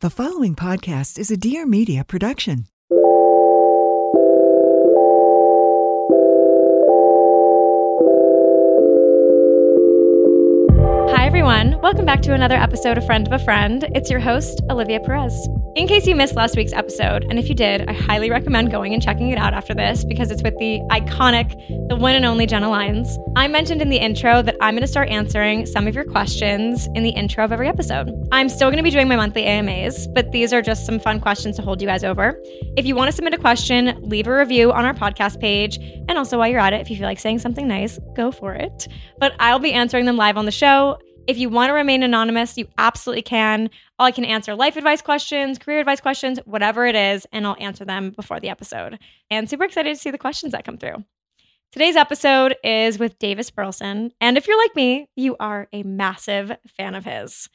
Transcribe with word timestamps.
The 0.00 0.10
following 0.10 0.54
podcast 0.54 1.18
is 1.18 1.32
a 1.32 1.36
Dear 1.36 1.66
Media 1.66 2.04
production. 2.04 2.66
Hi, 11.10 11.26
everyone. 11.26 11.80
Welcome 11.82 12.04
back 12.06 12.22
to 12.22 12.32
another 12.32 12.54
episode 12.54 12.96
of 12.96 13.06
Friend 13.06 13.26
of 13.26 13.32
a 13.32 13.44
Friend. 13.44 13.88
It's 13.92 14.08
your 14.08 14.20
host, 14.20 14.62
Olivia 14.70 15.00
Perez. 15.00 15.34
In 15.78 15.86
case 15.86 16.08
you 16.08 16.16
missed 16.16 16.34
last 16.34 16.56
week's 16.56 16.72
episode, 16.72 17.22
and 17.30 17.38
if 17.38 17.48
you 17.48 17.54
did, 17.54 17.88
I 17.88 17.92
highly 17.92 18.30
recommend 18.30 18.72
going 18.72 18.94
and 18.94 19.00
checking 19.00 19.30
it 19.30 19.38
out 19.38 19.54
after 19.54 19.74
this 19.74 20.04
because 20.04 20.32
it's 20.32 20.42
with 20.42 20.58
the 20.58 20.80
iconic, 20.90 21.50
the 21.88 21.94
one 21.94 22.16
and 22.16 22.24
only 22.24 22.46
Jenna 22.46 22.68
Lyons. 22.68 23.16
I 23.36 23.46
mentioned 23.46 23.80
in 23.80 23.88
the 23.88 23.96
intro 23.96 24.42
that 24.42 24.56
I'm 24.60 24.74
going 24.74 24.80
to 24.82 24.88
start 24.88 25.08
answering 25.08 25.66
some 25.66 25.86
of 25.86 25.94
your 25.94 26.02
questions 26.02 26.88
in 26.96 27.04
the 27.04 27.10
intro 27.10 27.44
of 27.44 27.52
every 27.52 27.68
episode. 27.68 28.10
I'm 28.32 28.48
still 28.48 28.70
going 28.70 28.78
to 28.78 28.82
be 28.82 28.90
doing 28.90 29.06
my 29.06 29.14
monthly 29.14 29.44
AMAs, 29.44 30.08
but 30.08 30.32
these 30.32 30.52
are 30.52 30.62
just 30.62 30.84
some 30.84 30.98
fun 30.98 31.20
questions 31.20 31.54
to 31.58 31.62
hold 31.62 31.80
you 31.80 31.86
guys 31.86 32.02
over. 32.02 32.36
If 32.76 32.84
you 32.84 32.96
want 32.96 33.08
to 33.10 33.14
submit 33.14 33.34
a 33.34 33.38
question, 33.38 33.96
leave 34.02 34.26
a 34.26 34.36
review 34.36 34.72
on 34.72 34.84
our 34.84 34.94
podcast 34.94 35.38
page. 35.38 35.78
And 36.08 36.18
also, 36.18 36.38
while 36.38 36.48
you're 36.48 36.58
at 36.58 36.72
it, 36.72 36.80
if 36.80 36.90
you 36.90 36.96
feel 36.96 37.06
like 37.06 37.20
saying 37.20 37.38
something 37.38 37.68
nice, 37.68 38.00
go 38.16 38.32
for 38.32 38.52
it. 38.52 38.88
But 39.20 39.32
I'll 39.38 39.60
be 39.60 39.72
answering 39.72 40.06
them 40.06 40.16
live 40.16 40.36
on 40.36 40.44
the 40.44 40.50
show. 40.50 40.98
If 41.28 41.36
you 41.36 41.50
want 41.50 41.68
to 41.68 41.74
remain 41.74 42.02
anonymous, 42.02 42.56
you 42.56 42.68
absolutely 42.78 43.20
can. 43.20 43.68
I 43.98 44.12
can 44.12 44.24
answer 44.24 44.54
life 44.54 44.76
advice 44.78 45.02
questions, 45.02 45.58
career 45.58 45.80
advice 45.80 46.00
questions, 46.00 46.38
whatever 46.46 46.86
it 46.86 46.94
is, 46.94 47.26
and 47.32 47.46
I'll 47.46 47.56
answer 47.60 47.84
them 47.84 48.12
before 48.12 48.40
the 48.40 48.48
episode. 48.48 48.98
And 49.30 49.48
super 49.48 49.64
excited 49.64 49.94
to 49.94 50.00
see 50.00 50.10
the 50.10 50.16
questions 50.16 50.52
that 50.52 50.64
come 50.64 50.78
through. 50.78 51.04
Today's 51.70 51.96
episode 51.96 52.56
is 52.64 52.98
with 52.98 53.18
Davis 53.18 53.50
Burleson. 53.50 54.10
And 54.22 54.38
if 54.38 54.48
you're 54.48 54.56
like 54.56 54.74
me, 54.74 55.10
you 55.16 55.36
are 55.38 55.68
a 55.70 55.82
massive 55.82 56.50
fan 56.78 56.94
of 56.94 57.04
his. 57.04 57.50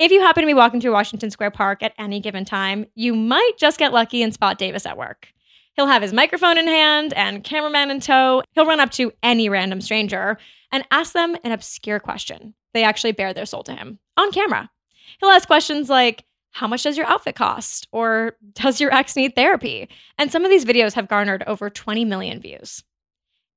If 0.00 0.10
you 0.10 0.20
happen 0.20 0.42
to 0.42 0.48
be 0.48 0.54
walking 0.54 0.80
through 0.80 0.94
Washington 0.94 1.30
Square 1.30 1.52
Park 1.52 1.80
at 1.84 1.94
any 1.96 2.18
given 2.18 2.44
time, 2.44 2.86
you 2.96 3.14
might 3.14 3.52
just 3.56 3.78
get 3.78 3.92
lucky 3.92 4.24
and 4.24 4.34
spot 4.34 4.58
Davis 4.58 4.84
at 4.84 4.98
work. 4.98 5.28
He'll 5.74 5.86
have 5.86 6.02
his 6.02 6.12
microphone 6.12 6.58
in 6.58 6.66
hand 6.66 7.14
and 7.14 7.44
cameraman 7.44 7.92
in 7.92 8.00
tow. 8.00 8.42
He'll 8.50 8.66
run 8.66 8.80
up 8.80 8.90
to 8.92 9.12
any 9.22 9.48
random 9.48 9.80
stranger 9.80 10.38
and 10.72 10.84
ask 10.90 11.12
them 11.12 11.36
an 11.44 11.52
obscure 11.52 12.00
question. 12.00 12.54
They 12.74 12.84
actually 12.84 13.12
bare 13.12 13.34
their 13.34 13.46
soul 13.46 13.62
to 13.64 13.74
him 13.74 13.98
on 14.16 14.32
camera. 14.32 14.70
He'll 15.20 15.30
ask 15.30 15.46
questions 15.46 15.88
like, 15.88 16.24
How 16.50 16.66
much 16.66 16.82
does 16.82 16.96
your 16.96 17.06
outfit 17.06 17.34
cost? 17.34 17.86
Or 17.92 18.36
Does 18.54 18.80
your 18.80 18.92
ex 18.92 19.16
need 19.16 19.34
therapy? 19.34 19.88
And 20.18 20.30
some 20.30 20.44
of 20.44 20.50
these 20.50 20.64
videos 20.64 20.94
have 20.94 21.08
garnered 21.08 21.44
over 21.46 21.70
20 21.70 22.04
million 22.04 22.40
views. 22.40 22.82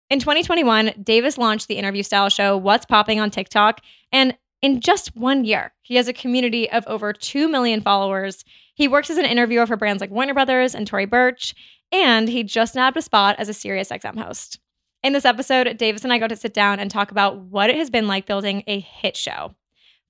In 0.09 0.20
2021, 0.20 0.94
Davis 1.02 1.38
launched 1.38 1.68
the 1.68 1.78
interview 1.78 2.03
style 2.03 2.30
show 2.30 2.56
What's 2.58 2.86
Popping 2.86 3.20
on 3.20 3.31
TikTok. 3.31 3.81
And 4.12 4.38
in 4.62 4.80
just 4.80 5.16
one 5.16 5.46
year, 5.46 5.74
he 5.82 5.96
has 5.96 6.08
a 6.08 6.14
community 6.14 6.70
of 6.70 6.86
over 6.88 7.12
2 7.12 7.47
million 7.47 7.82
followers. 7.82 8.46
He 8.76 8.88
works 8.88 9.09
as 9.09 9.18
an 9.18 9.26
interviewer 9.26 9.66
for 9.66 9.78
brands 9.78 10.02
like 10.02 10.12
Warner 10.12 10.34
Brothers 10.34 10.76
and 10.76 10.86
Tory 10.86 11.06
Burch. 11.06 11.56
And 11.92 12.30
he 12.30 12.44
just 12.44 12.76
nabbed 12.76 12.97
a 12.97 13.02
spot 13.02 13.36
as 13.40 13.50
a 13.50 13.53
SiriusXM 13.53 14.18
host. 14.18 14.59
In 15.05 15.13
this 15.13 15.23
episode, 15.23 15.77
Davis 15.77 16.03
and 16.03 16.11
I 16.11 16.17
got 16.17 16.29
to 16.29 16.35
sit 16.35 16.51
down 16.51 16.79
and 16.79 16.89
talk 16.89 17.11
about 17.11 17.38
what 17.38 17.69
it 17.69 17.75
has 17.75 17.91
been 17.91 18.07
like 18.07 18.25
building 18.25 18.63
a 18.66 18.79
hit 18.79 19.16
show, 19.16 19.53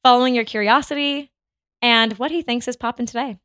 following 0.03 0.33
your 0.33 0.45
curiosity, 0.45 1.33
and 1.81 2.13
what 2.13 2.31
he 2.31 2.41
thinks 2.41 2.65
is 2.69 2.77
popping 2.77 3.05
today. 3.05 3.37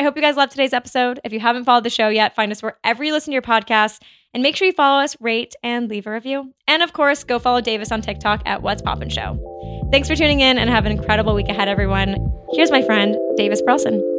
I 0.00 0.02
hope 0.02 0.16
you 0.16 0.20
guys 0.20 0.36
love 0.36 0.50
today's 0.50 0.72
episode. 0.72 1.20
If 1.22 1.32
you 1.32 1.38
haven't 1.38 1.62
followed 1.62 1.84
the 1.84 1.90
show 1.90 2.08
yet, 2.08 2.34
find 2.34 2.50
us 2.50 2.60
wherever 2.60 3.04
you 3.04 3.12
listen 3.12 3.30
to 3.30 3.34
your 3.34 3.42
podcast 3.42 4.02
and 4.34 4.42
make 4.42 4.56
sure 4.56 4.66
you 4.66 4.74
follow 4.74 5.00
us, 5.00 5.16
rate, 5.20 5.54
and 5.62 5.88
leave 5.88 6.08
a 6.08 6.12
review. 6.12 6.52
And 6.66 6.82
of 6.82 6.92
course, 6.92 7.22
go 7.22 7.38
follow 7.38 7.60
Davis 7.60 7.92
on 7.92 8.00
TikTok 8.00 8.42
at 8.44 8.62
What's 8.62 8.82
Poppin' 8.82 9.08
Show. 9.08 9.88
Thanks 9.92 10.08
for 10.08 10.16
tuning 10.16 10.40
in 10.40 10.58
and 10.58 10.68
have 10.68 10.86
an 10.86 10.90
incredible 10.90 11.36
week 11.36 11.48
ahead, 11.48 11.68
everyone. 11.68 12.16
Here's 12.54 12.72
my 12.72 12.82
friend, 12.82 13.16
Davis 13.36 13.62
Burleson. 13.62 14.15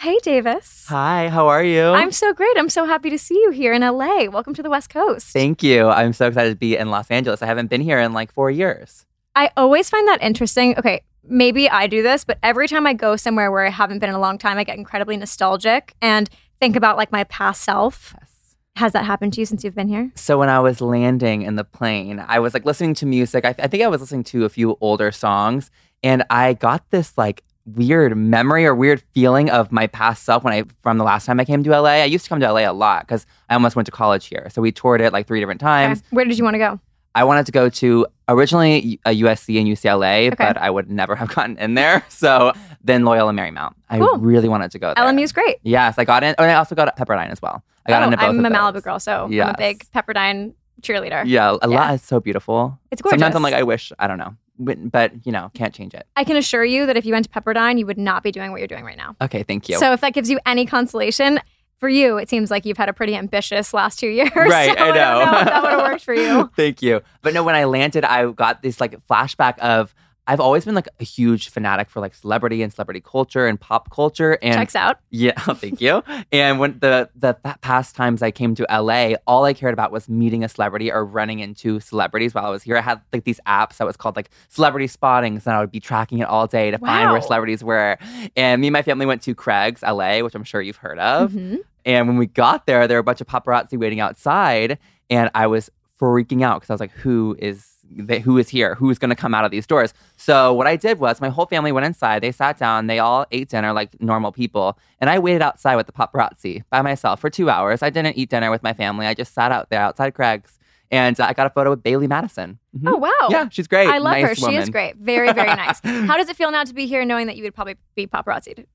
Hey, 0.00 0.16
Davis. 0.22 0.86
Hi, 0.90 1.28
how 1.28 1.48
are 1.48 1.64
you? 1.64 1.82
I'm 1.86 2.12
so 2.12 2.32
great. 2.32 2.56
I'm 2.56 2.68
so 2.68 2.84
happy 2.84 3.10
to 3.10 3.18
see 3.18 3.34
you 3.34 3.50
here 3.50 3.72
in 3.72 3.82
LA. 3.82 4.26
Welcome 4.26 4.54
to 4.54 4.62
the 4.62 4.70
West 4.70 4.90
Coast. 4.90 5.26
Thank 5.26 5.60
you. 5.64 5.88
I'm 5.88 6.12
so 6.12 6.28
excited 6.28 6.50
to 6.50 6.56
be 6.56 6.76
in 6.76 6.88
Los 6.88 7.10
Angeles. 7.10 7.42
I 7.42 7.46
haven't 7.46 7.66
been 7.66 7.80
here 7.80 7.98
in 7.98 8.12
like 8.12 8.30
four 8.30 8.48
years. 8.48 9.06
I 9.34 9.50
always 9.56 9.90
find 9.90 10.06
that 10.06 10.22
interesting. 10.22 10.78
Okay, 10.78 11.00
maybe 11.24 11.68
I 11.68 11.88
do 11.88 12.00
this, 12.04 12.22
but 12.22 12.38
every 12.44 12.68
time 12.68 12.86
I 12.86 12.92
go 12.94 13.16
somewhere 13.16 13.50
where 13.50 13.66
I 13.66 13.70
haven't 13.70 13.98
been 13.98 14.08
in 14.08 14.14
a 14.14 14.20
long 14.20 14.38
time, 14.38 14.56
I 14.56 14.62
get 14.62 14.78
incredibly 14.78 15.16
nostalgic 15.16 15.94
and 16.00 16.30
think 16.60 16.76
about 16.76 16.96
like 16.96 17.10
my 17.10 17.24
past 17.24 17.62
self. 17.62 18.14
Yes. 18.20 18.56
Has 18.76 18.92
that 18.92 19.04
happened 19.04 19.32
to 19.32 19.40
you 19.40 19.46
since 19.46 19.64
you've 19.64 19.74
been 19.74 19.88
here? 19.88 20.12
So 20.14 20.38
when 20.38 20.48
I 20.48 20.60
was 20.60 20.80
landing 20.80 21.42
in 21.42 21.56
the 21.56 21.64
plane, 21.64 22.24
I 22.24 22.38
was 22.38 22.54
like 22.54 22.64
listening 22.64 22.94
to 22.94 23.06
music. 23.06 23.44
I, 23.44 23.56
I 23.58 23.66
think 23.66 23.82
I 23.82 23.88
was 23.88 24.00
listening 24.00 24.22
to 24.24 24.44
a 24.44 24.48
few 24.48 24.78
older 24.80 25.10
songs, 25.10 25.72
and 26.04 26.22
I 26.30 26.54
got 26.54 26.88
this 26.90 27.18
like 27.18 27.42
weird 27.74 28.16
memory 28.16 28.64
or 28.66 28.74
weird 28.74 29.02
feeling 29.12 29.50
of 29.50 29.70
my 29.72 29.86
past 29.86 30.24
self 30.24 30.44
when 30.44 30.52
I 30.54 30.64
from 30.82 30.98
the 30.98 31.04
last 31.04 31.26
time 31.26 31.38
I 31.40 31.44
came 31.44 31.62
to 31.64 31.70
LA. 31.70 31.90
I 31.90 32.04
used 32.04 32.24
to 32.24 32.28
come 32.28 32.40
to 32.40 32.52
LA 32.52 32.60
a 32.70 32.72
lot 32.72 33.06
because 33.06 33.26
I 33.48 33.54
almost 33.54 33.76
went 33.76 33.86
to 33.86 33.92
college 33.92 34.26
here. 34.26 34.48
So 34.50 34.62
we 34.62 34.72
toured 34.72 35.00
it 35.00 35.12
like 35.12 35.26
three 35.26 35.40
different 35.40 35.60
times. 35.60 35.98
Okay. 35.98 36.06
Where 36.10 36.24
did 36.24 36.38
you 36.38 36.44
want 36.44 36.54
to 36.54 36.58
go? 36.58 36.80
I 37.14 37.24
wanted 37.24 37.46
to 37.46 37.52
go 37.52 37.68
to 37.68 38.06
originally 38.28 39.00
a 39.04 39.10
USC 39.22 39.58
and 39.58 39.66
UCLA, 39.66 40.28
Okay. 40.28 40.36
but 40.38 40.56
I 40.56 40.70
would 40.70 40.88
never 40.90 41.16
have 41.16 41.28
gotten 41.34 41.56
in 41.58 41.74
there. 41.74 42.04
So 42.08 42.52
then 42.84 43.04
Loyola 43.04 43.32
Marymount. 43.32 43.74
I 43.88 43.98
Cool. 43.98 44.18
really 44.18 44.48
wanted 44.48 44.70
to 44.72 44.78
go 44.78 44.92
there. 44.94 45.04
LMU's 45.04 45.32
great. 45.32 45.56
Yes, 45.62 45.98
I 45.98 46.04
got 46.04 46.22
in. 46.22 46.34
And 46.38 46.50
I 46.50 46.54
also 46.54 46.74
got 46.74 46.94
Pepperdine 46.96 47.30
as 47.30 47.42
well. 47.42 47.62
I 47.86 47.90
got 47.90 48.02
oh, 48.02 48.06
into 48.06 48.16
both 48.18 48.26
I'm 48.28 48.44
a 48.44 48.50
Malibu 48.50 48.82
girl, 48.82 49.00
so 49.00 49.24
I'm 49.24 49.40
a 49.40 49.54
big 49.56 49.84
Pepperdine 49.94 50.52
cheerleader. 50.82 51.24
Yeah, 51.26 51.56
a 51.60 51.68
Yeah. 51.68 51.76
lot 51.76 51.94
is 51.94 52.02
so 52.02 52.20
beautiful. 52.20 52.78
It's 52.90 53.02
gorgeous. 53.02 53.14
Sometimes 53.18 53.34
I'm 53.34 53.42
like, 53.42 53.54
I 53.54 53.62
wish, 53.62 53.90
I 53.98 54.06
don't 54.06 54.18
know. 54.18 54.36
But, 54.58 54.90
but, 54.90 55.12
you 55.24 55.32
know, 55.32 55.50
can't 55.54 55.74
change 55.74 55.94
it. 55.94 56.06
I 56.16 56.24
can 56.24 56.36
assure 56.36 56.64
you 56.64 56.86
that 56.86 56.96
if 56.96 57.06
you 57.06 57.12
went 57.12 57.30
to 57.30 57.40
Pepperdine, 57.40 57.78
you 57.78 57.86
would 57.86 57.98
not 57.98 58.22
be 58.22 58.32
doing 58.32 58.50
what 58.50 58.60
you're 58.60 58.68
doing 58.68 58.84
right 58.84 58.96
now. 58.96 59.16
Okay, 59.20 59.42
thank 59.42 59.68
you. 59.68 59.78
So 59.78 59.92
if 59.92 60.00
that 60.00 60.14
gives 60.14 60.30
you 60.30 60.40
any 60.46 60.66
consolation, 60.66 61.40
for 61.78 61.88
you, 61.88 62.18
it 62.18 62.28
seems 62.28 62.50
like 62.50 62.66
you've 62.66 62.76
had 62.76 62.88
a 62.88 62.92
pretty 62.92 63.14
ambitious 63.14 63.72
last 63.72 63.98
two 63.98 64.08
years. 64.08 64.30
Right, 64.34 64.76
so 64.76 64.84
I 64.84 64.88
know. 64.88 64.94
don't 64.94 65.32
know 65.32 65.38
if 65.38 65.44
that 65.46 65.62
would 65.62 65.70
have 65.70 65.82
worked 65.82 66.04
for 66.04 66.14
you. 66.14 66.50
Thank 66.56 66.82
you. 66.82 67.02
But 67.22 67.34
no, 67.34 67.42
when 67.44 67.54
I 67.54 67.64
landed, 67.64 68.04
I 68.04 68.30
got 68.32 68.62
this 68.62 68.80
like 68.80 68.98
flashback 69.06 69.58
of 69.58 69.94
I've 70.28 70.40
always 70.40 70.64
been 70.66 70.74
like 70.74 70.88
a 71.00 71.04
huge 71.04 71.48
fanatic 71.48 71.88
for 71.88 72.00
like 72.00 72.14
celebrity 72.14 72.62
and 72.62 72.70
celebrity 72.72 73.00
culture 73.00 73.46
and 73.46 73.58
pop 73.58 73.90
culture. 73.90 74.38
And 74.42 74.54
Checks 74.54 74.76
out. 74.76 74.98
yeah, 75.10 75.32
thank 75.40 75.80
you. 75.80 76.02
And 76.30 76.60
when 76.60 76.78
the 76.80 77.08
the 77.16 77.34
past 77.62 77.96
times 77.96 78.22
I 78.22 78.30
came 78.30 78.54
to 78.56 78.66
LA, 78.70 79.14
all 79.26 79.44
I 79.46 79.54
cared 79.54 79.72
about 79.72 79.90
was 79.90 80.06
meeting 80.08 80.44
a 80.44 80.48
celebrity 80.48 80.92
or 80.92 81.04
running 81.04 81.38
into 81.40 81.80
celebrities 81.80 82.34
while 82.34 82.44
I 82.44 82.50
was 82.50 82.62
here. 82.62 82.76
I 82.76 82.82
had 82.82 83.00
like 83.12 83.24
these 83.24 83.40
apps 83.46 83.78
that 83.78 83.86
was 83.86 83.96
called 83.96 84.16
like 84.16 84.28
celebrity 84.50 84.86
spottings, 84.86 85.46
and 85.46 85.56
I 85.56 85.60
would 85.60 85.72
be 85.72 85.80
tracking 85.80 86.18
it 86.18 86.28
all 86.28 86.46
day 86.46 86.70
to 86.70 86.78
find 86.78 87.10
where 87.10 87.22
celebrities 87.22 87.64
were. 87.64 87.96
And 88.36 88.60
me 88.60 88.68
and 88.68 88.72
my 88.72 88.82
family 88.82 89.06
went 89.06 89.22
to 89.22 89.34
Craig's 89.34 89.82
LA, 89.82 90.20
which 90.20 90.34
I'm 90.34 90.44
sure 90.44 90.60
you've 90.60 90.76
heard 90.76 90.98
of. 90.98 91.32
Mhm. 91.32 91.60
And 91.86 92.06
when 92.06 92.18
we 92.18 92.26
got 92.26 92.66
there, 92.66 92.86
there 92.86 92.96
were 92.98 93.00
a 93.00 93.04
bunch 93.04 93.22
of 93.22 93.26
paparazzi 93.28 93.78
waiting 93.78 93.98
outside, 94.00 94.78
and 95.08 95.30
I 95.34 95.46
was 95.46 95.70
freaking 95.98 96.42
out 96.42 96.60
because 96.60 96.68
I 96.70 96.74
was 96.74 96.80
like, 96.80 96.92
"Who 96.92 97.34
is 97.38 97.77
they, 97.90 98.20
who 98.20 98.38
is 98.38 98.48
here? 98.48 98.74
Who's 98.74 98.98
going 98.98 99.10
to 99.10 99.16
come 99.16 99.34
out 99.34 99.44
of 99.44 99.50
these 99.50 99.66
doors?" 99.66 99.94
So 100.16 100.52
what 100.52 100.66
I 100.66 100.76
did 100.76 100.98
was, 100.98 101.20
my 101.20 101.28
whole 101.28 101.46
family 101.46 101.72
went 101.72 101.86
inside. 101.86 102.22
They 102.22 102.32
sat 102.32 102.58
down. 102.58 102.86
They 102.86 102.98
all 102.98 103.26
ate 103.30 103.48
dinner 103.48 103.72
like 103.72 104.00
normal 104.00 104.32
people, 104.32 104.78
and 105.00 105.08
I 105.10 105.18
waited 105.18 105.42
outside 105.42 105.76
with 105.76 105.86
the 105.86 105.92
paparazzi 105.92 106.62
by 106.70 106.82
myself 106.82 107.20
for 107.20 107.30
two 107.30 107.48
hours. 107.50 107.82
I 107.82 107.90
didn't 107.90 108.16
eat 108.16 108.30
dinner 108.30 108.50
with 108.50 108.62
my 108.62 108.72
family. 108.72 109.06
I 109.06 109.14
just 109.14 109.34
sat 109.34 109.52
out 109.52 109.70
there 109.70 109.80
outside 109.80 110.14
Craig's 110.14 110.58
And 110.90 111.20
uh, 111.20 111.26
I 111.26 111.34
got 111.34 111.46
a 111.46 111.50
photo 111.50 111.70
with 111.70 111.82
Bailee 111.82 112.08
Madison. 112.08 112.58
Mhm. 112.74 112.88
Oh 112.90 112.96
wow. 112.96 113.28
Yeah, 113.30 113.48
she's 113.50 113.68
great. 113.68 113.88
I 113.88 113.98
love 113.98 114.12
Nice 114.12 114.28
her. 114.28 114.34
She 114.34 114.56
is 114.56 114.70
great. 114.70 114.96
Very, 114.96 115.32
very 115.34 115.54
nice. 115.64 115.80
How 115.82 116.16
does 116.16 116.28
it 116.30 116.36
feel 116.36 116.50
now 116.50 116.64
to 116.64 116.72
be 116.72 116.86
here 116.86 117.04
knowing 117.04 117.26
that 117.26 117.36
you 117.36 117.42
would 117.42 117.54
probably 117.54 117.76
be 117.94 118.06
paparazzi'd? 118.06 118.66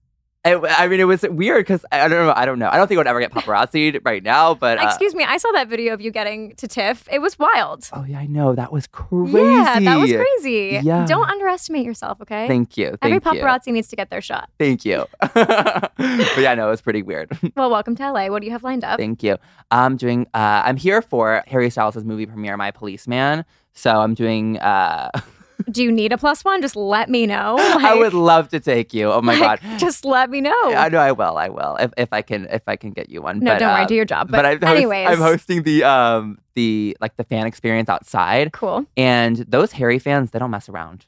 I, 0.46 0.56
I 0.56 0.88
mean, 0.90 1.00
it 1.00 1.06
was 1.06 1.22
weird 1.22 1.66
because 1.66 1.86
I 1.92 2.10
don't 2.10 2.28
know. 2.28 2.34
I 2.36 2.46
don't 2.46 2.60
know. 2.60 2.68
I 2.70 2.76
don't 2.76 2.88
think 2.90 2.98
I 2.98 3.00
would 3.00 3.08
ever 3.08 3.22
get 3.22 3.32
paparazzi'd 3.32 4.02
right 4.04 4.22
now, 4.22 4.54
but 4.54 4.78
uh, 4.78 4.88
Excuse 4.88 5.16
me, 5.16 5.24
I 5.24 5.38
saw 5.38 5.50
that 5.54 5.70
video 5.70 5.94
of 5.94 6.02
you 6.02 6.12
getting 6.12 6.54
to 6.56 6.68
TIFF. 6.68 7.08
It 7.10 7.20
was 7.20 7.40
wild. 7.40 7.90
oh 7.94 8.04
yeah, 8.04 8.20
I 8.20 8.26
know 8.26 8.54
that 8.54 8.74
was 8.74 8.88
crazy. 8.88 9.38
Yeah, 9.38 9.80
that 9.80 9.96
was 9.98 10.12
crazy. 10.12 10.82
Yeah. 10.84 11.06
Don't 11.06 11.30
underestimate 11.30 11.86
yourself, 11.86 12.20
okay? 12.22 12.46
Thank 12.48 12.78
you. 12.78 12.98
Every 13.02 13.20
Thank 13.20 13.38
you. 13.38 13.42
paparazzi 13.42 13.68
needs 13.72 13.88
to 13.88 13.96
get 13.96 14.10
their 14.10 14.20
shot. 14.22 14.50
Thank 14.60 14.84
you. 14.84 15.06
but 15.22 15.92
yeah, 16.38 16.54
no, 16.56 16.68
it 16.68 16.72
was 16.72 16.82
pretty 16.82 17.04
weird. 17.04 17.38
Well, 17.56 17.70
welcome 17.70 17.96
to 17.98 18.12
LA. 18.12 18.28
What 18.30 18.42
do 18.42 18.48
you 18.48 18.52
have 18.52 18.64
lined 18.64 18.84
up? 18.84 18.98
Thank 19.00 19.22
you. 19.22 19.38
I'm 19.70 19.96
doing. 19.96 20.26
Uh, 20.34 20.64
I'm 20.66 20.76
here 20.76 21.02
for 21.04 21.44
Harry 21.48 21.70
Styles' 21.70 22.04
movie 22.04 22.26
premiere, 22.26 22.58
My 22.58 22.72
Policeman. 22.72 23.46
So 23.74 23.92
I'm 23.92 24.14
doing. 24.16 24.58
Uh, 24.58 25.12
Do 25.72 25.84
you 25.84 25.92
need 25.92 26.12
a 26.12 26.18
plus 26.18 26.44
one? 26.44 26.62
Just 26.62 26.76
let 26.76 27.10
me 27.10 27.26
know. 27.26 27.56
I 27.60 27.96
would 27.96 28.14
love 28.14 28.50
to 28.50 28.60
take 28.60 28.94
you. 28.94 29.12
Oh 29.12 29.22
my 29.22 29.38
like, 29.38 29.62
god. 29.62 29.80
Just 29.80 30.06
let 30.06 30.30
me 30.30 30.42
know. 30.42 30.52
I 30.74 30.90
know 30.90 31.00
I 31.00 31.12
will. 31.12 31.38
I 31.38 31.50
will 31.50 31.76
if, 31.78 31.92
if 31.98 32.10
I 32.12 32.22
can 32.22 32.46
if 32.50 32.62
I 32.68 32.76
can 32.76 32.92
get 32.92 33.10
you 33.10 33.22
one. 33.22 33.40
no, 33.40 33.54
but, 33.54 33.60
don't 33.60 33.74
worry. 33.74 33.82
um, 33.82 33.88
Do 33.88 33.96
your 33.96 34.06
job. 34.06 34.30
But, 34.32 34.38
But, 34.38 34.46
I'm, 34.46 34.60
host- 34.62 34.76
anyways, 34.78 35.08
I'm 35.10 35.20
hosting 35.20 35.64
the 35.64 35.84
um 35.84 36.38
the 36.56 36.98
like 37.02 37.16
the 37.18 37.24
fan 37.24 37.48
experience 37.48 37.90
outside, 37.90 38.52
cool. 38.54 38.86
and 38.98 39.38
those 39.38 39.72
Harry 39.74 40.00
fans 40.00 40.32
they 40.32 40.40
don't 40.40 40.52
mess 40.52 40.70
around. 40.70 41.06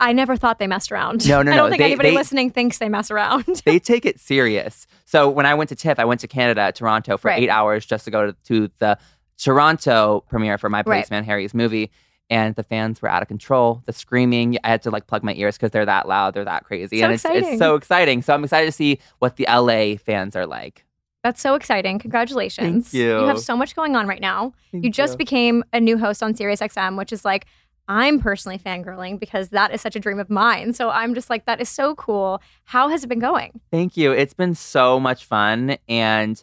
I 0.00 0.12
never 0.12 0.36
thought 0.36 0.60
they 0.60 0.68
messed 0.68 0.92
around. 0.92 1.28
No, 1.28 1.42
no, 1.42 1.50
I 1.52 1.56
don't 1.56 1.70
think 1.70 1.80
They- 1.80 1.86
anybody 1.86 2.10
they- 2.10 2.14
listening 2.16 2.50
thinks 2.50 2.78
they 2.78 2.88
mess 2.88 3.10
around. 3.10 3.62
they 3.64 3.78
take 3.92 4.06
it 4.06 4.20
serious. 4.20 4.86
So 5.06 5.28
when 5.28 5.44
I 5.46 5.54
went 5.54 5.70
to 5.70 5.74
TIFF, 5.76 5.98
I 5.98 6.04
went 6.04 6.20
to 6.20 6.28
Canada, 6.28 6.70
Toronto 6.72 7.16
for 7.16 7.28
Right. 7.28 7.42
eight 7.42 7.48
hours 7.48 7.84
just 7.84 8.04
to 8.04 8.10
go 8.12 8.26
to, 8.26 8.36
to 8.44 8.70
the 8.78 8.96
Toronto 9.38 10.24
premiere 10.28 10.58
for 10.58 10.68
my 10.68 10.78
Right. 10.78 10.84
policeman 10.84 11.24
Harry's 11.24 11.54
movie. 11.54 11.90
And 12.30 12.54
the 12.56 12.62
fans 12.62 13.00
were 13.00 13.08
out 13.08 13.22
of 13.22 13.28
control. 13.28 13.82
The 13.86 13.92
screaming, 13.92 14.58
I 14.62 14.68
had 14.68 14.82
to 14.82 14.90
like 14.90 15.06
plug 15.06 15.22
my 15.22 15.32
ears 15.34 15.56
because 15.56 15.70
they're 15.70 15.86
that 15.86 16.06
loud, 16.06 16.34
they're 16.34 16.44
that 16.44 16.64
crazy, 16.64 16.98
So 16.98 17.04
and 17.06 17.14
it's 17.14 17.24
exciting. 17.24 17.48
it's 17.50 17.58
so 17.58 17.74
exciting. 17.74 18.22
So 18.22 18.34
I'm 18.34 18.44
excited 18.44 18.66
to 18.66 18.72
see 18.72 18.98
what 19.18 19.36
the 19.36 19.46
LA 19.48 19.96
fans 19.96 20.36
are 20.36 20.46
like. 20.46 20.84
That's 21.24 21.40
so 21.40 21.54
exciting. 21.54 21.98
Congratulations. 21.98 22.90
Thank 22.90 22.94
you. 22.94 23.20
You 23.20 23.26
have 23.26 23.40
so 23.40 23.56
much 23.56 23.74
going 23.74 23.96
on 23.96 24.06
right 24.06 24.20
now. 24.20 24.52
Thank 24.72 24.84
you 24.84 24.90
just 24.90 25.18
became 25.18 25.64
a 25.72 25.80
new 25.80 25.98
host 25.98 26.22
on 26.22 26.34
SiriusXM, 26.34 26.96
which 26.96 27.12
is 27.12 27.24
like, 27.24 27.46
I'm 27.88 28.20
personally 28.20 28.58
fangirling 28.58 29.18
because 29.18 29.48
that 29.48 29.72
is 29.72 29.80
such 29.80 29.96
a 29.96 30.00
dream 30.00 30.18
of 30.20 30.28
mine. 30.28 30.74
So 30.74 30.90
I'm 30.90 31.14
just 31.14 31.30
like, 31.30 31.46
that 31.46 31.60
is 31.60 31.70
so 31.70 31.94
cool. 31.94 32.42
How 32.64 32.88
has 32.88 33.02
it 33.02 33.06
been 33.08 33.18
going? 33.18 33.60
Thank 33.70 33.96
you. 33.96 34.12
It's 34.12 34.34
been 34.34 34.54
so 34.54 35.00
much 35.00 35.24
fun. 35.24 35.78
And 35.88 36.42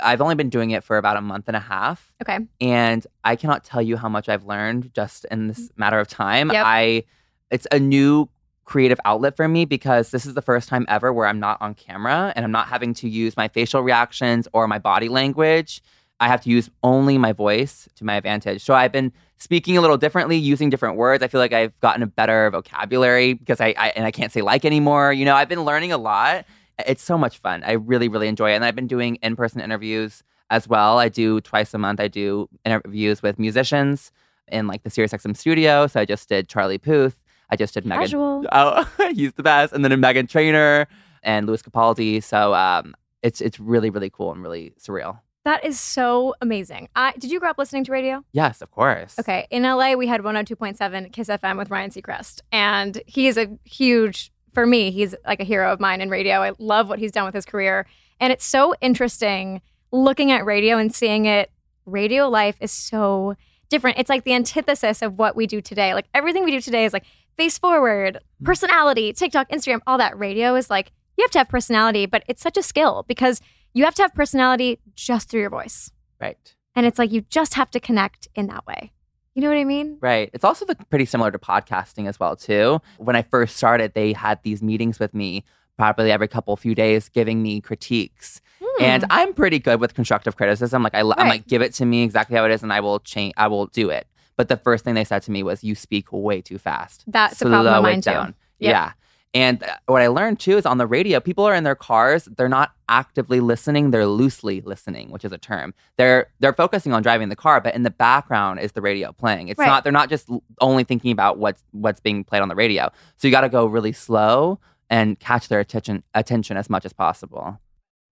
I've 0.00 0.20
only 0.20 0.34
been 0.34 0.50
doing 0.50 0.70
it 0.70 0.84
for 0.84 0.98
about 0.98 1.16
a 1.16 1.20
month 1.20 1.44
and 1.48 1.56
a 1.56 1.60
half. 1.60 2.12
Okay. 2.22 2.38
And 2.60 3.06
I 3.24 3.36
cannot 3.36 3.64
tell 3.64 3.80
you 3.80 3.96
how 3.96 4.08
much 4.08 4.28
I've 4.28 4.44
learned 4.44 4.92
just 4.94 5.24
in 5.30 5.48
this 5.48 5.68
mm. 5.68 5.78
matter 5.78 5.98
of 5.98 6.08
time. 6.08 6.50
Yep. 6.50 6.64
I 6.66 7.04
it's 7.50 7.66
a 7.72 7.78
new 7.78 8.28
creative 8.64 9.00
outlet 9.06 9.34
for 9.34 9.48
me 9.48 9.64
because 9.64 10.10
this 10.10 10.26
is 10.26 10.34
the 10.34 10.42
first 10.42 10.68
time 10.68 10.84
ever 10.88 11.10
where 11.10 11.26
I'm 11.26 11.40
not 11.40 11.60
on 11.62 11.74
camera 11.74 12.34
and 12.36 12.44
I'm 12.44 12.52
not 12.52 12.68
having 12.68 12.92
to 12.94 13.08
use 13.08 13.34
my 13.34 13.48
facial 13.48 13.82
reactions 13.82 14.46
or 14.52 14.68
my 14.68 14.78
body 14.78 15.08
language. 15.08 15.82
I 16.20 16.28
have 16.28 16.42
to 16.42 16.50
use 16.50 16.68
only 16.82 17.16
my 17.16 17.32
voice 17.32 17.88
to 17.96 18.04
my 18.04 18.16
advantage. 18.16 18.62
So 18.62 18.74
I've 18.74 18.92
been 18.92 19.12
speaking 19.38 19.78
a 19.78 19.80
little 19.80 19.96
differently, 19.96 20.36
using 20.36 20.68
different 20.68 20.96
words. 20.96 21.22
I 21.22 21.28
feel 21.28 21.40
like 21.40 21.52
I've 21.52 21.78
gotten 21.80 22.02
a 22.02 22.06
better 22.06 22.50
vocabulary 22.50 23.32
because 23.32 23.60
I, 23.60 23.74
I 23.78 23.88
and 23.96 24.04
I 24.04 24.10
can't 24.10 24.32
say 24.32 24.42
like 24.42 24.64
anymore. 24.64 25.12
You 25.12 25.24
know, 25.24 25.34
I've 25.34 25.48
been 25.48 25.64
learning 25.64 25.92
a 25.92 25.98
lot. 25.98 26.44
It's 26.86 27.02
so 27.02 27.18
much 27.18 27.38
fun. 27.38 27.62
I 27.64 27.72
really, 27.72 28.08
really 28.08 28.28
enjoy 28.28 28.52
it. 28.52 28.54
And 28.54 28.64
I've 28.64 28.76
been 28.76 28.86
doing 28.86 29.16
in-person 29.16 29.60
interviews 29.60 30.22
as 30.50 30.68
well. 30.68 30.98
I 30.98 31.08
do 31.08 31.40
twice 31.40 31.74
a 31.74 31.78
month. 31.78 32.00
I 32.00 32.08
do 32.08 32.48
interviews 32.64 33.22
with 33.22 33.38
musicians 33.38 34.12
in 34.50 34.66
like 34.66 34.82
the 34.82 34.90
SiriusXM 34.90 35.36
studio. 35.36 35.86
So 35.86 36.00
I 36.00 36.04
just 36.04 36.28
did 36.28 36.48
Charlie 36.48 36.78
Puth. 36.78 37.20
I 37.50 37.56
just 37.56 37.74
did 37.74 37.84
Megan. 37.84 38.04
Casual. 38.04 38.44
Oh, 38.52 38.88
he's 39.14 39.32
the 39.34 39.42
best. 39.42 39.72
And 39.72 39.84
then 39.84 39.92
in 39.92 40.00
Meghan 40.00 40.28
Trainor 40.28 40.86
and 41.22 41.46
Lewis 41.46 41.62
Capaldi. 41.62 42.22
So 42.22 42.54
um, 42.54 42.94
it's 43.22 43.40
it's 43.40 43.58
really, 43.58 43.90
really 43.90 44.10
cool 44.10 44.32
and 44.32 44.42
really 44.42 44.74
surreal. 44.78 45.18
That 45.44 45.64
is 45.64 45.80
so 45.80 46.34
amazing. 46.42 46.88
I, 46.94 47.12
did 47.12 47.30
you 47.30 47.40
grow 47.40 47.48
up 47.48 47.56
listening 47.56 47.84
to 47.84 47.92
radio? 47.92 48.22
Yes, 48.32 48.60
of 48.60 48.70
course. 48.70 49.18
Okay. 49.18 49.46
In 49.50 49.62
LA, 49.62 49.94
we 49.94 50.06
had 50.06 50.20
102.7 50.20 51.10
Kiss 51.10 51.28
FM 51.28 51.56
with 51.56 51.70
Ryan 51.70 51.90
Seacrest. 51.90 52.42
And 52.52 53.00
he 53.06 53.28
is 53.28 53.38
a 53.38 53.48
huge, 53.64 54.30
for 54.52 54.66
me, 54.66 54.90
he's 54.90 55.14
like 55.26 55.40
a 55.40 55.44
hero 55.44 55.72
of 55.72 55.80
mine 55.80 56.00
in 56.00 56.10
radio. 56.10 56.42
I 56.42 56.52
love 56.58 56.88
what 56.88 56.98
he's 56.98 57.12
done 57.12 57.24
with 57.24 57.34
his 57.34 57.44
career. 57.44 57.86
And 58.20 58.32
it's 58.32 58.44
so 58.44 58.74
interesting 58.80 59.60
looking 59.92 60.32
at 60.32 60.44
radio 60.44 60.78
and 60.78 60.94
seeing 60.94 61.26
it. 61.26 61.50
Radio 61.86 62.28
life 62.28 62.56
is 62.60 62.70
so 62.70 63.34
different. 63.70 63.98
It's 63.98 64.10
like 64.10 64.24
the 64.24 64.34
antithesis 64.34 65.02
of 65.02 65.18
what 65.18 65.36
we 65.36 65.46
do 65.46 65.60
today. 65.60 65.94
Like 65.94 66.06
everything 66.14 66.44
we 66.44 66.50
do 66.50 66.60
today 66.60 66.84
is 66.84 66.92
like 66.92 67.04
face 67.36 67.58
forward, 67.58 68.18
mm. 68.42 68.46
personality, 68.46 69.12
TikTok, 69.12 69.48
Instagram, 69.50 69.80
all 69.86 69.98
that. 69.98 70.18
Radio 70.18 70.54
is 70.54 70.70
like, 70.70 70.92
you 71.16 71.22
have 71.24 71.30
to 71.32 71.38
have 71.38 71.48
personality, 71.48 72.06
but 72.06 72.24
it's 72.28 72.42
such 72.42 72.56
a 72.56 72.62
skill 72.62 73.04
because 73.08 73.40
you 73.72 73.84
have 73.84 73.94
to 73.96 74.02
have 74.02 74.14
personality 74.14 74.78
just 74.94 75.28
through 75.28 75.40
your 75.40 75.50
voice. 75.50 75.90
Right. 76.20 76.54
And 76.74 76.86
it's 76.86 76.98
like 76.98 77.12
you 77.12 77.22
just 77.22 77.54
have 77.54 77.70
to 77.72 77.80
connect 77.80 78.28
in 78.34 78.46
that 78.48 78.66
way. 78.66 78.92
You 79.38 79.42
know 79.42 79.50
what 79.50 79.58
I 79.58 79.64
mean? 79.64 79.98
Right. 80.00 80.30
It's 80.32 80.42
also 80.42 80.64
the, 80.64 80.74
pretty 80.90 81.04
similar 81.04 81.30
to 81.30 81.38
podcasting 81.38 82.08
as 82.08 82.18
well 82.18 82.34
too. 82.34 82.80
When 82.96 83.14
I 83.14 83.22
first 83.22 83.56
started, 83.56 83.94
they 83.94 84.12
had 84.12 84.42
these 84.42 84.64
meetings 84.64 84.98
with 84.98 85.14
me 85.14 85.44
probably 85.76 86.10
every 86.10 86.26
couple 86.26 86.56
few 86.56 86.74
days, 86.74 87.08
giving 87.08 87.40
me 87.40 87.60
critiques. 87.60 88.40
And 88.80 89.04
I'm 89.10 89.32
pretty 89.34 89.60
good 89.60 89.80
with 89.80 89.94
constructive 89.94 90.36
criticism. 90.36 90.82
Like 90.82 90.96
I, 90.96 91.02
Hmm. 91.02 91.10
Right. 91.10 91.28
like, 91.28 91.46
give 91.46 91.62
it 91.62 91.72
to 91.74 91.84
me 91.84 92.02
exactly 92.02 92.36
how 92.36 92.46
it 92.46 92.50
is, 92.50 92.64
and 92.64 92.72
I 92.72 92.80
will 92.80 92.98
change. 92.98 93.32
I 93.36 93.46
will 93.46 93.66
do 93.66 93.90
it. 93.90 94.08
But 94.36 94.48
the 94.48 94.56
first 94.56 94.82
thing 94.84 94.94
they 94.94 95.04
said 95.04 95.22
to 95.22 95.30
me 95.30 95.44
was, 95.44 95.62
"You 95.62 95.76
speak 95.76 96.12
way 96.12 96.40
too 96.40 96.58
fast. 96.58 97.04
That's 97.06 97.40
a 97.40 97.44
problem 97.44 97.66
of 97.68 97.72
Slow 97.74 97.82
mine 97.82 98.00
too. 98.00 98.10
down." 98.10 98.34
Yep. 98.58 98.70
Yeah. 98.72 98.92
And 99.38 99.62
uh, 99.62 99.76
what 99.86 100.02
I 100.02 100.08
learned 100.08 100.40
too 100.40 100.56
is 100.56 100.66
on 100.66 100.78
the 100.78 100.86
radio, 100.86 101.20
people 101.20 101.44
are 101.44 101.54
in 101.54 101.62
their 101.62 101.76
cars. 101.76 102.24
They're 102.36 102.48
not 102.48 102.72
actively 102.88 103.38
listening; 103.38 103.92
they're 103.92 104.06
loosely 104.06 104.60
listening, 104.62 105.10
which 105.12 105.24
is 105.24 105.30
a 105.30 105.38
term. 105.38 105.74
They're 105.96 106.26
they're 106.40 106.52
focusing 106.52 106.92
on 106.92 107.02
driving 107.02 107.28
the 107.28 107.36
car, 107.36 107.60
but 107.60 107.76
in 107.76 107.84
the 107.84 107.90
background 107.90 108.58
is 108.58 108.72
the 108.72 108.80
radio 108.82 109.12
playing. 109.12 109.46
It's 109.46 109.58
Right. 109.58 109.66
not. 109.66 109.84
They're 109.84 109.92
not 109.92 110.08
just 110.08 110.28
only 110.60 110.82
thinking 110.82 111.12
about 111.12 111.38
what's 111.38 111.62
what's 111.70 112.00
being 112.00 112.24
played 112.24 112.42
on 112.42 112.48
the 112.48 112.56
radio. 112.56 112.90
So 113.16 113.28
you 113.28 113.32
got 113.32 113.42
to 113.42 113.48
go 113.48 113.66
really 113.66 113.92
slow 113.92 114.58
and 114.90 115.20
catch 115.20 115.46
their 115.46 115.60
attention 115.60 116.02
attention 116.14 116.56
as 116.56 116.68
much 116.68 116.84
as 116.84 116.92
possible. 116.92 117.60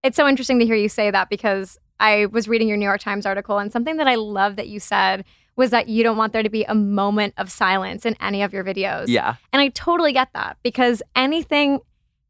It's 0.03 0.15
so 0.15 0.27
interesting 0.29 0.59
to 0.59 0.65
hear 0.65 0.75
you 0.75 0.87
say 0.87 1.11
that 1.11 1.29
because 1.29 1.77
I 1.99 2.27
was 2.27 2.47
reading 2.47 2.69
your 2.69 2.77
New 2.77 2.85
York 2.85 3.01
Times 3.01 3.25
article 3.25 3.57
and 3.57 3.69
something 3.69 3.97
that 3.97 4.07
I 4.07 4.15
love 4.15 4.55
that 4.55 4.69
you 4.69 4.79
said 4.79 5.25
was 5.57 5.71
that 5.71 5.89
you 5.89 6.03
don't 6.03 6.15
want 6.15 6.31
there 6.31 6.43
to 6.43 6.49
be 6.49 6.63
a 6.63 6.75
moment 6.75 7.33
of 7.37 7.51
silence 7.51 8.05
in 8.05 8.15
any 8.21 8.43
of 8.43 8.53
your 8.53 8.63
videos. 8.63 9.05
Yeah. 9.07 9.35
And 9.51 9.61
I 9.61 9.69
totally 9.69 10.13
get 10.13 10.29
that 10.33 10.57
because 10.63 11.01
anything, 11.15 11.79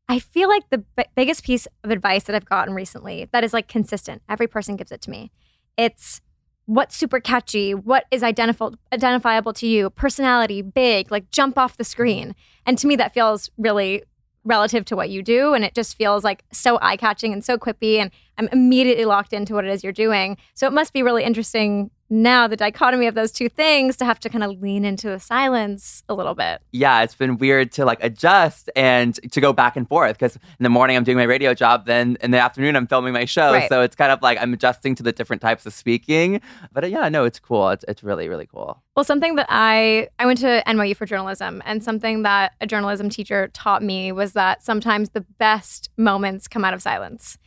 I 0.10 0.18
feel 0.18 0.48
like 0.50 0.68
the 0.70 0.80
b- 0.80 1.04
biggest 1.16 1.44
piece 1.44 1.68
of 1.84 1.92
advice 1.92 2.24
that 2.24 2.36
I've 2.36 2.46
gotten 2.46 2.74
recently 2.74 3.28
that 3.34 3.44
is 3.44 3.54
like 3.54 3.68
consistent, 3.68 4.22
every 4.30 4.48
person 4.48 4.78
gives 4.78 4.94
it 4.94 5.02
to 5.02 5.10
me. 5.10 5.32
It's 5.78 6.22
what's 6.66 6.96
super 6.96 7.20
catchy, 7.20 7.74
what 7.74 8.06
is 8.12 8.22
identif- 8.22 8.78
identifiable 8.94 9.54
to 9.54 9.68
you, 9.68 9.90
personality, 9.90 10.62
big, 10.62 11.12
like 11.12 11.30
jump 11.30 11.58
off 11.58 11.78
the 11.78 11.84
screen. 11.84 12.34
And 12.66 12.78
to 12.78 12.88
me, 12.88 12.96
that 12.96 13.14
feels 13.14 13.50
really 13.58 14.04
relative 14.46 14.86
to 14.86 14.96
what 14.96 15.10
you 15.10 15.22
do. 15.22 15.54
And 15.54 15.66
it 15.66 15.76
just 15.76 15.98
feels 15.98 16.24
like 16.24 16.44
so 16.54 16.80
eye 16.82 16.96
catching 16.96 17.34
and 17.34 17.44
so 17.44 17.58
quippy. 17.58 17.98
And 17.98 18.12
I'm 18.38 18.50
immediately 18.52 19.06
locked 19.06 19.34
into 19.34 19.54
what 19.54 19.66
it 19.66 19.72
is 19.72 19.84
you're 19.84 19.94
doing. 19.94 20.38
So 20.54 20.68
it 20.68 20.74
must 20.74 20.94
be 20.94 21.04
really 21.04 21.24
interesting 21.24 21.92
now, 22.10 22.48
the 22.48 22.56
dichotomy 22.56 23.08
of 23.08 23.16
those 23.16 23.32
two 23.32 23.50
things, 23.50 23.98
to 23.98 24.06
have 24.06 24.20
to 24.22 24.30
kind 24.30 24.44
of 24.44 24.62
lean 24.62 24.86
into 24.86 25.10
the 25.10 25.20
silence 25.20 26.04
a 26.08 26.14
little 26.14 26.36
bit. 26.36 26.62
yeah, 26.72 27.02
it's 27.02 27.16
been 27.16 27.38
weird 27.38 27.72
to 27.74 27.86
like 27.86 28.02
adjust 28.02 28.70
and 28.76 29.16
to 29.32 29.42
go 29.42 29.52
back 29.52 29.76
and 29.76 29.88
forth 29.90 30.18
because 30.18 30.36
in 30.36 30.64
the 30.64 30.70
morning 30.70 30.96
I'm 30.96 31.04
doing 31.04 31.18
my 31.18 31.24
radio 31.24 31.54
job, 31.54 31.86
then 31.86 32.18
in 32.22 32.32
the 32.32 32.40
afternoon 32.40 32.76
I'm 32.76 32.88
filming 32.88 33.14
my 33.14 33.26
show. 33.26 33.52
Right. 33.52 33.68
So 33.68 33.82
it's 33.82 33.96
kind 33.96 34.12
of 34.12 34.22
like 34.22 34.38
I'm 34.42 34.54
adjusting 34.54 34.96
to 34.96 35.04
the 35.04 35.12
different 35.12 35.42
types 35.42 35.66
of 35.66 35.74
speaking. 35.74 36.40
But 36.72 36.86
uh, 36.86 36.88
yeah, 36.88 37.10
no, 37.10 37.26
it's 37.26 37.40
cool. 37.40 37.70
It's, 37.70 37.84
it's 37.88 38.04
really, 38.04 38.30
really 38.30 38.46
cool. 38.46 38.82
Well, 38.96 39.04
something 39.04 39.36
that 39.36 39.48
I 39.50 40.08
I 40.18 40.26
went 40.26 40.40
to 40.40 40.64
NYU 40.66 40.96
for 40.96 41.06
journalism, 41.06 41.62
and 41.66 41.84
something 41.84 42.24
that 42.24 42.54
a 42.62 42.68
journalism 42.68 43.10
teacher 43.10 43.50
taught 43.50 43.84
me 43.84 44.12
was 44.12 44.34
that 44.34 44.64
sometimes 44.64 45.10
the 45.10 45.22
best 45.22 45.90
moments 45.98 46.48
come 46.48 46.64
out 46.64 46.74
of 46.74 46.82
silence. 46.82 47.38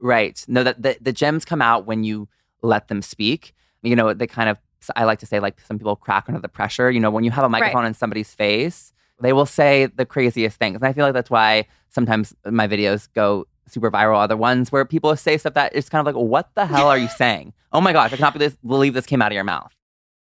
Right. 0.00 0.44
No, 0.48 0.62
that 0.64 0.82
the, 0.82 0.96
the 1.00 1.12
gems 1.12 1.44
come 1.44 1.62
out 1.62 1.86
when 1.86 2.04
you 2.04 2.28
let 2.62 2.88
them 2.88 3.02
speak. 3.02 3.54
You 3.82 3.96
know, 3.96 4.14
they 4.14 4.26
kind 4.26 4.48
of, 4.48 4.58
I 4.96 5.04
like 5.04 5.18
to 5.20 5.26
say, 5.26 5.40
like 5.40 5.60
some 5.60 5.78
people 5.78 5.96
crack 5.96 6.24
under 6.28 6.40
the 6.40 6.48
pressure. 6.48 6.90
You 6.90 7.00
know, 7.00 7.10
when 7.10 7.24
you 7.24 7.30
have 7.30 7.44
a 7.44 7.48
microphone 7.48 7.84
in 7.84 7.94
somebody's 7.94 8.32
face, 8.32 8.92
they 9.20 9.32
will 9.32 9.46
say 9.46 9.86
the 9.86 10.06
craziest 10.06 10.58
things. 10.58 10.76
And 10.76 10.84
I 10.84 10.92
feel 10.92 11.04
like 11.04 11.14
that's 11.14 11.30
why 11.30 11.66
sometimes 11.88 12.34
my 12.44 12.68
videos 12.68 13.08
go 13.14 13.46
super 13.66 13.90
viral 13.90 14.16
are 14.16 14.28
the 14.28 14.36
ones 14.36 14.72
where 14.72 14.84
people 14.84 15.14
say 15.16 15.36
stuff 15.36 15.54
that 15.54 15.74
is 15.74 15.88
kind 15.88 16.06
of 16.06 16.14
like, 16.14 16.22
what 16.22 16.50
the 16.54 16.66
hell 16.66 16.88
are 16.88 16.98
you 16.98 17.08
saying? 17.16 17.52
Oh 17.72 17.80
my 17.80 17.92
gosh, 17.92 18.12
I 18.12 18.16
cannot 18.16 18.38
believe 18.66 18.94
this 18.94 19.06
came 19.06 19.20
out 19.20 19.32
of 19.32 19.34
your 19.34 19.44
mouth. 19.44 19.74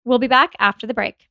We'll 0.04 0.18
be 0.18 0.28
back 0.28 0.52
after 0.58 0.86
the 0.86 0.94
break. 0.94 1.28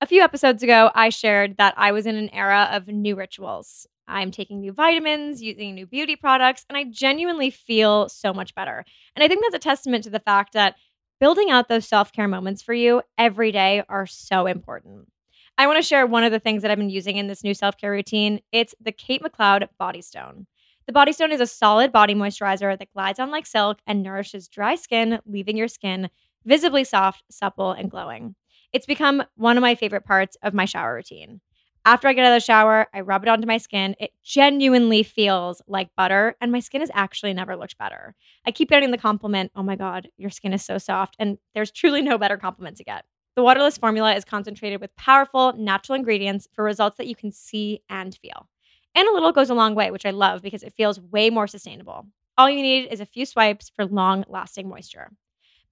A 0.00 0.06
few 0.06 0.22
episodes 0.22 0.62
ago, 0.62 0.90
I 0.94 1.08
shared 1.08 1.56
that 1.58 1.74
I 1.76 1.92
was 1.92 2.06
in 2.06 2.16
an 2.16 2.28
era 2.30 2.68
of 2.72 2.88
new 2.88 3.14
rituals. 3.14 3.86
I'm 4.12 4.30
taking 4.30 4.60
new 4.60 4.72
vitamins, 4.72 5.42
using 5.42 5.74
new 5.74 5.86
beauty 5.86 6.16
products, 6.16 6.64
and 6.68 6.76
I 6.76 6.84
genuinely 6.84 7.50
feel 7.50 8.08
so 8.08 8.32
much 8.32 8.54
better. 8.54 8.84
And 9.16 9.22
I 9.24 9.28
think 9.28 9.42
that's 9.42 9.54
a 9.54 9.58
testament 9.58 10.04
to 10.04 10.10
the 10.10 10.20
fact 10.20 10.52
that 10.52 10.76
building 11.20 11.50
out 11.50 11.68
those 11.68 11.86
self 11.88 12.12
care 12.12 12.28
moments 12.28 12.62
for 12.62 12.74
you 12.74 13.02
every 13.16 13.52
day 13.52 13.82
are 13.88 14.06
so 14.06 14.46
important. 14.46 15.08
I 15.58 15.66
want 15.66 15.78
to 15.78 15.82
share 15.86 16.06
one 16.06 16.24
of 16.24 16.32
the 16.32 16.40
things 16.40 16.62
that 16.62 16.70
I've 16.70 16.78
been 16.78 16.90
using 16.90 17.16
in 17.16 17.26
this 17.28 17.44
new 17.44 17.54
self 17.54 17.76
care 17.76 17.90
routine. 17.90 18.40
It's 18.52 18.74
the 18.80 18.92
Kate 18.92 19.22
McLeod 19.22 19.68
Body 19.78 20.02
Stone. 20.02 20.46
The 20.86 20.92
Body 20.92 21.12
Stone 21.12 21.32
is 21.32 21.40
a 21.40 21.46
solid 21.46 21.92
body 21.92 22.14
moisturizer 22.14 22.76
that 22.78 22.92
glides 22.92 23.18
on 23.20 23.30
like 23.30 23.46
silk 23.46 23.78
and 23.86 24.02
nourishes 24.02 24.48
dry 24.48 24.74
skin, 24.74 25.20
leaving 25.26 25.56
your 25.56 25.68
skin 25.68 26.10
visibly 26.44 26.84
soft, 26.84 27.22
supple, 27.30 27.72
and 27.72 27.90
glowing. 27.90 28.34
It's 28.72 28.86
become 28.86 29.22
one 29.36 29.56
of 29.56 29.62
my 29.62 29.74
favorite 29.74 30.04
parts 30.04 30.36
of 30.42 30.54
my 30.54 30.64
shower 30.64 30.94
routine. 30.94 31.40
After 31.84 32.06
I 32.06 32.12
get 32.12 32.24
out 32.24 32.32
of 32.32 32.36
the 32.36 32.44
shower, 32.44 32.86
I 32.94 33.00
rub 33.00 33.24
it 33.24 33.28
onto 33.28 33.46
my 33.46 33.58
skin. 33.58 33.96
It 33.98 34.12
genuinely 34.22 35.02
feels 35.02 35.60
like 35.66 35.90
butter, 35.96 36.36
and 36.40 36.52
my 36.52 36.60
skin 36.60 36.80
has 36.80 36.90
actually 36.94 37.34
never 37.34 37.56
looked 37.56 37.76
better. 37.76 38.14
I 38.46 38.52
keep 38.52 38.68
getting 38.68 38.92
the 38.92 38.98
compliment, 38.98 39.50
oh 39.56 39.64
my 39.64 39.74
God, 39.74 40.08
your 40.16 40.30
skin 40.30 40.52
is 40.52 40.64
so 40.64 40.78
soft. 40.78 41.16
And 41.18 41.38
there's 41.54 41.72
truly 41.72 42.00
no 42.00 42.18
better 42.18 42.36
compliment 42.36 42.76
to 42.76 42.84
get. 42.84 43.04
The 43.34 43.42
waterless 43.42 43.78
formula 43.78 44.14
is 44.14 44.24
concentrated 44.24 44.80
with 44.80 44.94
powerful 44.94 45.54
natural 45.54 45.96
ingredients 45.96 46.46
for 46.52 46.62
results 46.62 46.98
that 46.98 47.08
you 47.08 47.16
can 47.16 47.32
see 47.32 47.80
and 47.88 48.14
feel. 48.14 48.48
And 48.94 49.08
a 49.08 49.12
little 49.12 49.32
goes 49.32 49.50
a 49.50 49.54
long 49.54 49.74
way, 49.74 49.90
which 49.90 50.06
I 50.06 50.10
love 50.10 50.42
because 50.42 50.62
it 50.62 50.74
feels 50.74 51.00
way 51.00 51.30
more 51.30 51.48
sustainable. 51.48 52.06
All 52.38 52.48
you 52.48 52.62
need 52.62 52.92
is 52.92 53.00
a 53.00 53.06
few 53.06 53.26
swipes 53.26 53.70
for 53.74 53.86
long 53.86 54.24
lasting 54.28 54.68
moisture. 54.68 55.10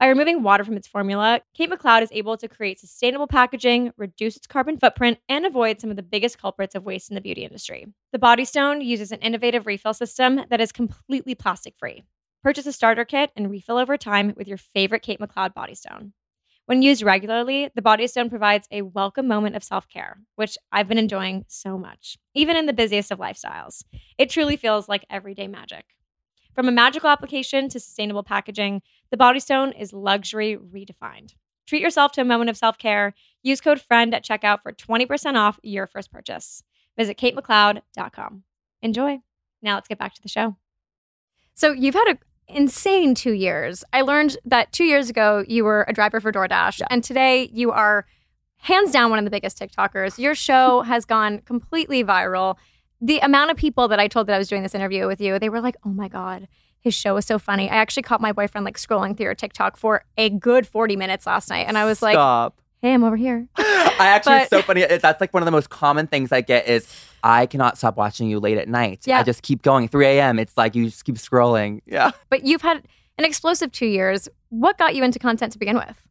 By 0.00 0.06
removing 0.06 0.42
water 0.42 0.64
from 0.64 0.78
its 0.78 0.88
formula, 0.88 1.42
Kate 1.52 1.70
McLeod 1.70 2.00
is 2.00 2.08
able 2.10 2.38
to 2.38 2.48
create 2.48 2.80
sustainable 2.80 3.26
packaging, 3.26 3.92
reduce 3.98 4.34
its 4.34 4.46
carbon 4.46 4.78
footprint, 4.78 5.18
and 5.28 5.44
avoid 5.44 5.78
some 5.78 5.90
of 5.90 5.96
the 5.96 6.02
biggest 6.02 6.38
culprits 6.40 6.74
of 6.74 6.86
waste 6.86 7.10
in 7.10 7.16
the 7.16 7.20
beauty 7.20 7.44
industry. 7.44 7.86
The 8.10 8.18
Body 8.18 8.46
Stone 8.46 8.80
uses 8.80 9.12
an 9.12 9.18
innovative 9.18 9.66
refill 9.66 9.92
system 9.92 10.40
that 10.48 10.58
is 10.58 10.72
completely 10.72 11.34
plastic 11.34 11.76
free. 11.76 12.02
Purchase 12.42 12.64
a 12.64 12.72
starter 12.72 13.04
kit 13.04 13.30
and 13.36 13.50
refill 13.50 13.76
over 13.76 13.98
time 13.98 14.32
with 14.38 14.48
your 14.48 14.56
favorite 14.56 15.02
Kate 15.02 15.20
McLeod 15.20 15.52
Body 15.52 15.74
Stone. 15.74 16.14
When 16.64 16.80
used 16.80 17.02
regularly, 17.02 17.68
the 17.74 17.82
Body 17.82 18.06
Stone 18.06 18.30
provides 18.30 18.68
a 18.70 18.80
welcome 18.80 19.28
moment 19.28 19.54
of 19.54 19.62
self 19.62 19.86
care, 19.86 20.20
which 20.34 20.56
I've 20.72 20.88
been 20.88 20.96
enjoying 20.96 21.44
so 21.46 21.76
much, 21.76 22.16
even 22.34 22.56
in 22.56 22.64
the 22.64 22.72
busiest 22.72 23.10
of 23.10 23.18
lifestyles. 23.18 23.84
It 24.16 24.30
truly 24.30 24.56
feels 24.56 24.88
like 24.88 25.04
everyday 25.10 25.46
magic. 25.46 25.84
From 26.54 26.68
a 26.68 26.72
magical 26.72 27.08
application 27.08 27.68
to 27.68 27.80
sustainable 27.80 28.22
packaging, 28.22 28.82
the 29.10 29.16
Body 29.16 29.40
Stone 29.40 29.72
is 29.72 29.92
luxury 29.92 30.56
redefined. 30.56 31.34
Treat 31.66 31.82
yourself 31.82 32.12
to 32.12 32.20
a 32.20 32.24
moment 32.24 32.50
of 32.50 32.56
self 32.56 32.76
care. 32.78 33.14
Use 33.42 33.60
code 33.60 33.80
FRIEND 33.80 34.14
at 34.14 34.24
checkout 34.24 34.62
for 34.62 34.72
20% 34.72 35.36
off 35.36 35.58
your 35.62 35.86
first 35.86 36.10
purchase. 36.12 36.62
Visit 36.98 37.16
katemcleod.com. 37.16 38.42
Enjoy. 38.82 39.18
Now 39.62 39.74
let's 39.76 39.88
get 39.88 39.98
back 39.98 40.14
to 40.14 40.22
the 40.22 40.28
show. 40.28 40.56
So 41.54 41.72
you've 41.72 41.94
had 41.94 42.08
an 42.08 42.18
insane 42.48 43.14
two 43.14 43.32
years. 43.32 43.84
I 43.92 44.00
learned 44.00 44.36
that 44.44 44.72
two 44.72 44.84
years 44.84 45.08
ago 45.08 45.44
you 45.46 45.64
were 45.64 45.84
a 45.86 45.92
driver 45.92 46.20
for 46.20 46.32
DoorDash, 46.32 46.80
Yeah. 46.80 46.86
and 46.90 47.04
today 47.04 47.48
you 47.52 47.70
are 47.70 48.06
hands 48.56 48.90
down 48.90 49.10
one 49.10 49.18
of 49.18 49.24
the 49.24 49.30
biggest 49.30 49.58
TikTokers. 49.58 50.18
Your 50.18 50.34
show 50.34 50.82
has 50.86 51.04
gone 51.04 51.38
completely 51.40 52.02
viral. 52.02 52.56
The 53.00 53.18
amount 53.20 53.50
of 53.50 53.56
people 53.56 53.88
that 53.88 53.98
I 53.98 54.08
told 54.08 54.26
that 54.26 54.34
I 54.34 54.38
was 54.38 54.48
doing 54.48 54.62
this 54.62 54.74
interview 54.74 55.06
with 55.06 55.20
you, 55.20 55.38
they 55.38 55.48
were 55.48 55.60
like, 55.60 55.76
"Oh 55.84 55.88
my 55.90 56.08
god, 56.08 56.48
his 56.80 56.94
show 56.94 57.16
is 57.16 57.26
so 57.26 57.38
funny." 57.38 57.70
I 57.70 57.76
actually 57.76 58.02
caught 58.02 58.20
my 58.20 58.32
boyfriend 58.32 58.64
like 58.64 58.76
scrolling 58.76 59.16
through 59.16 59.24
your 59.24 59.34
TikTok 59.34 59.76
for 59.76 60.04
a 60.18 60.28
good 60.30 60.66
40 60.66 60.96
minutes 60.96 61.26
last 61.26 61.48
night, 61.48 61.66
and 61.66 61.78
I 61.78 61.84
was 61.86 62.02
like, 62.02 62.14
Stop. 62.14 62.60
"Hey, 62.82 62.92
I'm 62.92 63.02
over 63.04 63.16
here." 63.16 63.46
I 63.56 63.94
actually, 64.00 64.32
But- 64.34 64.40
it's 64.42 64.50
so 64.50 64.62
funny. 64.62 64.84
That's 64.84 65.20
like 65.20 65.32
one 65.32 65.42
of 65.42 65.46
the 65.46 65.50
most 65.50 65.70
common 65.70 66.06
things 66.06 66.30
I 66.32 66.40
get 66.42 66.68
is 66.68 66.86
I 67.22 67.46
cannot 67.46 67.78
stop 67.78 67.96
watching 67.96 68.28
you 68.28 68.38
late 68.40 68.58
at 68.58 68.68
night. 68.68 69.00
Yeah. 69.06 69.18
I 69.18 69.22
just 69.22 69.42
keep 69.42 69.62
going. 69.62 69.88
3 69.88 70.06
a.m. 70.06 70.38
It's 70.38 70.56
like 70.56 70.74
you 70.74 70.84
just 70.86 71.04
keep 71.04 71.16
scrolling. 71.16 71.80
Yeah. 71.86 72.10
But 72.28 72.44
you've 72.44 72.62
had 72.62 72.86
an 73.18 73.24
explosive 73.24 73.72
2 73.72 73.86
years. 73.86 74.28
What 74.50 74.78
got 74.78 74.94
you 74.94 75.04
into 75.04 75.18
content 75.18 75.52
to 75.52 75.58
begin 75.58 75.76
with? 75.76 76.02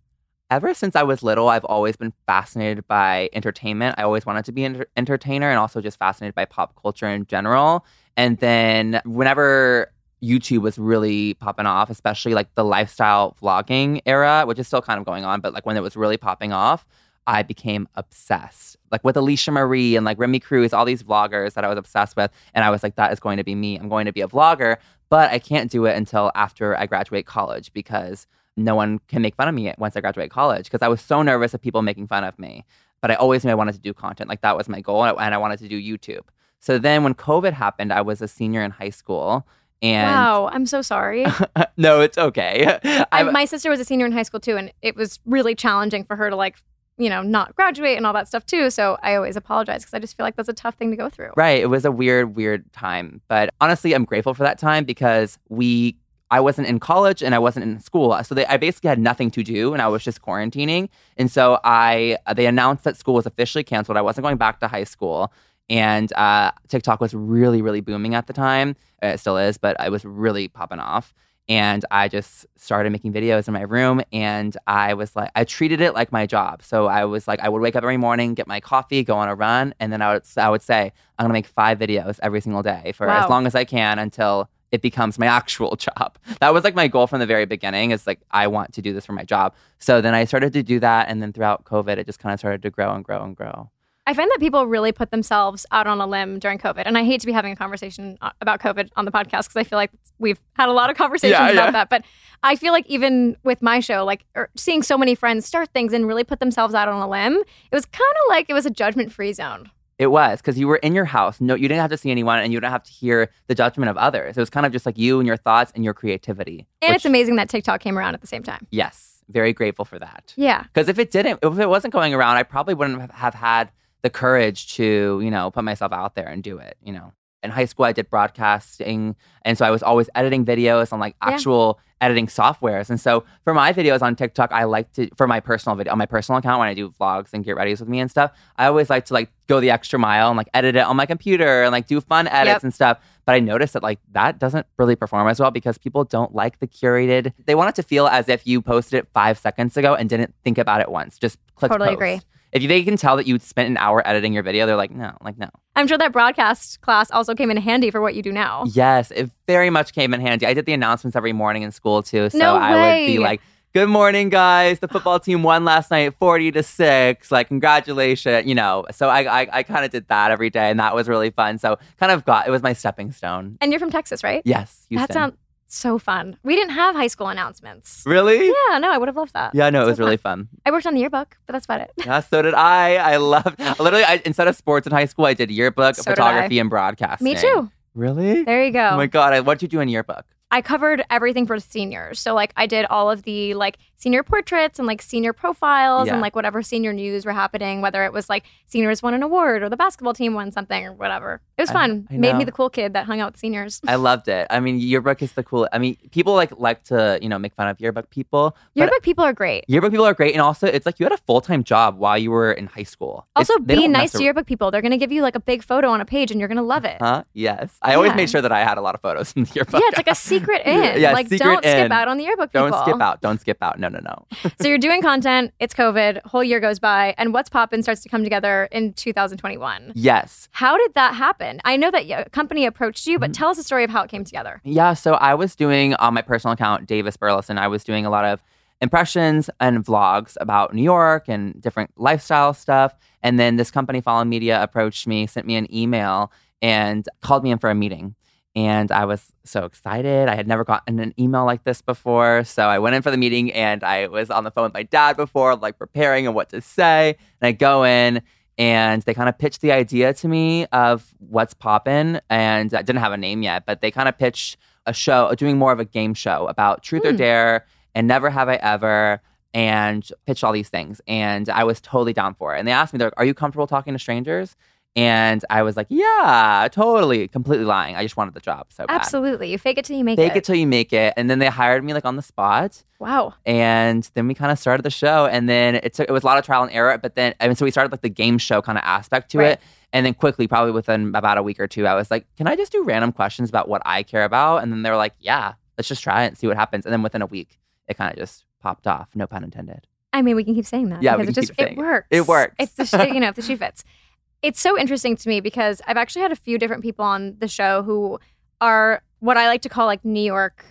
Ever 0.52 0.74
since 0.74 0.96
I 0.96 1.04
was 1.04 1.22
little, 1.22 1.48
I've 1.48 1.66
always 1.66 1.96
been 1.96 2.12
fascinated 2.26 2.88
by 2.88 3.30
entertainment. 3.34 3.96
I 4.00 4.04
always 4.04 4.26
wanted 4.26 4.46
to 4.46 4.52
be 4.52 4.64
an 4.64 4.74
enter- 4.74 4.88
entertainer 4.98 5.48
and 5.48 5.60
also 5.60 5.80
just 5.80 6.00
fascinated 6.00 6.34
by 6.34 6.46
pop 6.46 6.74
culture 6.82 7.08
in 7.08 7.28
general. 7.28 7.86
And 8.18 8.40
then 8.40 9.00
whenever 9.06 9.92
YouTube 10.24 10.62
was 10.62 10.80
really 10.80 11.36
popping 11.36 11.68
off, 11.68 11.92
especially 11.92 12.34
like 12.34 12.54
the 12.56 12.66
lifestyle 12.66 13.38
vlogging 13.40 14.02
era, 14.08 14.44
which 14.48 14.58
is 14.58 14.66
still 14.66 14.82
kind 14.82 15.00
of 15.00 15.06
going 15.06 15.24
on, 15.24 15.40
but 15.40 15.54
like 15.54 15.68
when 15.68 15.78
it 15.78 15.82
was 15.82 15.96
really 15.96 16.18
popping 16.18 16.52
off, 16.52 16.84
I 17.28 17.44
became 17.44 17.88
obsessed. 17.94 18.76
Like 18.92 19.04
with 19.04 19.18
Alisha 19.18 19.54
Marie 19.54 19.96
and 19.96 20.04
like 20.04 20.18
Remi 20.18 20.40
Cruz, 20.40 20.74
all 20.74 20.84
these 20.84 21.04
vloggers 21.04 21.54
that 21.54 21.64
I 21.64 21.68
was 21.68 21.78
obsessed 21.78 22.18
with. 22.18 22.32
And 22.56 22.66
I 22.66 22.72
was 22.72 22.82
like, 22.82 22.96
that 22.96 23.14
is 23.14 23.20
going 23.20 23.38
to 23.38 23.44
be 23.44 23.54
me. 23.54 23.78
I'm 23.78 23.88
going 23.88 24.08
to 24.08 24.12
be 24.12 24.22
a 24.22 24.28
vlogger, 24.28 24.78
but 25.10 25.30
I 25.30 25.38
can't 25.38 25.70
do 25.70 25.86
it 25.86 25.96
until 25.96 26.32
after 26.34 26.76
I 26.76 26.88
graduate 26.88 27.28
college 27.28 27.72
because 27.72 28.26
no 28.58 28.76
one 28.76 29.00
can 29.08 29.22
make 29.22 29.36
fun 29.36 29.48
of 29.48 29.56
me 29.56 29.74
once 29.78 29.96
I 29.96 30.02
graduate 30.02 30.32
college 30.32 30.66
because 30.66 30.82
I 30.82 30.88
was 30.88 31.02
so 31.02 31.22
nervous 31.22 31.54
of 31.54 31.62
people 31.62 31.82
making 31.82 32.08
fun 32.08 32.24
of 32.24 32.38
me. 32.38 32.66
But 33.02 33.12
I 33.12 33.16
always 33.16 33.46
knew 33.46 33.52
I 33.52 33.56
wanted 33.56 33.74
to 33.74 33.80
do 33.80 33.94
content. 33.94 34.30
Like 34.30 34.42
that 34.42 34.58
was 34.58 34.68
my 34.68 34.82
goal. 34.82 35.06
And 35.06 35.34
I 35.34 35.38
wanted 35.38 35.60
to 35.60 35.68
do 35.70 35.80
YouTube. 35.82 36.24
So 36.60 36.78
then 36.78 37.04
when 37.04 37.14
COVID 37.14 37.54
happened, 37.54 37.94
I 37.94 38.02
was 38.02 38.22
a 38.22 38.28
senior 38.28 38.62
in 38.62 38.72
high 38.72 38.90
school. 38.90 39.48
And 39.82 40.10
wow, 40.10 40.50
I'm 40.52 40.66
so 40.66 40.82
sorry. 40.82 41.26
no, 41.78 42.02
it's 42.02 42.18
okay. 42.18 42.80
I, 43.12 43.24
my 43.24 43.46
sister 43.46 43.70
was 43.70 43.80
a 43.80 43.86
senior 43.86 44.06
in 44.06 44.12
high 44.12 44.24
school 44.24 44.42
too, 44.42 44.58
and 44.58 44.74
it 44.82 44.98
was 44.98 45.20
really 45.26 45.56
challenging 45.56 46.04
for 46.04 46.18
her 46.18 46.30
to 46.30 46.36
like, 46.36 46.58
you 46.98 47.10
know, 47.10 47.22
not 47.22 47.56
graduate 47.56 47.96
and 47.96 48.06
all 48.06 48.12
that 48.12 48.28
stuff 48.28 48.46
too. 48.46 48.70
So 48.70 48.98
I 49.02 49.16
always 49.16 49.38
apologize 49.38 49.84
because 49.84 49.94
I 49.94 50.00
just 50.00 50.18
feel 50.18 50.26
like 50.26 50.36
that's 50.36 50.50
a 50.50 50.54
tough 50.54 50.76
thing 50.76 50.92
to 50.92 50.98
go 50.98 51.08
through. 51.08 51.32
Right. 51.38 51.62
It 51.62 51.68
was 51.68 51.86
a 51.86 51.92
weird, 51.92 52.36
weird 52.36 52.72
time. 52.74 53.22
But 53.30 53.52
honestly, 53.62 53.94
I'm 53.94 54.04
grateful 54.04 54.34
for 54.34 54.44
that 54.44 54.60
time 54.60 54.84
because 54.84 55.40
we 55.48 55.96
I 56.32 56.40
wasn't 56.40 56.68
in 56.68 56.80
college 56.80 57.24
and 57.24 57.34
I 57.34 57.40
wasn't 57.40 57.64
in 57.64 57.80
school. 57.80 58.18
So 58.24 58.36
they, 58.36 58.46
I 58.46 58.58
basically 58.58 58.90
had 58.90 59.00
nothing 59.00 59.32
to 59.32 59.44
do 59.44 59.74
and 59.74 59.82
I 59.82 59.88
was 59.88 60.04
just 60.04 60.22
quarantining. 60.22 60.90
And 61.18 61.32
so 61.32 61.60
I 61.64 62.18
they 62.36 62.46
announced 62.46 62.84
that 62.84 62.98
school 62.98 63.16
was 63.16 63.26
officially 63.26 63.64
canceled. 63.64 63.98
I 63.98 64.02
wasn't 64.02 64.24
going 64.24 64.38
back 64.38 64.60
to 64.60 64.68
high 64.68 64.84
school. 64.84 65.34
And 65.70 66.12
uh, 66.14 66.52
TikTok 66.68 67.00
was 67.00 67.14
really, 67.14 67.62
really 67.62 67.82
booming 67.82 68.16
at 68.16 68.26
the 68.28 68.34
time. 68.34 68.76
Uh, 69.04 69.08
It 69.08 69.20
still 69.20 69.38
is, 69.38 69.58
but 69.58 69.76
it 69.80 69.92
was 69.92 70.04
really 70.04 70.48
popping 70.48 70.80
off. 70.80 71.14
And 71.48 71.84
I 71.90 72.08
just 72.10 72.46
started 72.58 72.92
making 72.92 73.12
videos 73.12 73.48
in 73.48 73.56
my 73.56 73.62
room 73.62 74.02
and 74.14 74.56
I 74.68 74.94
was 74.94 75.16
like, 75.16 75.32
I 75.36 75.44
treated 75.46 75.82
it 75.82 75.96
like 75.96 76.12
my 76.12 76.28
job. 76.28 76.62
So 76.62 76.86
I 76.86 77.06
was 77.06 77.28
like, 77.28 77.40
I 77.40 77.50
would 77.50 77.60
wake 77.64 77.76
up 77.76 77.82
every 77.84 77.98
morning, 77.98 78.36
get 78.36 78.46
my 78.48 78.60
coffee, 78.60 79.04
go 79.04 79.16
on 79.18 79.30
a 79.30 79.34
run. 79.36 79.74
And 79.80 79.92
then 79.92 80.00
I 80.04 80.14
would, 80.14 80.24
I 80.38 80.48
would 80.52 80.62
say, 80.62 80.92
I'm 81.18 81.24
going 81.24 81.30
to 81.30 81.34
make 81.34 81.48
five 81.48 81.80
videos 81.80 82.20
every 82.22 82.40
single 82.42 82.62
day 82.62 82.92
for 82.96 83.08
Wow. 83.08 83.24
as 83.24 83.30
long 83.32 83.48
as 83.48 83.56
I 83.56 83.64
can 83.66 83.98
until 83.98 84.48
it 84.72 84.82
becomes 84.82 85.18
my 85.20 85.26
actual 85.40 85.76
job. 85.76 86.18
That 86.40 86.54
was 86.54 86.64
like 86.64 86.76
my 86.76 86.88
goal 86.88 87.08
from 87.08 87.20
the 87.20 87.26
very 87.26 87.46
beginning 87.46 87.92
is 87.92 88.06
like, 88.08 88.20
I 88.32 88.48
want 88.48 88.74
to 88.74 88.82
do 88.82 88.94
this 88.94 89.06
for 89.06 89.14
my 89.14 89.24
job. 89.24 89.54
So 89.80 90.02
then 90.02 90.14
I 90.14 90.26
started 90.26 90.54
to 90.54 90.64
do 90.64 90.80
that. 90.80 91.10
And 91.10 91.22
then 91.22 91.34
throughout 91.34 91.64
COVID, 91.66 91.98
it 91.98 92.06
just 92.06 92.20
kind 92.20 92.34
of 92.34 92.40
started 92.40 92.62
to 92.64 92.70
grow 92.70 92.94
and 92.94 93.04
grow 93.04 93.24
and 93.24 93.36
grow. 93.36 93.70
I 94.08 94.14
find 94.16 94.32
that 94.32 94.40
people 94.40 94.66
really 94.66 94.92
put 94.92 95.12
themselves 95.12 95.68
out 95.72 95.86
on 95.86 96.02
a 96.02 96.08
limb 96.08 96.40
during 96.40 96.58
COVID. 96.58 96.82
And 96.86 96.98
I 96.98 97.04
hate 97.04 97.22
to 97.22 97.28
be 97.28 97.32
having 97.32 97.52
a 97.52 97.56
conversation 97.56 98.18
uh, 98.22 98.32
about 98.42 98.60
COVID 98.60 98.90
on 98.96 99.06
the 99.06 99.12
podcast 99.12 99.44
because 99.44 99.56
I 99.58 99.64
feel 99.64 99.78
like 99.78 99.92
we've 100.18 100.40
had 100.54 100.68
a 100.68 100.72
lot 100.72 100.90
of 100.90 100.98
conversations 100.98 101.38
Yeah, 101.40 101.50
about 101.52 101.66
yeah. 101.66 101.72
that. 101.72 101.90
But 101.92 102.06
I 102.42 102.56
feel 102.56 102.74
like 102.74 102.88
even 102.88 103.38
with 103.44 103.62
my 103.62 103.80
show, 103.80 104.04
like 104.06 104.26
er, 104.36 104.50
seeing 104.56 104.82
so 104.82 104.98
many 104.98 105.14
friends 105.14 105.46
start 105.46 105.70
things 105.74 105.94
and 105.94 106.08
really 106.08 106.24
put 106.24 106.40
themselves 106.40 106.74
out 106.74 106.88
on 106.88 107.00
a 107.00 107.08
limb, 107.08 107.34
it 107.36 107.76
was 107.76 107.86
kind 107.86 108.02
of 108.26 108.30
like 108.30 108.48
it 108.50 108.54
was 108.54 108.66
a 108.66 108.72
judgment 108.72 109.12
free 109.12 109.32
zone. 109.32 109.70
It 110.00 110.08
was 110.08 110.40
because 110.40 110.58
you 110.58 110.68
were 110.68 110.78
in 110.78 110.96
your 110.96 111.06
house. 111.06 111.40
No, 111.42 111.54
you 111.56 111.68
didn't 111.68 111.82
have 111.82 111.92
to 111.92 111.98
see 111.98 112.10
anyone 112.10 112.40
and 112.40 112.52
you 112.54 112.60
didn't 112.60 112.72
have 112.72 112.84
to 112.84 112.92
hear 112.92 113.30
the 113.48 113.54
judgment 113.54 113.90
of 113.90 113.98
others. 113.98 114.38
It 114.38 114.40
was 114.40 114.50
kind 114.50 114.66
of 114.66 114.72
just 114.72 114.86
like 114.86 114.98
you 114.98 115.20
and 115.20 115.28
your 115.28 115.36
thoughts 115.38 115.72
and 115.76 115.84
your 115.84 115.94
creativity. 115.94 116.66
And 116.82 116.90
which- 116.92 116.96
it's 117.00 117.06
amazing 117.06 117.36
that 117.36 117.50
TikTok 117.50 117.82
came 117.82 117.98
around 117.98 118.14
at 118.16 118.22
the 118.22 118.28
same 118.28 118.42
time. 118.42 118.66
Yes, 118.72 119.22
very 119.30 119.52
grateful 119.54 119.84
for 119.86 120.00
that. 120.00 120.34
Yeah. 120.38 120.64
Because 120.64 120.88
if 120.88 120.98
it 121.00 121.12
didn't, 121.12 121.40
if 121.44 121.60
it 121.60 121.68
wasn't 121.70 121.92
going 121.94 122.14
around, 122.14 122.38
I 122.38 122.44
probably 122.44 122.74
wouldn't 122.76 123.02
have- 123.02 123.12
have 123.12 123.34
had 123.34 123.72
the 124.02 124.10
courage 124.10 124.74
to, 124.76 125.20
you 125.22 125.30
know, 125.30 125.52
put 125.52 125.66
myself 125.66 125.92
out 125.92 126.16
there 126.16 126.28
and 126.30 126.42
do 126.42 126.58
it. 126.60 126.78
You 126.82 126.94
know, 126.94 127.12
in 127.44 127.52
high 127.52 127.66
school, 127.66 127.86
I 127.86 127.94
did 127.94 128.10
broadcasting, 128.10 129.16
and 129.44 129.58
so 129.58 129.66
I 129.66 129.72
was 129.72 129.84
always 129.84 130.10
editing 130.16 130.46
videos 130.46 130.92
on 130.92 131.00
like 131.00 131.16
Yeah. 131.26 131.34
actual 131.34 131.80
editing 132.02 132.28
softwares. 132.28 132.90
And 132.90 133.00
so 133.00 133.26
for 133.44 133.54
my 133.54 133.74
videos 133.74 134.02
on 134.02 134.16
TikTok, 134.16 134.52
I 134.54 134.64
like 134.64 134.92
to 134.94 135.10
for 135.18 135.28
my 135.28 135.40
personal 135.42 135.76
video 135.76 135.92
on 135.92 135.98
my 135.98 136.06
personal 136.06 136.40
account 136.40 136.60
when 136.60 136.70
I 136.70 136.74
do 136.74 136.90
vlogs 137.00 137.34
and 137.34 137.44
get 137.44 137.58
readies 137.58 137.80
with 137.82 137.90
me 137.90 138.00
and 138.00 138.10
stuff. 138.10 138.32
I 138.58 138.68
always 138.68 138.90
like 138.90 139.06
to 139.06 139.14
like 139.14 139.30
go 139.48 139.60
the 139.60 139.70
extra 139.70 140.00
mile 140.00 140.30
and 140.30 140.38
like 140.38 140.48
edit 140.54 140.76
it 140.78 140.80
on 140.80 140.96
my 140.96 141.06
computer 141.06 141.64
and 141.64 141.72
like 141.74 141.88
do 141.88 142.00
fun 142.00 142.28
edits 142.28 142.56
Yep. 142.56 142.64
and 142.64 142.74
stuff. 142.74 143.00
But 143.26 143.36
I 143.36 143.40
noticed 143.42 143.74
that 143.74 143.84
like 143.84 144.00
that 144.14 144.40
doesn't 144.40 144.66
really 144.78 144.96
perform 144.96 145.28
as 145.28 145.40
well 145.42 145.52
because 145.52 145.78
people 145.78 146.06
don't 146.06 146.34
like 146.34 146.60
the 146.60 146.68
curated. 146.68 147.34
They 147.46 147.56
want 147.56 147.70
it 147.70 147.76
to 147.76 147.84
feel 147.84 148.08
as 148.08 148.30
if 148.30 148.48
you 148.48 148.62
posted 148.62 149.00
it 149.00 149.08
five 149.14 149.38
seconds 149.38 149.76
ago 149.76 149.94
and 149.94 150.10
didn't 150.10 150.34
think 150.44 150.58
about 150.58 150.80
it 150.82 150.90
once. 150.90 151.18
Just 151.18 151.38
click 151.56 151.70
Totally 151.72 151.90
post. 151.90 151.96
agree. 151.98 152.22
If 152.52 152.68
they 152.68 152.84
can 152.84 152.98
tell 152.98 153.18
that 153.18 153.28
you 153.28 153.38
spent 153.40 153.70
an 153.70 153.78
hour 153.78 154.06
editing 154.08 154.34
your 154.34 154.44
video, 154.44 154.66
they're 154.66 154.76
like, 154.76 154.92
no, 154.92 155.16
like 155.24 155.38
no. 155.38 155.50
I'm 155.76 155.88
sure 155.88 155.98
that 155.98 156.12
broadcast 156.12 156.82
class 156.82 157.12
also 157.12 157.36
came 157.36 157.52
in 157.52 157.58
handy 157.58 157.92
for 157.92 158.02
what 158.02 158.16
you 158.16 158.22
do 158.22 158.32
now. 158.32 158.64
Yes, 158.74 159.12
it 159.12 159.30
very 159.48 159.70
much 159.70 159.94
came 159.94 160.14
in 160.14 160.22
handy. 160.22 160.46
I 160.46 160.54
did 160.54 160.66
the 160.66 160.74
announcements 160.74 161.16
every 161.16 161.34
morning 161.34 161.64
in 161.64 161.72
school 161.72 162.02
too. 162.02 162.30
So 162.30 162.38
No 162.38 162.56
I 162.56 163.00
would 163.00 163.06
be 163.06 163.20
like, 163.20 163.42
Good 163.72 163.88
morning, 163.88 164.30
guys. 164.30 164.80
The 164.80 164.88
football 164.88 165.20
team 165.20 165.44
won 165.44 165.64
last 165.64 165.92
night 165.92 166.16
40 166.18 166.54
to 166.54 166.64
6. 166.64 167.32
Like, 167.32 167.50
congratulations. 167.50 168.48
You 168.48 168.56
know, 168.56 168.88
so 168.90 169.10
I 169.10 169.42
I, 169.42 169.48
I 169.60 169.64
kind 169.64 169.86
of 169.86 169.92
did 169.92 170.08
that 170.08 170.32
every 170.32 170.50
day 170.50 170.72
and 170.72 170.80
that 170.80 170.96
was 170.96 171.08
really 171.08 171.30
fun. 171.30 171.60
So 171.60 171.78
kind 172.00 172.12
of 172.12 172.26
got 172.26 172.48
it 172.48 172.52
was 172.52 172.64
my 172.64 172.74
stepping 172.74 173.12
stone. 173.12 173.60
And 173.62 173.72
you're 173.72 173.80
from 173.80 173.92
Texas, 173.92 174.24
right? 174.24 174.42
Yes, 174.44 174.88
Houston. 174.90 175.08
That 175.08 175.14
sounds 175.14 175.34
So 175.72 176.00
fun. 176.00 176.36
We 176.44 176.56
didn't 176.56 176.72
have 176.74 176.96
high 176.96 177.08
school 177.08 177.28
announcements. 177.28 178.02
Really? 178.06 178.48
Yeah, 178.48 178.80
no, 178.80 178.92
I 178.92 178.98
would 178.98 179.08
have 179.08 179.16
loved 179.16 179.34
that. 179.34 179.54
Yeah, 179.54 179.70
no, 179.70 179.82
it 179.82 179.86
So 179.86 179.90
was 179.92 180.00
really 180.00 180.18
fun. 180.18 180.48
I 180.66 180.72
worked 180.72 180.88
on 180.88 180.96
the 180.96 181.00
yearbook, 181.00 181.38
but 181.46 181.54
that's 181.54 181.66
about 181.66 181.82
it. 181.82 181.92
Yeah, 181.98 182.22
so 182.22 182.42
did 182.42 182.56
I. 182.56 182.96
I 182.96 183.18
loved 183.18 183.60
literally. 183.80 184.04
I, 184.04 184.20
instead 184.26 184.48
of 184.48 184.56
sports 184.56 184.88
in 184.88 184.92
high 184.94 185.06
school, 185.06 185.26
I 185.26 185.36
did 185.36 185.52
yearbook, 185.52 185.96
So 185.96 186.02
did 186.04 186.10
photography, 186.10 186.58
and 186.58 186.72
broadcasting. 186.72 187.24
Me 187.24 187.36
too. 187.36 187.72
Really? 187.94 188.44
There 188.44 188.64
you 188.64 188.72
go. 188.72 188.90
Oh 188.94 188.98
my 188.98 189.06
god! 189.08 189.34
I, 189.34 189.42
what 189.42 189.60
did 189.60 189.72
you 189.72 189.78
do 189.78 189.80
in 189.82 189.90
yearbook? 189.90 190.26
I 190.52 190.62
covered 190.64 191.04
everything 191.12 191.46
for 191.46 191.60
seniors. 191.60 192.20
So 192.20 192.34
like 192.34 192.52
I 192.58 192.66
did 192.66 192.86
all 192.88 193.12
of 193.12 193.22
the 193.22 193.54
like 193.54 193.78
senior 194.00 194.24
portraits 194.24 194.80
and 194.80 194.88
like 194.88 195.02
senior 195.02 195.34
profiles 195.34 196.08
Yeah. 196.08 196.14
and 196.14 196.22
like 196.22 196.34
whatever 196.36 196.62
senior 196.64 196.94
news 196.94 197.26
were 197.26 197.34
happening, 197.34 197.82
whether 197.82 198.04
it 198.06 198.14
was 198.14 198.30
like 198.30 198.46
seniors 198.66 199.04
won 199.04 199.14
an 199.14 199.22
award 199.22 199.62
or 199.62 199.68
the 199.70 199.76
basketball 199.78 200.14
team 200.14 200.34
won 200.34 200.52
something 200.52 200.86
or 200.86 200.94
whatever. 200.94 201.42
It 201.58 201.62
was 201.64 201.70
fun. 201.72 202.08
I 202.10 202.16
Made 202.18 202.36
me 202.38 202.46
the 202.46 202.54
cool 202.54 202.70
kid 202.70 202.94
that 202.94 203.06
hung 203.06 203.20
out 203.20 203.34
with 203.34 203.40
seniors. 203.42 203.82
I 203.86 203.96
loved 203.96 204.30
it. 204.30 204.48
I 204.50 204.62
mean, 204.62 204.80
yearbook 204.80 205.22
is 205.22 205.34
the 205.34 205.44
cool. 205.44 205.68
I 205.74 205.78
mean, 205.78 205.98
people 206.12 206.34
like 206.34 206.52
like 206.58 206.84
to 206.86 207.20
you 207.22 207.28
know 207.30 207.38
make 207.38 207.54
fun 207.54 207.68
of 207.68 207.80
yearbook 207.82 208.10
people. 208.10 208.56
Yearbook 208.74 209.02
people 209.04 209.26
are 209.26 209.34
great. 209.34 209.66
yearbook 209.68 209.92
people 209.92 210.06
are 210.06 210.14
great, 210.14 210.34
and 210.34 210.42
also 210.42 210.66
it's 210.68 210.86
like 210.86 211.00
you 211.00 211.06
had 211.06 211.12
a 211.12 211.18
full 211.18 211.42
time 211.42 211.64
job 211.66 211.98
while 212.00 212.18
you 212.18 212.32
were 212.32 212.52
in 212.54 212.68
high 212.68 212.84
school. 212.84 213.28
Also, 213.36 213.54
It's- 213.56 213.68
be 213.68 213.88
nice 213.90 214.14
to 214.14 214.24
yearbook 214.24 214.46
people. 214.48 214.72
They're 214.72 214.82
gonna 214.82 214.98
give 214.98 215.12
you 215.12 215.22
like 215.22 215.36
a 215.36 215.40
big 215.42 215.62
photo 215.62 215.90
on 215.90 216.00
a 216.00 216.06
page, 216.06 216.32
and 216.32 216.40
you're 216.40 216.48
gonna 216.48 216.64
love 216.64 216.86
it. 216.86 216.98
Huh? 217.02 217.24
Yes. 217.34 217.76
I 217.82 217.96
always 217.96 218.16
made 218.16 218.30
sure 218.30 218.42
that 218.42 218.54
I 218.54 218.64
had 218.64 218.78
a 218.78 218.82
lot 218.82 218.96
of 218.96 219.02
photos 219.02 219.34
in 219.36 219.44
the 219.44 219.52
yearbook. 219.54 219.82
Yeah, 219.82 219.88
it's 219.90 219.98
like 219.98 220.08
a 220.10 220.16
secret 220.16 220.62
in. 220.66 221.02
Yeah, 221.02 221.12
like 221.12 221.28
don't 221.28 221.62
skip 221.64 221.92
out 221.92 222.08
on 222.08 222.18
the 222.18 222.24
yearbook 222.24 222.54
people. 222.54 222.70
Don't 222.70 222.82
skip 222.88 223.02
out. 223.02 223.20
Don't 223.22 223.42
skip 223.42 223.58
out. 223.62 223.78
No, 223.80 223.89
no, 223.90 224.00
no. 224.00 224.26
so 224.62 224.68
you're 224.68 224.78
doing 224.78 225.02
content. 225.02 225.54
It's 225.60 225.74
COVID. 225.74 226.22
Whole 226.26 226.44
year 226.44 226.60
goes 226.60 226.80
by, 226.80 227.14
and 227.18 227.34
what's 227.34 227.50
poppin' 227.50 227.84
starts 227.84 228.02
to 228.04 228.10
come 228.10 228.24
together 228.24 228.70
in 228.72 228.94
2021. 228.94 229.94
yes. 229.96 230.48
How 230.52 230.78
did 230.78 230.94
that 230.96 231.16
happen? 231.16 231.60
I 231.66 231.76
know 231.78 231.92
that 231.92 232.04
a 232.10 232.30
company 232.30 232.66
approached 232.66 233.06
you, 233.08 233.16
Mm-hmm. 233.18 233.22
but 233.22 233.34
tell 233.34 233.50
us 233.50 233.58
the 233.58 233.64
story 233.64 233.84
of 233.84 233.90
how 233.90 234.04
it 234.04 234.10
came 234.10 234.24
together. 234.24 234.62
Yeah, 234.64 234.94
so 234.94 235.14
I 235.16 235.34
was 235.36 235.56
doing 235.56 235.96
on 235.96 236.14
my 236.14 236.22
personal 236.22 236.54
account, 236.54 236.86
Davis 236.88 237.18
Burleson, 237.18 237.58
I 237.58 237.68
was 237.68 237.84
doing 237.84 238.06
a 238.06 238.10
lot 238.10 238.26
of 238.26 238.42
impressions 238.82 239.50
and 239.60 239.84
vlogs 239.86 240.38
about 240.40 240.74
New 240.74 240.82
York 240.84 241.26
and 241.28 241.60
different 241.62 241.92
lifestyle 241.98 242.54
stuff. 242.54 242.94
And 243.22 243.38
then 243.38 243.58
this 243.58 243.72
company, 243.72 244.00
Fallen 244.00 244.30
Media, 244.30 244.62
approached 244.64 245.06
me, 245.06 245.28
sent 245.28 245.46
me 245.46 245.56
an 245.58 245.74
email, 245.76 246.32
and 246.62 247.06
called 247.22 247.44
me 247.44 247.52
in 247.52 247.58
for 247.60 247.70
a 247.70 247.76
meeting. 247.76 248.16
And 248.56 248.92
I 248.92 249.06
was 249.06 249.32
so 249.44 249.66
excited. 249.66 250.28
I 250.28 250.36
had 250.36 250.48
never 250.48 250.64
gotten 250.64 251.00
an 251.00 251.14
email 251.20 251.46
like 251.46 251.64
this 251.64 251.82
before. 251.82 252.44
So 252.44 252.64
I 252.68 252.80
went 252.80 252.96
in 252.96 253.02
for 253.02 253.12
the 253.12 253.18
meeting 253.18 253.54
and 253.54 253.84
I 253.84 254.08
was 254.08 254.30
on 254.30 254.44
the 254.44 254.52
phone 254.52 254.64
with 254.66 254.74
my 254.74 254.84
dad 254.84 255.16
before, 255.18 255.56
like 255.56 255.78
preparing 255.78 256.26
and 256.26 256.36
what 256.36 256.50
to 256.50 256.62
say. 256.62 257.16
And 257.42 257.48
I 257.48 257.52
go 257.52 257.84
in 257.84 258.22
and 258.58 259.02
they 259.04 259.14
kind 259.14 259.30
of 259.30 259.38
pitched 259.38 259.62
the 259.62 259.72
idea 259.72 260.14
to 260.16 260.28
me 260.28 260.66
of 260.68 261.14
what's 261.20 261.54
poppin'. 261.54 262.20
And 262.30 262.74
I 262.74 262.82
didn't 262.82 263.00
have 263.02 263.14
a 263.14 263.18
name 263.18 263.44
yet, 263.44 263.66
but 263.66 263.82
they 263.82 263.92
kind 263.92 264.10
of 264.10 264.18
pitched 264.18 264.58
a 264.86 264.94
show, 264.94 265.34
doing 265.36 265.58
more 265.58 265.72
of 265.72 265.80
a 265.80 265.86
game 265.86 266.14
show 266.16 266.48
about 266.48 266.82
truth 266.84 267.06
or 267.06 267.12
Hmm. 267.12 267.18
dare 267.18 267.66
and 267.94 268.08
never 268.08 268.30
have 268.30 268.50
I 268.50 268.56
ever 268.56 269.22
and 269.54 270.08
pitched 270.26 270.44
all 270.44 270.52
these 270.52 270.70
things. 270.70 271.02
And 271.08 271.50
I 271.50 271.64
was 271.64 271.80
totally 271.82 272.14
down 272.14 272.34
for 272.34 272.56
it. 272.56 272.60
And 272.60 272.68
they 272.68 272.72
asked 272.72 272.94
me, 272.94 272.98
they're 272.98 273.08
like, 273.10 273.14
Are 273.20 273.26
you 273.26 273.34
comfortable 273.36 273.68
talking 273.68 273.94
to 273.94 274.00
strangers? 274.00 274.56
And 274.96 275.46
I 275.50 275.62
was 275.64 275.78
like, 275.78 275.88
Yeah, 275.90 276.68
totally, 276.72 277.28
completely 277.28 277.66
lying. 277.66 277.96
I 277.96 278.04
just 278.04 278.18
wanted 278.18 278.34
the 278.34 278.40
job 278.40 278.68
so 278.70 278.86
bad. 278.88 278.96
Absolutely. 279.00 279.52
You 279.52 279.58
fake 279.58 279.78
it 279.78 279.86
till 279.86 279.98
you 279.98 280.04
make 280.04 280.18
it. 280.18 280.22
Fake 280.22 280.32
it. 280.36 280.38
it 280.40 280.44
till 280.44 280.56
you 280.56 280.68
make 280.68 280.92
it. 280.92 281.14
And 281.16 281.30
then 281.30 281.40
they 281.40 281.48
hired 281.48 281.84
me 281.84 281.94
like 281.94 282.06
on 282.06 282.16
the 282.16 282.22
spot. 282.22 282.84
wow. 283.00 283.34
And 283.46 284.10
then 284.16 284.28
we 284.28 284.34
kind 284.34 284.52
of 284.52 284.60
started 284.60 284.84
the 284.84 284.90
show. 284.90 285.26
And 285.28 285.48
then 285.48 285.76
it 285.76 285.94
took 285.94 286.10
it 286.10 286.12
was 286.12 286.24
a 286.24 286.26
lot 286.26 286.38
of 286.38 286.46
trial 286.46 286.64
and 286.64 286.72
error, 286.72 286.98
but 286.98 287.16
then 287.16 287.34
I 287.40 287.48
mean, 287.48 287.56
so 287.56 287.66
we 287.66 287.72
started 287.72 287.92
like 287.92 288.02
the 288.02 288.10
game 288.10 288.38
show 288.40 288.62
kind 288.62 288.78
of 288.78 288.84
aspect 288.84 289.32
to 289.32 289.38
Right. 289.38 289.48
it. 289.54 289.62
And 289.94 290.06
then 290.06 290.14
quickly, 290.14 290.48
probably 290.48 290.72
within 290.72 291.16
about 291.16 291.38
a 291.38 291.44
week 291.44 291.60
or 291.60 291.68
two, 291.68 291.88
I 291.88 291.96
was 291.96 292.12
like, 292.12 292.26
Can 292.36 292.48
I 292.48 292.56
just 292.56 292.72
do 292.72 292.84
random 292.84 293.12
questions 293.12 293.50
about 293.50 293.70
what 293.70 293.82
I 293.86 294.04
care 294.04 294.24
about? 294.24 294.64
And 294.64 294.72
then 294.72 294.82
they 294.84 294.90
were 294.90 294.98
like, 294.98 295.14
Yeah, 295.20 295.54
let's 295.78 295.88
just 295.88 296.04
try 296.04 296.24
it 296.24 296.28
and 296.28 296.38
see 296.38 296.48
what 296.48 296.58
happens. 296.58 296.86
And 296.86 296.92
then 296.92 297.04
within 297.04 297.22
a 297.22 297.26
week, 297.28 297.60
it 297.88 297.96
kind 297.96 298.12
of 298.12 298.18
just 298.20 298.44
popped 298.62 298.86
off. 298.88 299.10
No 299.16 299.28
pun 299.28 299.44
intended. 299.44 299.88
I 300.12 300.24
mean, 300.24 300.36
we 300.36 300.44
can 300.44 300.56
keep 300.56 300.66
saying 300.66 300.90
that 300.90 301.04
Yeah, 301.04 301.16
we 301.16 301.24
because 301.26 301.36
can 301.36 301.44
it 301.44 301.46
just 301.48 301.58
keep 301.58 301.60
it 301.66 301.70
saying 301.70 301.78
it. 301.80 301.82
works. 301.82 302.08
It 302.10 302.28
works. 302.28 302.56
It's 302.60 302.74
the 302.74 302.86
sh- 302.86 303.14
you 303.14 303.20
know 303.20 303.30
if 303.30 303.36
the 303.36 303.44
shoe 303.44 303.56
fits. 303.58 303.84
It's 304.42 304.62
so 304.62 304.78
interesting 304.78 305.16
to 305.18 305.30
me 305.30 305.42
because 305.42 305.82
I've 305.88 305.98
actually 305.98 306.22
had 306.22 306.32
a 306.32 306.36
few 306.36 306.58
different 306.58 306.82
people 306.82 307.04
on 307.06 307.36
the 307.40 307.48
show 307.48 307.84
who 307.84 308.20
are 308.62 309.02
what 309.20 309.38
I 309.38 309.48
like 309.48 309.62
to 309.64 309.70
call 309.70 309.86
like 309.86 310.04
New 310.06 310.22
York 310.24 310.66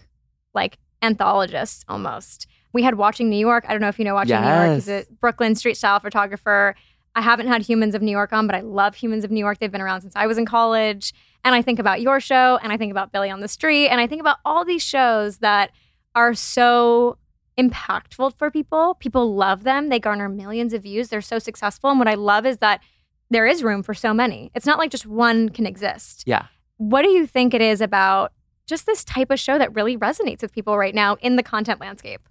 like 0.54 0.78
anthologists 1.02 1.84
almost. 1.88 2.46
We 2.72 2.82
had 2.82 2.96
Watching 2.96 3.28
New 3.30 3.36
York. 3.38 3.64
I 3.68 3.72
don't 3.72 3.80
know 3.80 3.88
if 3.88 3.98
you 3.98 4.04
know 4.04 4.14
Watching 4.14 4.40
New 4.40 4.46
York. 4.48 4.74
He's 4.74 4.88
a 4.88 4.92
Yes. 4.92 5.06
Brooklyn 5.20 5.54
street 5.54 5.76
style 5.76 6.00
photographer. 6.00 6.74
I 7.14 7.20
haven't 7.20 7.48
had 7.48 7.62
Humans 7.62 7.94
of 7.94 8.02
New 8.02 8.10
York 8.10 8.32
on, 8.32 8.46
but 8.46 8.54
I 8.54 8.60
love 8.60 8.94
Humans 8.94 9.24
of 9.24 9.30
New 9.30 9.40
York. 9.40 9.58
They've 9.58 9.72
been 9.72 9.80
around 9.80 10.02
since 10.02 10.14
I 10.16 10.26
was 10.26 10.38
in 10.38 10.46
college. 10.46 11.12
And 11.44 11.54
I 11.54 11.62
think 11.62 11.78
about 11.78 12.00
your 12.00 12.20
show 12.20 12.58
and 12.62 12.72
I 12.72 12.76
think 12.76 12.90
about 12.90 13.12
Billy 13.12 13.30
on 13.30 13.40
the 13.40 13.48
Street 13.48 13.88
and 13.88 14.00
I 14.00 14.06
think 14.06 14.20
about 14.20 14.38
all 14.44 14.64
these 14.64 14.82
shows 14.82 15.38
that 15.38 15.70
are 16.14 16.34
so 16.34 17.16
impactful 17.58 18.34
for 18.36 18.50
people. 18.50 18.94
People 18.94 19.34
love 19.34 19.64
them. 19.64 19.88
They 19.88 19.98
garner 19.98 20.28
millions 20.28 20.72
of 20.72 20.82
views. 20.82 21.08
They're 21.08 21.20
so 21.20 21.38
successful. 21.38 21.90
And 21.90 21.98
what 21.98 22.08
I 22.08 22.14
love 22.14 22.46
is 22.46 22.58
that 22.58 22.82
there 23.30 23.46
is 23.46 23.62
room 23.62 23.82
for 23.82 23.94
so 23.94 24.14
many. 24.14 24.50
It's 24.54 24.66
not 24.66 24.78
like 24.78 24.90
just 24.90 25.06
one 25.06 25.48
can 25.48 25.66
exist. 25.66 26.24
Yeah. 26.26 26.46
What 26.78 27.02
do 27.02 27.10
you 27.10 27.26
think 27.26 27.54
it 27.54 27.60
is 27.60 27.80
about 27.80 28.32
just 28.66 28.86
this 28.86 29.04
type 29.04 29.30
of 29.30 29.40
show 29.40 29.58
that 29.58 29.74
really 29.74 29.96
resonates 29.96 30.42
with 30.42 30.52
people 30.52 30.78
right 30.78 30.94
now 30.94 31.16
in 31.20 31.36
the 31.36 31.42
content 31.42 31.80
landscape? 31.80 32.28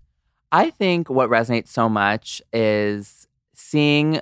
I 0.51 0.69
think 0.69 1.09
what 1.09 1.29
resonates 1.29 1.67
so 1.67 1.89
much 1.89 2.41
is 2.53 3.27
seeing 3.53 4.21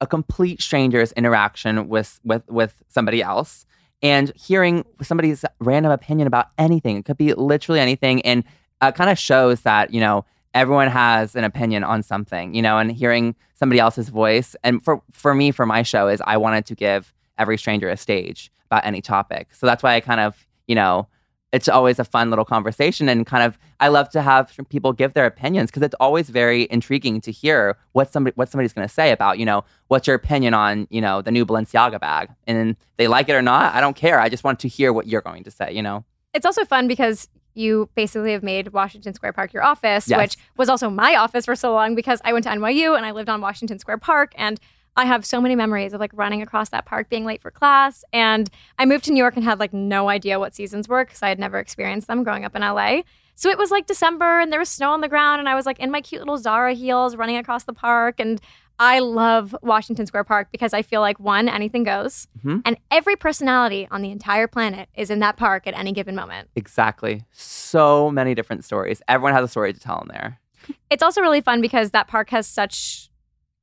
a 0.00 0.06
complete 0.06 0.62
stranger's 0.62 1.12
interaction 1.12 1.88
with 1.88 2.18
with 2.24 2.48
with 2.48 2.82
somebody 2.88 3.22
else 3.22 3.66
and 4.02 4.32
hearing 4.34 4.84
somebody's 5.02 5.44
random 5.60 5.92
opinion 5.92 6.26
about 6.26 6.48
anything. 6.58 6.96
It 6.96 7.04
could 7.04 7.18
be 7.18 7.34
literally 7.34 7.80
anything, 7.80 8.22
and 8.22 8.44
uh, 8.80 8.92
kind 8.92 9.10
of 9.10 9.18
shows 9.18 9.60
that 9.60 9.92
you 9.92 10.00
know 10.00 10.24
everyone 10.54 10.88
has 10.88 11.36
an 11.36 11.44
opinion 11.44 11.84
on 11.84 12.02
something, 12.02 12.54
you 12.54 12.62
know, 12.62 12.78
and 12.78 12.90
hearing 12.90 13.34
somebody 13.54 13.78
else's 13.78 14.08
voice. 14.08 14.56
And 14.64 14.82
for 14.82 15.02
for 15.10 15.34
me, 15.34 15.50
for 15.50 15.66
my 15.66 15.82
show, 15.82 16.08
is 16.08 16.20
I 16.26 16.36
wanted 16.36 16.66
to 16.66 16.74
give 16.74 17.12
every 17.38 17.58
stranger 17.58 17.88
a 17.88 17.96
stage 17.96 18.50
about 18.66 18.84
any 18.84 19.00
topic. 19.00 19.54
So 19.54 19.66
that's 19.66 19.82
why 19.82 19.94
I 19.94 20.00
kind 20.00 20.20
of 20.20 20.46
you 20.66 20.74
know 20.74 21.08
it's 21.52 21.68
always 21.68 21.98
a 21.98 22.04
fun 22.04 22.30
little 22.30 22.44
conversation 22.44 23.08
and 23.08 23.26
kind 23.26 23.42
of 23.42 23.58
I 23.80 23.88
love 23.88 24.08
to 24.10 24.22
have 24.22 24.56
people 24.68 24.92
give 24.92 25.14
their 25.14 25.26
opinions 25.26 25.70
because 25.70 25.82
it's 25.82 25.94
always 25.98 26.28
very 26.28 26.68
intriguing 26.70 27.20
to 27.22 27.32
hear 27.32 27.76
what 27.92 28.12
somebody 28.12 28.34
what 28.36 28.48
somebody's 28.48 28.72
going 28.72 28.86
to 28.86 28.92
say 28.92 29.10
about 29.10 29.38
you 29.38 29.44
know 29.44 29.64
what's 29.88 30.06
your 30.06 30.16
opinion 30.16 30.54
on 30.54 30.86
you 30.90 31.00
know 31.00 31.22
the 31.22 31.30
new 31.30 31.44
Balenciaga 31.44 32.00
bag 32.00 32.30
and 32.46 32.76
they 32.96 33.08
like 33.08 33.28
it 33.28 33.34
or 33.34 33.42
not 33.42 33.74
I 33.74 33.80
don't 33.80 33.96
care 33.96 34.20
I 34.20 34.28
just 34.28 34.44
want 34.44 34.60
to 34.60 34.68
hear 34.68 34.92
what 34.92 35.06
you're 35.06 35.22
going 35.22 35.44
to 35.44 35.50
say 35.50 35.72
you 35.72 35.82
know 35.82 36.04
It's 36.34 36.46
also 36.46 36.64
fun 36.64 36.86
because 36.86 37.28
you 37.54 37.88
basically 37.94 38.32
have 38.32 38.42
made 38.42 38.68
Washington 38.72 39.12
Square 39.14 39.32
Park 39.34 39.52
your 39.52 39.62
office, 39.62 40.08
Yes. 40.08 40.18
which 40.18 40.36
was 40.56 40.68
also 40.68 40.88
my 40.90 41.16
office 41.16 41.44
for 41.44 41.56
so 41.56 41.72
long 41.72 41.94
because 41.94 42.20
I 42.24 42.32
went 42.32 42.44
to 42.44 42.50
NYU 42.50 42.96
and 42.96 43.04
I 43.04 43.10
lived 43.10 43.28
on 43.28 43.40
Washington 43.40 43.78
Square 43.78 43.98
Park 43.98 44.32
and 44.36 44.58
I 44.96 45.04
have 45.04 45.24
so 45.24 45.40
many 45.40 45.54
memories 45.54 45.92
of 45.92 46.00
like 46.00 46.10
running 46.14 46.42
across 46.42 46.70
that 46.70 46.84
park, 46.84 47.08
being 47.08 47.24
late 47.24 47.40
for 47.40 47.50
class. 47.50 48.04
And 48.12 48.50
I 48.78 48.84
moved 48.84 49.04
to 49.04 49.12
New 49.12 49.18
York 49.18 49.36
and 49.36 49.44
had 49.44 49.58
like 49.60 49.72
no 49.72 50.08
idea 50.08 50.38
what 50.38 50.54
seasons 50.54 50.88
were 50.88 51.04
because 51.04 51.22
I 51.22 51.28
had 51.28 51.38
never 51.38 51.58
experienced 51.58 52.08
them 52.08 52.24
growing 52.24 52.44
up 52.44 52.56
in 52.56 52.62
LA. 52.62 53.02
So 53.36 53.48
it 53.48 53.56
was 53.56 53.70
like 53.70 53.86
December 53.86 54.40
and 54.40 54.52
there 54.52 54.58
was 54.58 54.68
snow 54.68 54.90
on 54.90 55.00
the 55.00 55.08
ground 55.08 55.38
and 55.38 55.48
I 55.48 55.54
was 55.54 55.64
like 55.64 55.78
in 55.78 55.90
my 55.90 56.00
cute 56.00 56.20
little 56.20 56.36
Zara 56.38 56.74
heels 56.74 57.16
running 57.16 57.36
across 57.36 57.64
the 57.64 57.72
park. 57.72 58.18
And 58.18 58.40
I 58.82 58.98
love 59.00 59.54
Washington 59.62 60.06
Square 60.06 60.24
Park 60.24 60.48
because 60.50 60.72
I 60.72 60.80
feel 60.80 61.02
like 61.02 61.20
one, 61.20 61.48
anything 61.50 61.84
goes. 61.84 62.26
Mhm. 62.44 62.62
And 62.64 62.78
every 62.90 63.14
personality 63.14 63.86
on 63.90 64.00
the 64.00 64.10
entire 64.10 64.48
planet 64.48 64.88
is 64.96 65.10
in 65.10 65.18
that 65.20 65.36
park 65.36 65.66
at 65.66 65.74
any 65.78 65.92
given 65.92 66.14
moment. 66.16 66.48
exactly 66.56 67.22
so 67.32 68.10
many 68.10 68.34
different 68.34 68.64
stories 68.64 69.02
everyone 69.06 69.34
has 69.34 69.44
a 69.44 69.48
story 69.48 69.72
to 69.72 69.78
tell 69.80 70.00
in 70.02 70.08
there 70.08 70.40
It's 70.90 71.02
also 71.02 71.20
really 71.20 71.40
fun 71.40 71.60
because 71.60 71.90
that 71.90 72.08
park 72.08 72.30
has 72.30 72.46
such 72.46 73.10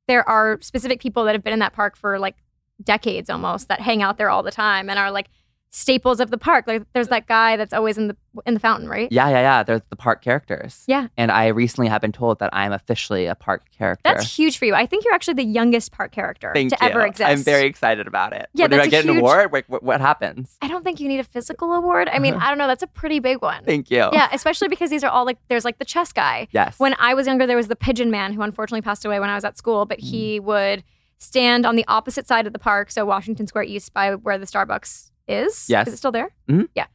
there 0.06 0.26
are 0.28 0.58
specific 0.62 1.00
people 1.00 1.24
that 1.24 1.34
have 1.34 1.42
been 1.44 1.52
in 1.52 1.58
that 1.58 1.72
park 1.74 1.96
for 1.96 2.18
like 2.18 2.36
decades 2.82 3.28
almost 3.28 3.68
that 3.68 3.80
hang 3.80 4.02
out 4.02 4.16
there 4.18 4.30
all 4.30 4.42
the 4.44 4.50
time 4.52 4.88
and 4.88 4.98
are 4.98 5.10
like 5.10 5.28
staples 5.70 6.18
of 6.20 6.30
the 6.30 6.38
park. 6.38 6.66
Like 6.66 6.82
there's 6.94 7.08
that 7.08 7.26
guy 7.26 7.56
that's 7.56 7.72
always 7.74 7.98
in 7.98 8.08
the 8.08 8.16
in 8.46 8.54
the 8.54 8.60
fountain, 8.60 8.88
right? 8.88 9.10
yeah 9.10 9.28
yeah 9.28 9.40
yeah 9.40 9.62
there's 9.64 9.80
the 9.90 9.96
park 9.96 10.22
characters 10.22 10.84
Yeah. 10.86 11.08
and 11.16 11.30
I 11.32 11.48
recently 11.48 11.88
have 11.88 12.00
been 12.00 12.12
told 12.12 12.38
that 12.38 12.50
I'm 12.52 12.72
officially 12.72 13.26
a 13.26 13.34
park 13.34 13.64
character 13.76 14.02
That's 14.04 14.32
huge 14.38 14.58
for 14.58 14.64
you. 14.64 14.74
I 14.74 14.86
think 14.86 15.04
you're 15.04 15.12
actually 15.14 15.34
the 15.34 15.44
youngest 15.44 15.90
park 15.92 16.12
character 16.12 16.52
Thank 16.54 16.70
to 16.70 16.78
you 16.80 16.88
ever 16.88 17.04
exist. 17.04 17.28
I'm 17.28 17.42
very 17.42 17.66
excited 17.66 18.06
about 18.06 18.32
it 18.32 18.48
Yeah, 18.54 18.64
What, 18.64 18.70
do 18.70 18.76
I 18.80 18.84
a 18.84 18.88
get 18.88 19.04
an 19.04 19.10
huge- 19.10 19.20
award 19.20 19.50
what, 19.52 19.64
what, 19.68 19.82
what 19.82 20.00
happens 20.00 20.56
I 20.62 20.68
don't 20.68 20.84
think 20.84 21.00
you 21.00 21.08
need 21.08 21.18
a 21.20 21.24
physical 21.24 21.72
award. 21.74 22.08
I 22.12 22.18
mean, 22.20 22.34
I 22.40 22.48
don't 22.48 22.58
know. 22.58 22.68
That's 22.68 22.82
a 22.84 22.86
pretty 22.88 23.18
big 23.18 23.42
one. 23.42 23.64
thank 23.64 23.90
you 23.90 24.08
Yeah, 24.12 24.28
especially 24.32 24.68
because 24.68 24.90
these 24.90 25.02
are 25.04 25.10
all 25.10 25.24
like 25.26 25.38
there's 25.48 25.64
like 25.64 25.78
the 25.78 25.84
chess 25.84 26.12
guy. 26.12 26.46
yes 26.52 26.78
When 26.78 26.94
I 27.00 27.14
was 27.14 27.26
younger, 27.26 27.46
there 27.46 27.56
was 27.56 27.68
the 27.68 27.76
pigeon 27.76 28.10
man 28.10 28.32
who 28.34 28.42
unfortunately 28.42 28.82
passed 28.82 29.04
away 29.04 29.18
when 29.20 29.30
I 29.30 29.34
was 29.34 29.44
at 29.44 29.58
school, 29.58 29.84
but 29.84 29.98
Mm. 29.98 30.02
he 30.02 30.40
would 30.40 30.84
stand 31.18 31.66
on 31.66 31.74
the 31.74 31.84
opposite 31.88 32.28
side 32.28 32.46
of 32.46 32.52
the 32.52 32.58
park, 32.60 32.90
so 32.92 33.04
Washington 33.04 33.46
Square 33.48 33.64
East 33.64 33.92
by 33.92 34.14
where 34.14 34.38
the 34.38 34.46
Starbucks 34.46 35.10
is. 35.28 35.66
Yes. 35.68 35.86
Is 35.88 35.94
it 35.94 35.96
still 35.98 36.12
there? 36.12 36.30
Mhm. 36.48 36.68
Yeah. 36.74 36.86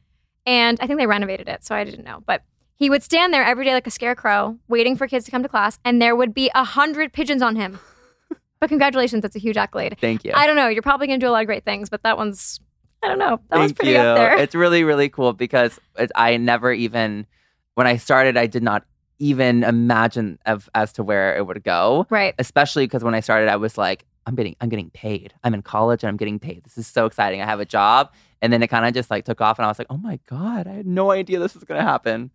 And 0.46 0.78
I 0.80 0.86
think 0.86 0.98
they 0.98 1.06
renovated 1.06 1.48
it, 1.48 1.64
so 1.64 1.74
I 1.74 1.84
didn't 1.84 2.04
know. 2.04 2.22
But 2.26 2.42
he 2.76 2.90
would 2.90 3.02
stand 3.02 3.32
there 3.32 3.44
every 3.44 3.64
day 3.64 3.72
like 3.72 3.86
a 3.86 3.90
scarecrow, 3.90 4.58
waiting 4.68 4.96
for 4.96 5.06
kids 5.06 5.24
to 5.26 5.30
come 5.30 5.42
to 5.42 5.48
class, 5.48 5.78
and 5.84 6.02
there 6.02 6.14
would 6.16 6.34
be 6.34 6.50
a 6.54 6.64
hundred 6.64 7.12
pigeons 7.12 7.40
on 7.40 7.56
him. 7.56 7.78
but 8.60 8.68
congratulations, 8.68 9.22
that's 9.22 9.36
a 9.36 9.38
huge 9.38 9.56
accolade. 9.56 9.96
thank 10.00 10.24
you 10.24 10.32
I 10.34 10.46
don't 10.46 10.56
know. 10.56 10.68
You're 10.68 10.82
probably 10.82 11.06
going 11.06 11.18
to 11.20 11.24
do 11.24 11.30
a 11.30 11.32
lot 11.32 11.40
of 11.42 11.46
great 11.46 11.64
things, 11.64 11.88
but 11.88 12.02
that 12.02 12.16
one's 12.18 12.60
I 13.02 13.08
don't 13.08 13.18
know. 13.18 13.38
That 13.50 13.58
was 13.58 13.66
Thank 13.68 13.76
pretty 13.76 13.92
you. 13.92 13.98
up 13.98 14.16
there. 14.16 14.38
It's 14.38 14.54
really, 14.54 14.82
really 14.82 15.10
cool 15.10 15.34
because 15.34 15.78
it, 15.98 16.10
I 16.16 16.38
never 16.38 16.72
even, 16.72 17.26
when 17.74 17.86
I 17.86 17.98
started, 17.98 18.38
I 18.38 18.46
did 18.46 18.62
not 18.62 18.84
even 19.18 19.62
imagine 19.62 20.38
of 20.46 20.70
as 20.74 20.90
to 20.94 21.02
where 21.04 21.36
it 21.36 21.46
would 21.46 21.62
go. 21.62 22.06
right. 22.08 22.34
Especially 22.38 22.86
because 22.86 23.04
when 23.04 23.14
I 23.14 23.20
started, 23.20 23.50
I 23.50 23.56
was 23.56 23.76
like, 23.76 24.06
I'm 24.26 24.34
getting, 24.34 24.56
I'm 24.60 24.68
getting 24.68 24.90
paid. 24.90 25.34
I'm 25.42 25.54
in 25.54 25.62
college 25.62 26.02
and 26.02 26.08
I'm 26.08 26.16
getting 26.16 26.38
paid. 26.38 26.64
This 26.64 26.78
is 26.78 26.86
so 26.86 27.06
exciting. 27.06 27.42
I 27.42 27.46
have 27.46 27.60
a 27.60 27.66
job, 27.66 28.12
and 28.40 28.52
then 28.52 28.62
it 28.62 28.68
kind 28.68 28.86
of 28.86 28.94
just 28.94 29.10
like 29.10 29.24
took 29.24 29.40
off, 29.40 29.58
and 29.58 29.66
I 29.66 29.68
was 29.68 29.78
like, 29.78 29.88
oh 29.90 29.96
my 29.98 30.18
god, 30.26 30.66
I 30.66 30.72
had 30.72 30.86
no 30.86 31.10
idea 31.10 31.38
this 31.38 31.54
was 31.54 31.64
gonna 31.64 31.82
happen. 31.82 32.30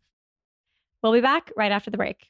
We'll 1.02 1.14
be 1.14 1.22
back 1.22 1.52
right 1.56 1.72
after 1.72 1.90
the 1.90 1.98
break. 1.98 2.30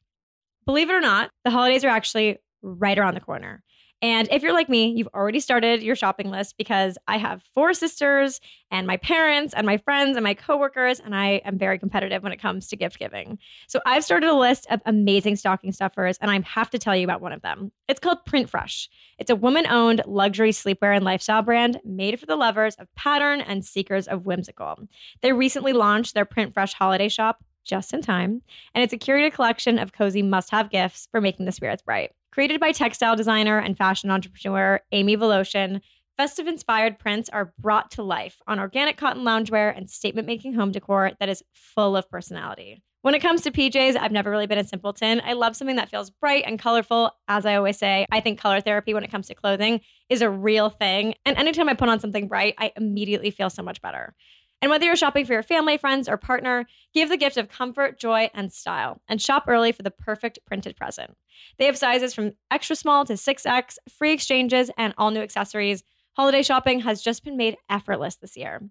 Believe 0.66 0.90
it 0.90 0.94
or 0.94 1.02
not, 1.02 1.32
the 1.44 1.52
holidays 1.52 1.84
are 1.84 1.90
actually 1.90 2.38
right 2.62 2.98
around 2.98 3.16
the 3.16 3.22
corner. 3.22 3.64
And 4.02 4.30
if 4.32 4.42
you're 4.44 4.54
like 4.54 4.70
me, 4.70 4.94
you've 4.96 5.10
already 5.14 5.42
started 5.42 5.84
your 5.84 5.96
shopping 5.96 6.30
list 6.30 6.58
because 6.58 6.98
I 7.08 7.18
have 7.18 7.44
four 7.54 7.74
sisters 7.74 8.40
and 8.72 8.88
my 8.88 8.96
parents 8.96 9.54
and 9.54 9.66
my 9.66 9.78
friends 9.78 10.16
and 10.16 10.24
my 10.24 10.34
coworkers, 10.34 11.02
and 11.02 11.14
I 11.14 11.42
am 11.44 11.58
very 11.58 11.78
competitive 11.78 12.24
when 12.24 12.32
it 12.32 12.42
comes 12.42 12.68
to 12.68 12.78
gift 12.78 12.98
giving. 12.98 13.40
So 13.68 13.82
I've 13.86 14.06
started 14.06 14.30
a 14.30 14.36
list 14.36 14.68
of 14.70 14.82
amazing 14.86 15.36
stocking 15.36 15.74
stuffers, 15.74 16.18
and 16.22 16.32
I 16.32 16.40
have 16.46 16.70
to 16.70 16.80
tell 16.80 16.96
you 16.96 17.04
about 17.04 17.20
one 17.20 17.34
of 17.34 17.42
them. 17.42 17.72
It's 17.90 18.00
called 18.00 18.20
Printfresh. 18.26 18.88
It's 19.18 19.30
a 19.30 19.36
woman 19.36 19.68
owned 19.68 20.02
luxury 20.06 20.52
sleepwear 20.52 20.96
and 20.96 21.04
lifestyle 21.04 21.42
brand 21.42 21.82
made 21.84 22.20
for 22.20 22.26
the 22.26 22.38
lovers 22.38 22.76
of 22.76 22.88
pattern 22.96 23.42
and 23.42 23.66
seekers 23.66 24.08
of 24.08 24.26
whimsical. 24.26 24.88
They 25.22 25.34
recently 25.34 25.74
launched 25.74 26.14
their 26.14 26.26
Printfresh 26.26 26.74
holiday 26.74 27.10
shop 27.10 27.44
just 27.66 27.94
in 27.94 28.02
time, 28.02 28.44
and 28.74 28.82
it's 28.82 28.94
a 28.94 28.98
curated 28.98 29.34
collection 29.34 29.78
of 29.78 29.92
cozy 29.92 30.22
must 30.22 30.52
have 30.52 30.72
gifts 30.72 31.08
for 31.12 31.20
making 31.20 31.46
the 31.46 31.52
spirits 31.52 31.82
bright. 31.82 32.12
Created 32.32 32.60
by 32.60 32.72
textile 32.72 33.16
designer 33.16 33.58
and 33.58 33.76
fashion 33.76 34.12
entrepreneur 34.12 34.80
Amy 34.92 35.18
Voloshin, 35.18 35.82
festive 36.16 36.46
inspired 36.46 37.00
prints 37.00 37.28
are 37.30 37.54
brought 37.58 37.90
to 37.92 38.04
life 38.04 38.42
on 38.46 38.60
organic 38.60 38.98
cotton 38.98 39.24
loungewear 39.24 39.76
and 39.76 39.90
statement 39.90 40.28
making 40.28 40.54
home 40.54 40.72
decor 40.72 41.12
that 41.20 41.30
is 41.30 41.44
full 41.54 41.98
of 41.98 42.10
personality. 42.10 42.84
When 43.02 43.16
it 43.16 43.22
comes 43.22 43.42
to 43.44 43.52
PJs, 43.52 43.96
I've 43.98 44.12
never 44.12 44.30
really 44.30 44.46
been 44.46 44.58
a 44.58 44.64
simpleton. 44.64 45.22
I 45.24 45.34
love 45.34 45.56
something 45.56 45.78
that 45.78 45.90
feels 45.90 46.10
bright 46.10 46.44
and 46.46 46.60
colorful. 46.60 47.12
As 47.30 47.46
I 47.46 47.56
always 47.56 47.78
say, 47.78 48.06
I 48.12 48.20
think 48.20 48.40
color 48.40 48.60
therapy 48.60 48.94
when 48.94 49.06
it 49.06 49.10
comes 49.10 49.28
to 49.28 49.36
clothing 49.36 49.80
is 50.10 50.22
a 50.22 50.30
real 50.30 50.70
thing. 50.70 51.16
And 51.26 51.38
anytime 51.38 51.70
I 51.70 51.76
put 51.76 51.88
on 51.88 52.02
something 52.02 52.28
bright, 52.28 52.56
I 52.58 52.74
immediately 52.76 53.32
feel 53.32 53.50
so 53.50 53.64
much 53.64 53.82
better. 53.82 54.14
And 54.62 54.70
whether 54.70 54.86
you're 54.86 54.96
shopping 54.96 55.26
for 55.26 55.34
your 55.34 55.44
family, 55.44 55.78
friends, 55.78 56.10
or 56.10 56.18
partner, 56.18 56.66
give 56.94 57.10
the 57.10 57.18
gift 57.18 57.38
of 57.38 57.48
comfort, 57.48 58.00
joy, 58.00 58.30
and 58.34 58.52
style, 58.52 59.02
and 59.08 59.22
shop 59.22 59.46
early 59.48 59.72
for 59.72 59.84
the 59.84 59.92
perfect 59.92 60.40
printed 60.46 60.76
present. 60.76 61.16
They 61.58 61.66
have 61.66 61.78
sizes 61.78 62.14
from 62.14 62.34
extra 62.52 62.76
small 62.76 63.06
to 63.06 63.14
6X, 63.14 63.78
free 63.90 64.12
exchanges, 64.12 64.70
and 64.78 64.94
all 64.98 65.12
new 65.12 65.22
accessories. 65.22 65.84
Holiday 66.14 66.44
shopping 66.44 66.82
has 66.82 67.02
just 67.02 67.24
been 67.24 67.38
made 67.38 67.58
effortless 67.70 68.18
this 68.18 68.36
year. 68.36 68.62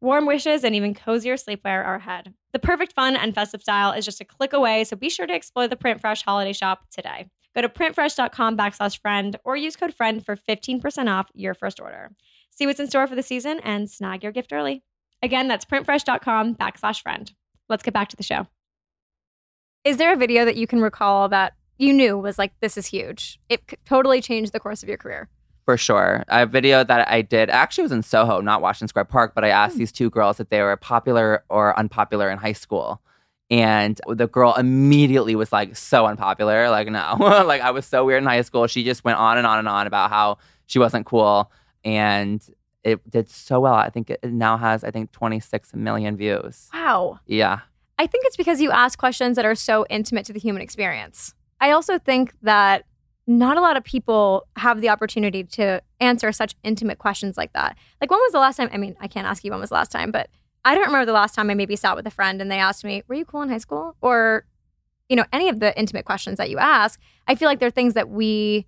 Warm 0.00 0.26
wishes 0.26 0.64
and 0.64 0.74
even 0.74 0.94
cozier 0.94 1.34
sleepwear 1.34 1.84
are 1.84 1.96
ahead. 1.96 2.34
The 2.52 2.58
perfect 2.58 2.92
fun 2.92 3.16
and 3.16 3.34
festive 3.34 3.62
style 3.62 3.92
is 3.92 4.04
just 4.04 4.20
a 4.20 4.24
click 4.24 4.52
away, 4.52 4.84
so 4.84 4.96
be 4.96 5.10
sure 5.10 5.26
to 5.26 5.34
explore 5.34 5.68
the 5.68 5.76
Printfresh 5.76 6.22
holiday 6.24 6.52
shop 6.52 6.84
today. 6.90 7.26
Go 7.54 7.62
to 7.62 7.68
printfresh.com 7.68 8.56
backslash 8.56 9.00
friend 9.00 9.36
or 9.44 9.56
use 9.56 9.76
code 9.76 9.94
friend 9.94 10.24
for 10.24 10.36
15% 10.36 11.08
off 11.08 11.30
your 11.34 11.54
first 11.54 11.80
order. 11.80 12.10
See 12.50 12.66
what's 12.66 12.80
in 12.80 12.88
store 12.88 13.06
for 13.06 13.14
the 13.14 13.22
season 13.22 13.60
and 13.60 13.90
snag 13.90 14.22
your 14.22 14.32
gift 14.32 14.52
early. 14.52 14.82
Again, 15.22 15.48
that's 15.48 15.64
printfresh.com 15.64 16.56
backslash 16.56 17.02
friend. 17.02 17.32
Let's 17.68 17.82
get 17.82 17.94
back 17.94 18.08
to 18.08 18.16
the 18.16 18.22
show. 18.22 18.46
Is 19.84 19.96
there 19.96 20.12
a 20.12 20.16
video 20.16 20.44
that 20.44 20.56
you 20.56 20.66
can 20.66 20.80
recall 20.80 21.28
that 21.28 21.54
you 21.78 21.92
knew 21.92 22.18
was 22.18 22.38
like, 22.38 22.52
this 22.60 22.76
is 22.76 22.86
huge? 22.86 23.38
It 23.48 23.62
c- 23.70 23.76
totally 23.84 24.20
changed 24.20 24.52
the 24.52 24.60
course 24.60 24.82
of 24.82 24.88
your 24.88 24.98
career. 24.98 25.28
For 25.64 25.76
sure. 25.78 26.24
A 26.28 26.46
video 26.46 26.84
that 26.84 27.08
I 27.08 27.22
did 27.22 27.48
actually 27.48 27.82
was 27.82 27.92
in 27.92 28.02
Soho, 28.02 28.40
not 28.40 28.60
Washington 28.60 28.88
Square 28.88 29.06
Park, 29.06 29.32
but 29.34 29.44
I 29.44 29.48
asked 29.48 29.74
hmm. 29.74 29.80
these 29.80 29.92
two 29.92 30.10
girls 30.10 30.40
if 30.40 30.48
they 30.50 30.60
were 30.60 30.76
popular 30.76 31.44
or 31.48 31.78
unpopular 31.78 32.30
in 32.30 32.38
high 32.38 32.52
school. 32.52 33.00
And 33.50 34.00
the 34.08 34.26
girl 34.26 34.54
immediately 34.54 35.36
was 35.36 35.52
like 35.52 35.76
so 35.76 36.06
unpopular. 36.06 36.68
Like, 36.74 36.88
no. 36.88 37.16
like, 37.46 37.62
I 37.62 37.70
was 37.70 37.86
so 37.86 38.04
weird 38.04 38.22
in 38.22 38.28
high 38.28 38.42
school. 38.42 38.66
She 38.66 38.84
just 38.84 39.04
went 39.04 39.18
on 39.18 39.38
and 39.38 39.46
on 39.46 39.58
and 39.58 39.68
on 39.68 39.86
about 39.86 40.10
how 40.10 40.38
she 40.66 40.78
wasn't 40.78 41.06
cool. 41.06 41.50
And 41.84 42.42
it 42.84 43.10
did 43.10 43.28
so 43.28 43.60
well. 43.60 43.74
I 43.74 43.90
think 43.90 44.10
it 44.10 44.22
now 44.24 44.56
has, 44.56 44.84
I 44.84 44.90
think, 44.90 45.10
26 45.12 45.74
million 45.74 46.16
views. 46.16 46.68
Wow. 46.72 47.20
Yeah. 47.26 47.60
I 47.98 48.06
think 48.06 48.24
it's 48.26 48.36
because 48.36 48.60
you 48.60 48.70
ask 48.70 48.98
questions 48.98 49.36
that 49.36 49.44
are 49.44 49.54
so 49.54 49.86
intimate 49.88 50.26
to 50.26 50.32
the 50.32 50.40
human 50.40 50.62
experience. 50.62 51.34
I 51.60 51.70
also 51.70 51.98
think 51.98 52.34
that 52.42 52.84
not 53.26 53.56
a 53.56 53.60
lot 53.60 53.76
of 53.76 53.84
people 53.84 54.46
have 54.56 54.80
the 54.80 54.90
opportunity 54.90 55.44
to 55.44 55.80
answer 56.00 56.30
such 56.30 56.54
intimate 56.62 56.98
questions 56.98 57.38
like 57.38 57.52
that. 57.54 57.76
Like, 58.00 58.10
when 58.10 58.20
was 58.20 58.32
the 58.32 58.38
last 58.38 58.56
time? 58.56 58.68
I 58.72 58.76
mean, 58.76 58.96
I 59.00 59.08
can't 59.08 59.26
ask 59.26 59.42
you 59.44 59.50
when 59.50 59.60
was 59.60 59.70
the 59.70 59.76
last 59.76 59.90
time, 59.90 60.10
but 60.10 60.28
I 60.64 60.74
don't 60.74 60.86
remember 60.86 61.06
the 61.06 61.12
last 61.12 61.34
time 61.34 61.48
I 61.48 61.54
maybe 61.54 61.76
sat 61.76 61.96
with 61.96 62.06
a 62.06 62.10
friend 62.10 62.42
and 62.42 62.50
they 62.50 62.58
asked 62.58 62.84
me, 62.84 63.02
Were 63.08 63.14
you 63.14 63.24
cool 63.24 63.42
in 63.42 63.48
high 63.48 63.58
school? 63.58 63.96
Or, 64.02 64.44
you 65.08 65.16
know, 65.16 65.24
any 65.32 65.48
of 65.48 65.60
the 65.60 65.78
intimate 65.78 66.04
questions 66.04 66.38
that 66.38 66.50
you 66.50 66.58
ask. 66.58 67.00
I 67.26 67.34
feel 67.34 67.48
like 67.48 67.60
they're 67.60 67.70
things 67.70 67.94
that 67.94 68.10
we 68.10 68.66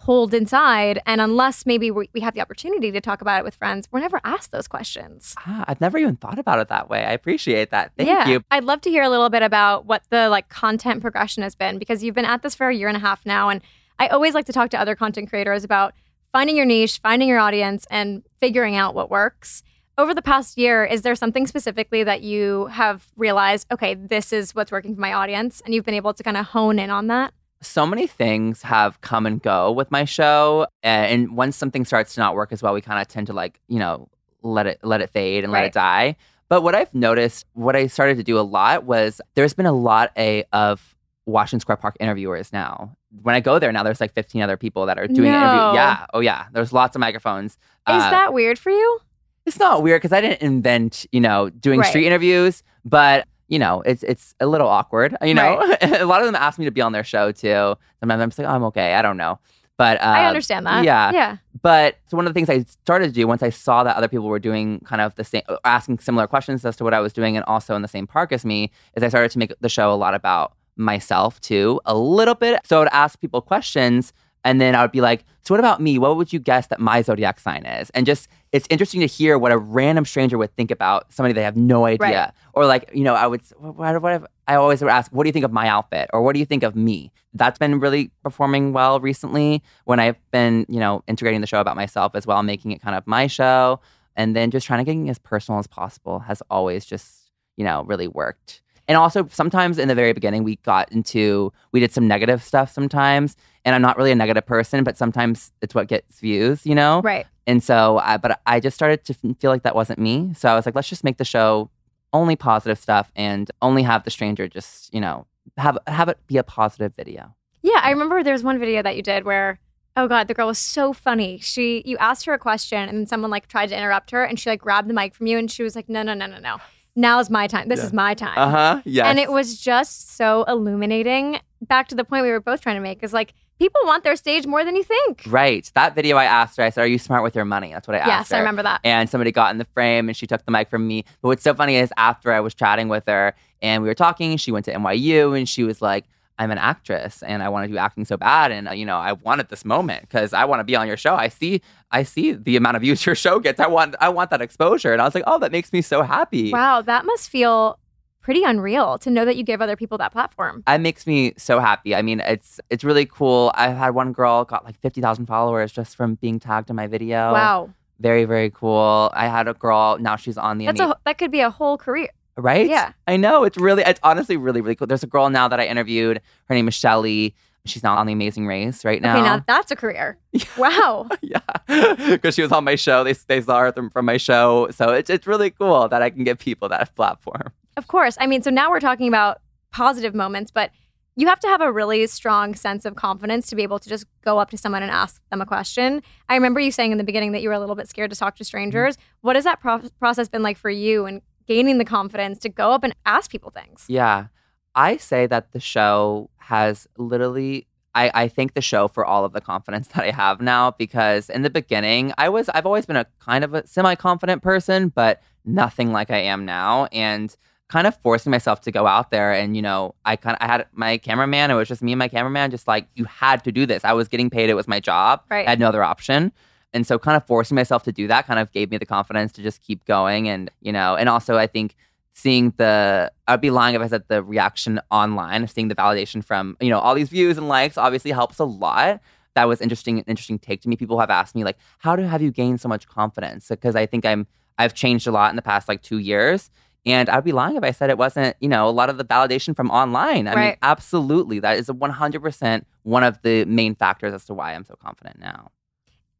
hold 0.00 0.34
inside. 0.34 1.00
And 1.06 1.20
unless 1.20 1.66
maybe 1.66 1.90
we, 1.90 2.08
we 2.12 2.20
have 2.20 2.34
the 2.34 2.40
opportunity 2.40 2.90
to 2.92 3.00
talk 3.00 3.20
about 3.20 3.40
it 3.40 3.44
with 3.44 3.54
friends, 3.54 3.88
we're 3.90 4.00
never 4.00 4.20
asked 4.24 4.52
those 4.52 4.68
questions. 4.68 5.34
Ah, 5.38 5.64
I've 5.66 5.80
never 5.80 5.98
even 5.98 6.16
thought 6.16 6.38
about 6.38 6.58
it 6.58 6.68
that 6.68 6.88
way. 6.88 7.04
I 7.04 7.12
appreciate 7.12 7.70
that. 7.70 7.92
Thank 7.96 8.08
yeah. 8.08 8.28
you. 8.28 8.44
I'd 8.50 8.64
love 8.64 8.80
to 8.82 8.90
hear 8.90 9.02
a 9.02 9.08
little 9.08 9.30
bit 9.30 9.42
about 9.42 9.86
what 9.86 10.02
the 10.10 10.28
like 10.28 10.48
content 10.48 11.00
progression 11.00 11.42
has 11.42 11.54
been 11.54 11.78
because 11.78 12.02
you've 12.02 12.14
been 12.14 12.24
at 12.24 12.42
this 12.42 12.54
for 12.54 12.68
a 12.68 12.74
year 12.74 12.88
and 12.88 12.96
a 12.96 13.00
half 13.00 13.24
now. 13.24 13.48
And 13.48 13.60
I 13.98 14.08
always 14.08 14.34
like 14.34 14.46
to 14.46 14.52
talk 14.52 14.70
to 14.70 14.80
other 14.80 14.94
content 14.94 15.28
creators 15.28 15.64
about 15.64 15.94
finding 16.32 16.56
your 16.56 16.66
niche, 16.66 16.98
finding 16.98 17.28
your 17.28 17.38
audience, 17.38 17.86
and 17.90 18.24
figuring 18.40 18.76
out 18.76 18.94
what 18.94 19.10
works. 19.10 19.62
Over 19.96 20.12
the 20.12 20.22
past 20.22 20.58
year, 20.58 20.84
is 20.84 21.02
there 21.02 21.14
something 21.14 21.46
specifically 21.46 22.02
that 22.02 22.22
you 22.22 22.66
have 22.66 23.06
realized, 23.16 23.68
okay, 23.70 23.94
this 23.94 24.32
is 24.32 24.52
what's 24.52 24.72
working 24.72 24.96
for 24.96 25.00
my 25.00 25.12
audience? 25.12 25.62
And 25.64 25.72
you've 25.72 25.84
been 25.84 25.94
able 25.94 26.12
to 26.12 26.22
kind 26.24 26.36
of 26.36 26.46
hone 26.46 26.80
in 26.80 26.90
on 26.90 27.06
that? 27.06 27.32
So 27.64 27.86
many 27.86 28.06
things 28.06 28.62
have 28.62 29.00
come 29.00 29.26
and 29.26 29.42
go 29.42 29.72
with 29.72 29.90
my 29.90 30.04
show 30.04 30.66
and 30.82 31.36
once 31.36 31.56
something 31.56 31.84
starts 31.84 32.14
to 32.14 32.20
not 32.20 32.34
work 32.34 32.52
as 32.52 32.62
well 32.62 32.74
we 32.74 32.80
kind 32.80 33.00
of 33.00 33.08
tend 33.08 33.26
to 33.26 33.32
like 33.32 33.60
you 33.68 33.78
know 33.78 34.08
let 34.42 34.66
it 34.66 34.78
let 34.82 35.00
it 35.00 35.10
fade 35.10 35.42
and 35.44 35.52
let 35.52 35.64
it 35.64 35.72
die. 35.72 36.16
But 36.48 36.62
what 36.62 36.74
i've 36.74 36.94
noticed 36.94 37.46
what 37.54 37.74
i 37.74 37.86
started 37.86 38.16
to 38.18 38.22
do 38.22 38.38
a 38.38 38.42
lot 38.42 38.84
was 38.84 39.20
there's 39.34 39.54
been 39.54 39.66
a 39.66 39.72
lot 39.72 40.12
a, 40.16 40.44
of 40.52 40.94
washington 41.26 41.60
square 41.60 41.76
park 41.76 41.96
interviewers 42.00 42.52
now. 42.52 42.94
When 43.22 43.34
i 43.34 43.40
go 43.40 43.58
there 43.58 43.72
now 43.72 43.82
there's 43.82 44.00
like 44.00 44.12
15 44.12 44.42
other 44.42 44.56
people 44.58 44.86
that 44.86 44.98
are 44.98 45.06
doing 45.08 45.32
No. 45.32 45.38
interview. 45.38 45.60
Yeah. 45.74 46.06
Oh 46.12 46.20
yeah. 46.20 46.46
There's 46.52 46.72
lots 46.72 46.94
of 46.94 47.00
microphones. 47.00 47.52
Is 47.52 47.58
Uh, 47.86 48.10
that 48.10 48.32
weird 48.34 48.58
for 48.58 48.70
you? 48.70 48.98
it's 49.46 49.58
not 49.58 49.82
weird 49.82 50.00
because 50.00 50.12
I 50.12 50.20
didn't 50.22 50.40
invent, 50.40 51.06
you 51.12 51.20
know, 51.20 51.50
doing 51.50 51.80
Right. 51.80 51.88
street 51.88 52.06
interviews, 52.06 52.62
but 52.84 53.26
you 53.54 53.60
know, 53.60 53.82
it's 53.82 54.02
it's 54.02 54.34
a 54.40 54.46
little 54.46 54.68
awkward. 54.68 55.16
You 55.22 55.34
know, 55.34 55.60
a 55.80 56.04
lot 56.04 56.20
of 56.20 56.26
them 56.26 56.34
ask 56.34 56.58
me 56.58 56.64
to 56.64 56.72
be 56.72 56.80
on 56.80 56.90
their 56.90 57.04
show 57.04 57.30
too. 57.30 57.76
Sometimes 58.00 58.20
I'm 58.20 58.30
just 58.30 58.38
like, 58.40 58.48
oh, 58.48 58.50
I'm 58.50 58.64
okay. 58.64 58.94
I 58.94 59.00
don't 59.00 59.16
know, 59.16 59.38
but 59.76 60.00
uh, 60.00 60.04
I 60.04 60.26
understand 60.26 60.66
that. 60.66 60.84
yeah. 60.84 61.12
Yeah. 61.12 61.36
But 61.62 61.96
so 62.06 62.16
one 62.16 62.26
of 62.26 62.34
the 62.34 62.36
things 62.36 62.50
I 62.50 62.64
started 62.82 63.06
to 63.06 63.12
do 63.12 63.28
once 63.28 63.42
I 63.44 63.50
saw 63.50 63.84
that 63.84 63.94
other 63.96 64.08
people 64.08 64.26
were 64.26 64.40
doing 64.40 64.80
kind 64.80 65.00
of 65.00 65.14
the 65.14 65.22
same, 65.22 65.42
asking 65.64 66.00
similar 66.00 66.26
questions 66.26 66.64
as 66.64 66.74
to 66.76 66.84
what 66.84 66.94
I 66.94 67.00
was 67.00 67.12
doing, 67.12 67.36
and 67.36 67.44
also 67.46 67.76
in 67.76 67.82
the 67.82 67.88
same 67.96 68.06
park 68.08 68.32
as 68.32 68.44
me, 68.44 68.72
is 68.96 69.02
I 69.04 69.08
started 69.08 69.30
to 69.30 69.38
make 69.38 69.52
the 69.60 69.68
show 69.68 69.92
a 69.92 69.98
lot 70.04 70.14
about 70.14 70.54
myself 70.76 71.40
too, 71.40 71.80
a 71.86 71.96
little 71.96 72.34
bit. 72.34 72.60
So 72.64 72.76
I 72.76 72.80
would 72.80 72.88
ask 73.04 73.20
people 73.20 73.40
questions, 73.40 74.12
and 74.42 74.60
then 74.60 74.74
I 74.74 74.82
would 74.82 74.90
be 74.92 75.00
like, 75.00 75.24
"So 75.42 75.54
what 75.54 75.60
about 75.60 75.80
me? 75.80 75.96
What 75.98 76.16
would 76.16 76.32
you 76.32 76.40
guess 76.40 76.66
that 76.66 76.80
my 76.80 77.02
zodiac 77.02 77.38
sign 77.38 77.64
is?" 77.64 77.90
And 77.90 78.04
just 78.04 78.28
it's 78.54 78.66
interesting 78.70 79.00
to 79.00 79.06
hear 79.06 79.36
what 79.36 79.50
a 79.50 79.58
random 79.58 80.04
stranger 80.04 80.38
would 80.38 80.54
think 80.54 80.70
about 80.70 81.12
somebody 81.12 81.32
they 81.32 81.42
have 81.42 81.56
no 81.56 81.86
idea, 81.86 82.06
Right. 82.08 82.30
or 82.52 82.66
like 82.66 82.88
you 82.94 83.02
know, 83.02 83.14
I 83.14 83.26
would 83.26 83.40
what, 83.58 84.00
what 84.00 84.12
if, 84.14 84.22
I 84.46 84.54
always 84.54 84.80
would 84.80 84.90
ask, 84.90 85.10
"What 85.12 85.24
do 85.24 85.28
you 85.28 85.32
think 85.32 85.44
of 85.44 85.52
my 85.52 85.66
outfit?" 85.66 86.08
or 86.12 86.22
"What 86.22 86.34
do 86.34 86.38
you 86.38 86.46
think 86.46 86.62
of 86.62 86.76
me?" 86.76 87.10
That's 87.34 87.58
been 87.58 87.80
really 87.80 88.10
performing 88.22 88.72
well 88.72 89.00
recently 89.00 89.60
when 89.86 89.98
I've 89.98 90.18
been 90.30 90.66
you 90.68 90.78
know 90.78 91.02
integrating 91.08 91.40
the 91.40 91.48
show 91.48 91.60
about 91.60 91.74
myself 91.76 92.14
as 92.14 92.26
well, 92.28 92.42
making 92.44 92.70
it 92.70 92.80
kind 92.80 92.96
of 92.96 93.04
my 93.08 93.26
show, 93.26 93.80
and 94.14 94.36
then 94.36 94.52
just 94.52 94.66
trying 94.68 94.84
to 94.84 94.94
get 94.94 95.10
as 95.10 95.18
personal 95.18 95.58
as 95.58 95.66
possible 95.66 96.20
has 96.20 96.40
always 96.48 96.84
just 96.84 97.30
you 97.56 97.64
know 97.64 97.82
really 97.84 98.06
worked. 98.08 98.60
And 98.86 98.96
also 98.98 99.26
sometimes 99.32 99.78
in 99.78 99.88
the 99.88 99.94
very 99.96 100.12
beginning 100.12 100.44
we 100.44 100.56
got 100.56 100.92
into 100.92 101.52
we 101.72 101.80
did 101.80 101.90
some 101.92 102.06
negative 102.06 102.40
stuff 102.42 102.70
sometimes, 102.70 103.34
and 103.64 103.74
I'm 103.74 103.82
not 103.82 103.96
really 103.96 104.12
a 104.12 104.14
negative 104.14 104.46
person, 104.46 104.84
but 104.84 104.96
sometimes 104.96 105.52
it's 105.62 105.74
what 105.74 105.88
gets 105.88 106.20
views, 106.20 106.66
you 106.66 106.74
know. 106.74 107.00
Right. 107.02 107.26
And 107.46 107.62
so, 107.62 107.98
I, 107.98 108.16
but 108.16 108.40
I 108.46 108.60
just 108.60 108.74
started 108.74 109.04
to 109.04 109.14
feel 109.14 109.50
like 109.50 109.62
that 109.62 109.74
wasn't 109.74 109.98
me. 109.98 110.32
So 110.34 110.48
I 110.48 110.54
was 110.54 110.66
like, 110.66 110.74
let's 110.74 110.88
just 110.88 111.04
make 111.04 111.18
the 111.18 111.24
show 111.24 111.70
only 112.12 112.36
positive 112.36 112.78
stuff 112.78 113.10
and 113.16 113.50
only 113.60 113.82
have 113.82 114.04
the 114.04 114.10
stranger 114.10 114.48
just, 114.48 114.92
you 114.94 115.00
know, 115.00 115.26
have 115.58 115.76
have 115.86 116.08
it 116.08 116.18
be 116.26 116.36
a 116.36 116.42
positive 116.42 116.94
video. 116.94 117.34
Yeah, 117.62 117.80
I 117.82 117.90
remember 117.90 118.22
there 118.22 118.32
was 118.32 118.42
one 118.42 118.58
video 118.58 118.82
that 118.82 118.96
you 118.96 119.02
did 119.02 119.24
where, 119.24 119.58
oh 119.96 120.08
god, 120.08 120.28
the 120.28 120.34
girl 120.34 120.46
was 120.46 120.58
so 120.58 120.92
funny. 120.92 121.38
She, 121.38 121.82
you 121.84 121.96
asked 121.98 122.24
her 122.26 122.32
a 122.32 122.38
question, 122.38 122.88
and 122.88 123.08
someone 123.08 123.30
like 123.30 123.48
tried 123.48 123.68
to 123.68 123.76
interrupt 123.76 124.10
her, 124.10 124.24
and 124.24 124.38
she 124.38 124.50
like 124.50 124.60
grabbed 124.60 124.88
the 124.88 124.94
mic 124.94 125.14
from 125.14 125.26
you, 125.26 125.38
and 125.38 125.50
she 125.50 125.62
was 125.62 125.74
like, 125.74 125.88
no, 125.88 126.02
no, 126.02 126.14
no, 126.14 126.26
no, 126.26 126.38
no. 126.38 126.58
Now's 126.96 127.28
my 127.28 127.48
time. 127.48 127.68
This 127.68 127.82
is 127.82 127.92
my 127.92 128.14
time. 128.14 128.38
Uh 128.38 128.50
huh. 128.50 128.82
Yes. 128.84 129.06
And 129.06 129.18
it 129.18 129.32
was 129.32 129.58
just 129.58 130.16
so 130.16 130.44
illuminating. 130.44 131.40
Back 131.64 131.88
to 131.88 131.94
the 131.94 132.04
point 132.04 132.24
we 132.24 132.30
were 132.30 132.40
both 132.40 132.60
trying 132.60 132.76
to 132.76 132.80
make 132.80 133.02
is 133.02 133.12
like 133.12 133.34
people 133.58 133.80
want 133.84 134.04
their 134.04 134.16
stage 134.16 134.46
more 134.46 134.64
than 134.64 134.74
you 134.76 134.82
think. 134.82 135.22
Right. 135.26 135.70
That 135.74 135.94
video 135.94 136.16
I 136.16 136.24
asked 136.24 136.56
her, 136.56 136.62
I 136.64 136.70
said, 136.70 136.82
Are 136.82 136.86
you 136.86 136.98
smart 136.98 137.22
with 137.22 137.34
your 137.34 137.44
money? 137.44 137.72
That's 137.72 137.86
what 137.86 137.94
I 137.94 137.98
asked 137.98 138.08
Yes, 138.08 138.30
her. 138.30 138.36
I 138.36 138.38
remember 138.40 138.62
that. 138.62 138.80
And 138.84 139.08
somebody 139.08 139.32
got 139.32 139.50
in 139.52 139.58
the 139.58 139.64
frame 139.66 140.08
and 140.08 140.16
she 140.16 140.26
took 140.26 140.44
the 140.44 140.50
mic 140.50 140.70
from 140.70 140.86
me. 140.86 141.04
But 141.22 141.28
what's 141.28 141.42
so 141.42 141.54
funny 141.54 141.76
is 141.76 141.92
after 141.96 142.32
I 142.32 142.40
was 142.40 142.54
chatting 142.54 142.88
with 142.88 143.06
her 143.06 143.34
and 143.62 143.82
we 143.82 143.88
were 143.88 143.94
talking, 143.94 144.36
she 144.36 144.52
went 144.52 144.64
to 144.66 144.72
NYU 144.74 145.36
and 145.36 145.48
she 145.48 145.64
was 145.64 145.80
like, 145.80 146.04
I'm 146.36 146.50
an 146.50 146.58
actress 146.58 147.22
and 147.22 147.44
I 147.44 147.48
want 147.48 147.66
to 147.68 147.72
do 147.72 147.78
acting 147.78 148.04
so 148.04 148.16
bad. 148.16 148.50
And, 148.50 148.68
uh, 148.68 148.72
you 148.72 148.84
know, 148.84 148.96
I 148.96 149.12
wanted 149.12 149.50
this 149.50 149.64
moment 149.64 150.00
because 150.02 150.32
I 150.32 150.44
want 150.46 150.58
to 150.58 150.64
be 150.64 150.74
on 150.74 150.88
your 150.88 150.96
show. 150.96 151.14
I 151.14 151.28
see, 151.28 151.62
I 151.92 152.02
see 152.02 152.32
the 152.32 152.56
amount 152.56 152.74
of 152.74 152.82
views 152.82 153.06
your 153.06 153.14
show 153.14 153.38
gets. 153.38 153.60
I 153.60 153.68
want, 153.68 153.94
I 154.00 154.08
want 154.08 154.30
that 154.30 154.42
exposure. 154.42 154.92
And 154.92 155.00
I 155.00 155.04
was 155.04 155.14
like, 155.14 155.22
oh, 155.28 155.38
that 155.38 155.52
makes 155.52 155.72
me 155.72 155.80
so 155.80 156.02
happy. 156.02 156.50
Wow, 156.50 156.82
that 156.82 157.04
must 157.06 157.30
feel 157.30 157.78
pretty 158.24 158.42
unreal 158.42 158.96
to 158.98 159.10
know 159.10 159.24
that 159.26 159.36
you 159.36 159.42
give 159.44 159.60
other 159.62 159.76
people 159.76 159.98
that 159.98 160.10
platform. 160.10 160.64
It 160.66 160.80
makes 160.80 161.06
me 161.06 161.34
so 161.36 161.60
happy. 161.60 161.94
I 161.94 162.02
mean, 162.02 162.20
it's 162.20 162.58
it's 162.70 162.82
really 162.82 163.06
cool. 163.06 163.52
I 163.54 163.68
had 163.68 163.90
one 163.94 164.12
girl 164.12 164.44
got 164.44 164.64
like 164.64 164.76
fifty 164.80 165.00
thousand 165.00 165.26
followers 165.26 165.70
just 165.70 165.94
from 165.94 166.14
being 166.16 166.40
tagged 166.40 166.70
in 166.70 166.76
my 166.76 166.86
video. 166.88 167.32
Wow. 167.32 167.70
very 168.00 168.24
very 168.24 168.50
cool. 168.50 169.12
I 169.14 169.28
had 169.28 169.46
a 169.46 169.54
girl. 169.54 169.98
Now 170.00 170.16
she's 170.16 170.38
on 170.38 170.58
the 170.58 170.66
That's 170.66 170.80
Ama- 170.80 170.92
a 170.92 170.96
that 171.04 171.18
could 171.18 171.30
be 171.30 171.40
a 171.40 171.50
whole 171.50 171.76
career. 171.78 172.08
right. 172.36 172.66
yeah. 172.68 172.92
I 173.06 173.16
know. 173.16 173.44
It's 173.44 173.56
really. 173.58 173.82
It's 173.84 174.00
honestly 174.02 174.36
really 174.36 174.60
really 174.62 174.74
cool. 174.74 174.86
There's 174.88 175.04
a 175.04 175.12
girl 175.14 175.28
now 175.30 175.46
that 175.48 175.60
I 175.60 175.66
interviewed. 175.66 176.20
Her 176.48 176.54
name 176.54 176.66
is 176.66 176.74
Shelly. 176.74 177.34
She's 177.66 177.82
now 177.82 177.96
on 177.96 178.06
the 178.06 178.12
Amazing 178.12 178.46
Race 178.46 178.84
right 178.84 179.00
now. 179.00 179.14
Okay, 179.16 179.22
now 179.24 179.42
that's 179.46 179.70
a 179.70 179.76
career. 179.76 180.18
Wow. 180.58 181.08
yeah, 181.22 181.38
because 182.08 182.34
she 182.34 182.42
was 182.42 182.52
on 182.52 182.64
my 182.64 182.74
show. 182.76 183.04
They 183.04 183.14
they 183.26 183.40
saw 183.40 183.60
her 183.60 183.72
from, 183.72 183.88
from 183.90 184.04
my 184.06 184.16
show, 184.18 184.68
so 184.70 184.90
it's 184.92 185.08
it's 185.08 185.26
really 185.26 185.50
cool 185.50 185.88
that 185.88 186.02
I 186.02 186.10
can 186.10 186.24
give 186.24 186.38
people 186.38 186.68
that 186.70 186.94
platform. 186.94 187.52
Of 187.76 187.86
course. 187.86 188.16
I 188.20 188.26
mean, 188.26 188.42
so 188.42 188.50
now 188.50 188.70
we're 188.70 188.80
talking 188.80 189.08
about 189.08 189.40
positive 189.72 190.14
moments, 190.14 190.50
but 190.50 190.70
you 191.16 191.28
have 191.28 191.40
to 191.40 191.48
have 191.48 191.60
a 191.60 191.70
really 191.70 192.06
strong 192.06 192.54
sense 192.54 192.84
of 192.84 192.96
confidence 192.96 193.46
to 193.48 193.56
be 193.56 193.62
able 193.62 193.78
to 193.78 193.88
just 193.88 194.06
go 194.24 194.38
up 194.38 194.50
to 194.50 194.58
someone 194.58 194.82
and 194.82 194.90
ask 194.90 195.22
them 195.30 195.40
a 195.40 195.46
question. 195.46 196.02
I 196.28 196.34
remember 196.34 196.60
you 196.60 196.72
saying 196.72 196.92
in 196.92 196.98
the 196.98 197.04
beginning 197.04 197.32
that 197.32 197.42
you 197.42 197.48
were 197.48 197.54
a 197.54 197.60
little 197.60 197.76
bit 197.76 197.88
scared 197.88 198.10
to 198.10 198.16
talk 198.16 198.36
to 198.36 198.44
strangers. 198.44 198.96
Mm-hmm. 198.96 199.18
What 199.20 199.36
has 199.36 199.44
that 199.44 199.60
pro- 199.60 199.88
process 200.00 200.28
been 200.28 200.42
like 200.42 200.56
for 200.56 200.70
you 200.70 201.06
and 201.06 201.22
gaining 201.46 201.78
the 201.78 201.84
confidence 201.84 202.38
to 202.40 202.48
go 202.48 202.72
up 202.72 202.82
and 202.82 202.94
ask 203.06 203.30
people 203.30 203.50
things? 203.50 203.84
Yeah. 203.88 204.26
I 204.74 204.96
say 204.96 205.26
that 205.26 205.52
the 205.52 205.60
show 205.60 206.30
has 206.36 206.88
literally 206.98 207.66
I, 207.96 208.10
I 208.12 208.28
thank 208.28 208.54
the 208.54 208.60
show 208.60 208.88
for 208.88 209.06
all 209.06 209.24
of 209.24 209.32
the 209.32 209.40
confidence 209.40 209.86
that 209.94 210.02
I 210.02 210.10
have 210.10 210.40
now 210.40 210.72
because 210.72 211.30
in 211.30 211.42
the 211.42 211.50
beginning 211.50 212.12
I 212.18 212.28
was 212.28 212.48
I've 212.48 212.66
always 212.66 212.86
been 212.86 212.96
a 212.96 213.06
kind 213.20 213.44
of 213.44 213.54
a 213.54 213.66
semi-confident 213.66 214.42
person, 214.42 214.88
but 214.88 215.22
nothing 215.44 215.92
like 215.92 216.10
I 216.10 216.18
am 216.18 216.44
now. 216.44 216.86
And 216.86 217.34
kind 217.68 217.86
of 217.86 217.96
forcing 217.96 218.30
myself 218.30 218.60
to 218.60 218.70
go 218.70 218.86
out 218.86 219.10
there 219.10 219.32
and 219.32 219.56
you 219.56 219.62
know 219.62 219.94
I 220.04 220.16
kind 220.16 220.36
of 220.36 220.42
I 220.42 220.50
had 220.50 220.66
my 220.72 220.98
cameraman 220.98 221.50
it 221.50 221.54
was 221.54 221.68
just 221.68 221.82
me 221.82 221.92
and 221.92 221.98
my 221.98 222.08
cameraman 222.08 222.50
just 222.50 222.68
like 222.68 222.86
you 222.94 223.04
had 223.04 223.42
to 223.44 223.52
do 223.52 223.66
this 223.66 223.84
I 223.84 223.92
was 223.94 224.08
getting 224.08 224.30
paid 224.30 224.50
it 224.50 224.54
was 224.54 224.68
my 224.68 224.80
job 224.80 225.22
Right. 225.30 225.46
I 225.46 225.50
had 225.50 225.60
no 225.60 225.68
other 225.68 225.82
option 225.82 226.32
and 226.72 226.86
so 226.86 226.98
kind 226.98 227.16
of 227.16 227.26
forcing 227.26 227.54
myself 227.54 227.82
to 227.84 227.92
do 227.92 228.06
that 228.08 228.26
kind 228.26 228.38
of 228.38 228.52
gave 228.52 228.70
me 228.70 228.76
the 228.76 228.86
confidence 228.86 229.32
to 229.32 229.42
just 229.42 229.62
keep 229.62 229.84
going 229.86 230.28
and 230.28 230.50
you 230.60 230.72
know 230.72 230.94
and 230.94 231.08
also 231.08 231.36
I 231.38 231.46
think 231.46 231.74
seeing 232.14 232.54
the 232.56 233.12
I'd 233.26 233.40
be 233.40 233.50
lying 233.50 233.74
if 233.74 233.82
I 233.82 233.88
said 233.88 234.04
the 234.08 234.22
reaction 234.22 234.80
online, 234.90 235.46
seeing 235.48 235.68
the 235.68 235.74
validation 235.74 236.24
from, 236.24 236.56
you 236.60 236.70
know, 236.70 236.78
all 236.78 236.94
these 236.94 237.08
views 237.08 237.36
and 237.36 237.48
likes 237.48 237.76
obviously 237.76 238.12
helps 238.12 238.38
a 238.38 238.44
lot. 238.44 239.00
That 239.34 239.48
was 239.48 239.60
interesting, 239.60 239.98
interesting 239.98 240.38
take 240.38 240.62
to 240.62 240.68
me. 240.68 240.76
People 240.76 241.00
have 241.00 241.10
asked 241.10 241.34
me 241.34 241.42
like, 241.42 241.58
how 241.78 241.96
do 241.96 242.02
have 242.02 242.22
you 242.22 242.30
gained 242.30 242.60
so 242.60 242.68
much 242.68 242.86
confidence? 242.86 243.48
Because 243.48 243.74
I 243.74 243.84
think 243.84 244.06
I'm 244.06 244.26
I've 244.56 244.74
changed 244.74 245.08
a 245.08 245.10
lot 245.10 245.30
in 245.30 245.36
the 245.36 245.42
past 245.42 245.68
like 245.68 245.82
two 245.82 245.98
years. 245.98 246.50
And 246.86 247.08
I'd 247.08 247.24
be 247.24 247.32
lying 247.32 247.56
if 247.56 247.62
I 247.64 247.70
said 247.70 247.88
it 247.90 247.96
wasn't, 247.98 248.36
you 248.40 248.48
know, 248.48 248.68
a 248.68 248.70
lot 248.70 248.90
of 248.90 248.98
the 248.98 249.04
validation 249.04 249.56
from 249.56 249.70
online. 249.70 250.28
I 250.28 250.30
mean, 250.34 250.38
Right. 250.44 250.58
absolutely. 250.62 251.38
That 251.40 251.56
is 251.56 251.68
100% 251.70 252.66
one 252.82 253.02
of 253.02 253.20
the 253.22 253.44
main 253.46 253.74
factors 253.74 254.12
as 254.12 254.24
to 254.26 254.34
why 254.34 254.52
I'm 254.54 254.64
so 254.64 254.74
confident 254.76 255.18
now. 255.18 255.50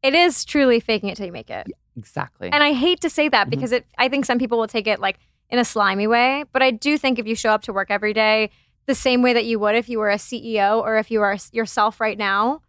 It 0.01 0.15
is 0.15 0.43
truly 0.45 0.79
faking 0.79 1.09
it 1.09 1.17
till 1.17 1.25
you 1.27 1.31
make 1.31 1.49
it. 1.49 1.67
Exactly. 1.97 2.49
And 2.51 2.63
I 2.63 2.73
hate 2.73 2.99
to 3.01 3.09
say 3.09 3.29
that 3.29 3.47
Mhm. 3.47 3.51
because 3.51 3.71
it 3.71 3.85
I 3.97 4.09
think 4.09 4.25
some 4.25 4.37
people 4.39 4.57
will 4.57 4.67
take 4.67 4.87
it 4.87 4.99
like 4.99 5.19
in 5.49 5.59
a 5.59 5.65
slimy 5.65 6.07
way, 6.07 6.43
but 6.51 6.61
I 6.63 6.71
do 6.71 6.97
think 6.97 7.19
if 7.19 7.27
you 7.27 7.35
show 7.35 7.51
up 7.51 7.61
to 7.63 7.73
work 7.73 7.89
every 7.91 8.13
day 8.13 8.49
the 8.87 8.95
same 8.95 9.21
way 9.21 9.33
that 9.33 9.45
you 9.45 9.59
would 9.59 9.75
if 9.75 9.87
you 9.89 9.99
were 9.99 10.09
a 10.09 10.17
CEO 10.17 10.79
or 10.81 10.97
if 10.97 11.09
you 11.11 11.21
are 11.21 11.37
yourself 11.51 12.01
right 12.01 12.17
now, 12.17 12.61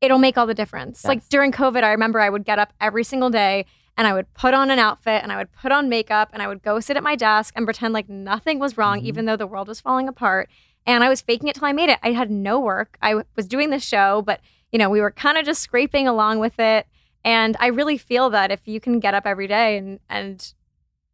it'll 0.00 0.18
make 0.18 0.38
all 0.38 0.46
the 0.46 0.54
difference. 0.54 1.04
Like 1.04 1.26
during 1.28 1.50
COVID, 1.52 1.82
I 1.82 1.90
remember 1.90 2.20
I 2.20 2.28
would 2.30 2.44
get 2.44 2.58
up 2.58 2.72
every 2.80 3.04
single 3.04 3.30
day 3.30 3.64
and 3.98 4.06
I 4.06 4.14
would 4.14 4.32
put 4.32 4.54
on 4.54 4.70
an 4.70 4.78
outfit 4.78 5.22
and 5.22 5.30
I 5.30 5.36
would 5.36 5.52
put 5.52 5.72
on 5.72 5.88
makeup 5.90 6.30
and 6.32 6.40
I 6.40 6.46
would 6.48 6.62
go 6.62 6.80
sit 6.80 6.96
at 6.96 7.02
my 7.02 7.16
desk 7.16 7.52
and 7.56 7.66
pretend 7.66 7.92
like 7.92 8.08
nothing 8.08 8.58
was 8.58 8.78
wrong, 8.78 9.00
Mhm. 9.00 9.04
even 9.04 9.24
though 9.26 9.36
the 9.36 9.46
world 9.46 9.68
was 9.68 9.80
falling 9.80 10.08
apart. 10.08 10.48
And 10.86 11.04
I 11.04 11.08
was 11.10 11.20
faking 11.20 11.48
it 11.48 11.56
till 11.56 11.66
I 11.66 11.72
made 11.72 11.90
it. 11.90 11.98
I 12.02 12.12
had 12.12 12.30
no 12.30 12.58
work. 12.60 12.96
I 13.02 13.10
w- 13.10 13.26
was 13.36 13.46
doing 13.46 13.68
the 13.70 13.78
show, 13.80 14.22
but 14.22 14.40
you 14.72 14.78
know, 14.78 14.88
we 14.88 15.00
were 15.00 15.10
kind 15.10 15.36
of 15.36 15.44
just 15.44 15.60
scraping 15.62 16.06
along 16.08 16.38
with 16.38 16.58
it. 16.58 16.86
And 17.24 17.56
I 17.60 17.66
really 17.66 17.98
feel 17.98 18.30
that 18.30 18.50
if 18.50 18.60
you 18.66 18.80
can 18.80 19.00
get 19.00 19.12
up 19.14 19.26
every 19.26 19.46
day 19.48 19.76
and 19.76 19.98
and 20.08 20.52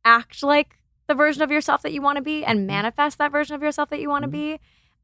act 0.05 0.43
like 0.43 0.79
the 1.07 1.15
version 1.15 1.43
of 1.43 1.51
yourself 1.51 1.83
that 1.83 1.93
you 1.93 2.03
want 2.03 2.17
to 2.17 2.23
be 2.23 2.41
Mm-hmm. 2.43 2.51
and 2.51 2.67
manifest 2.67 3.19
that 3.19 3.33
version 3.33 3.55
of 3.57 3.63
yourself 3.63 3.89
that 3.91 4.01
you 4.01 4.09
want 4.11 4.23
to 4.23 4.29
be, 4.29 4.61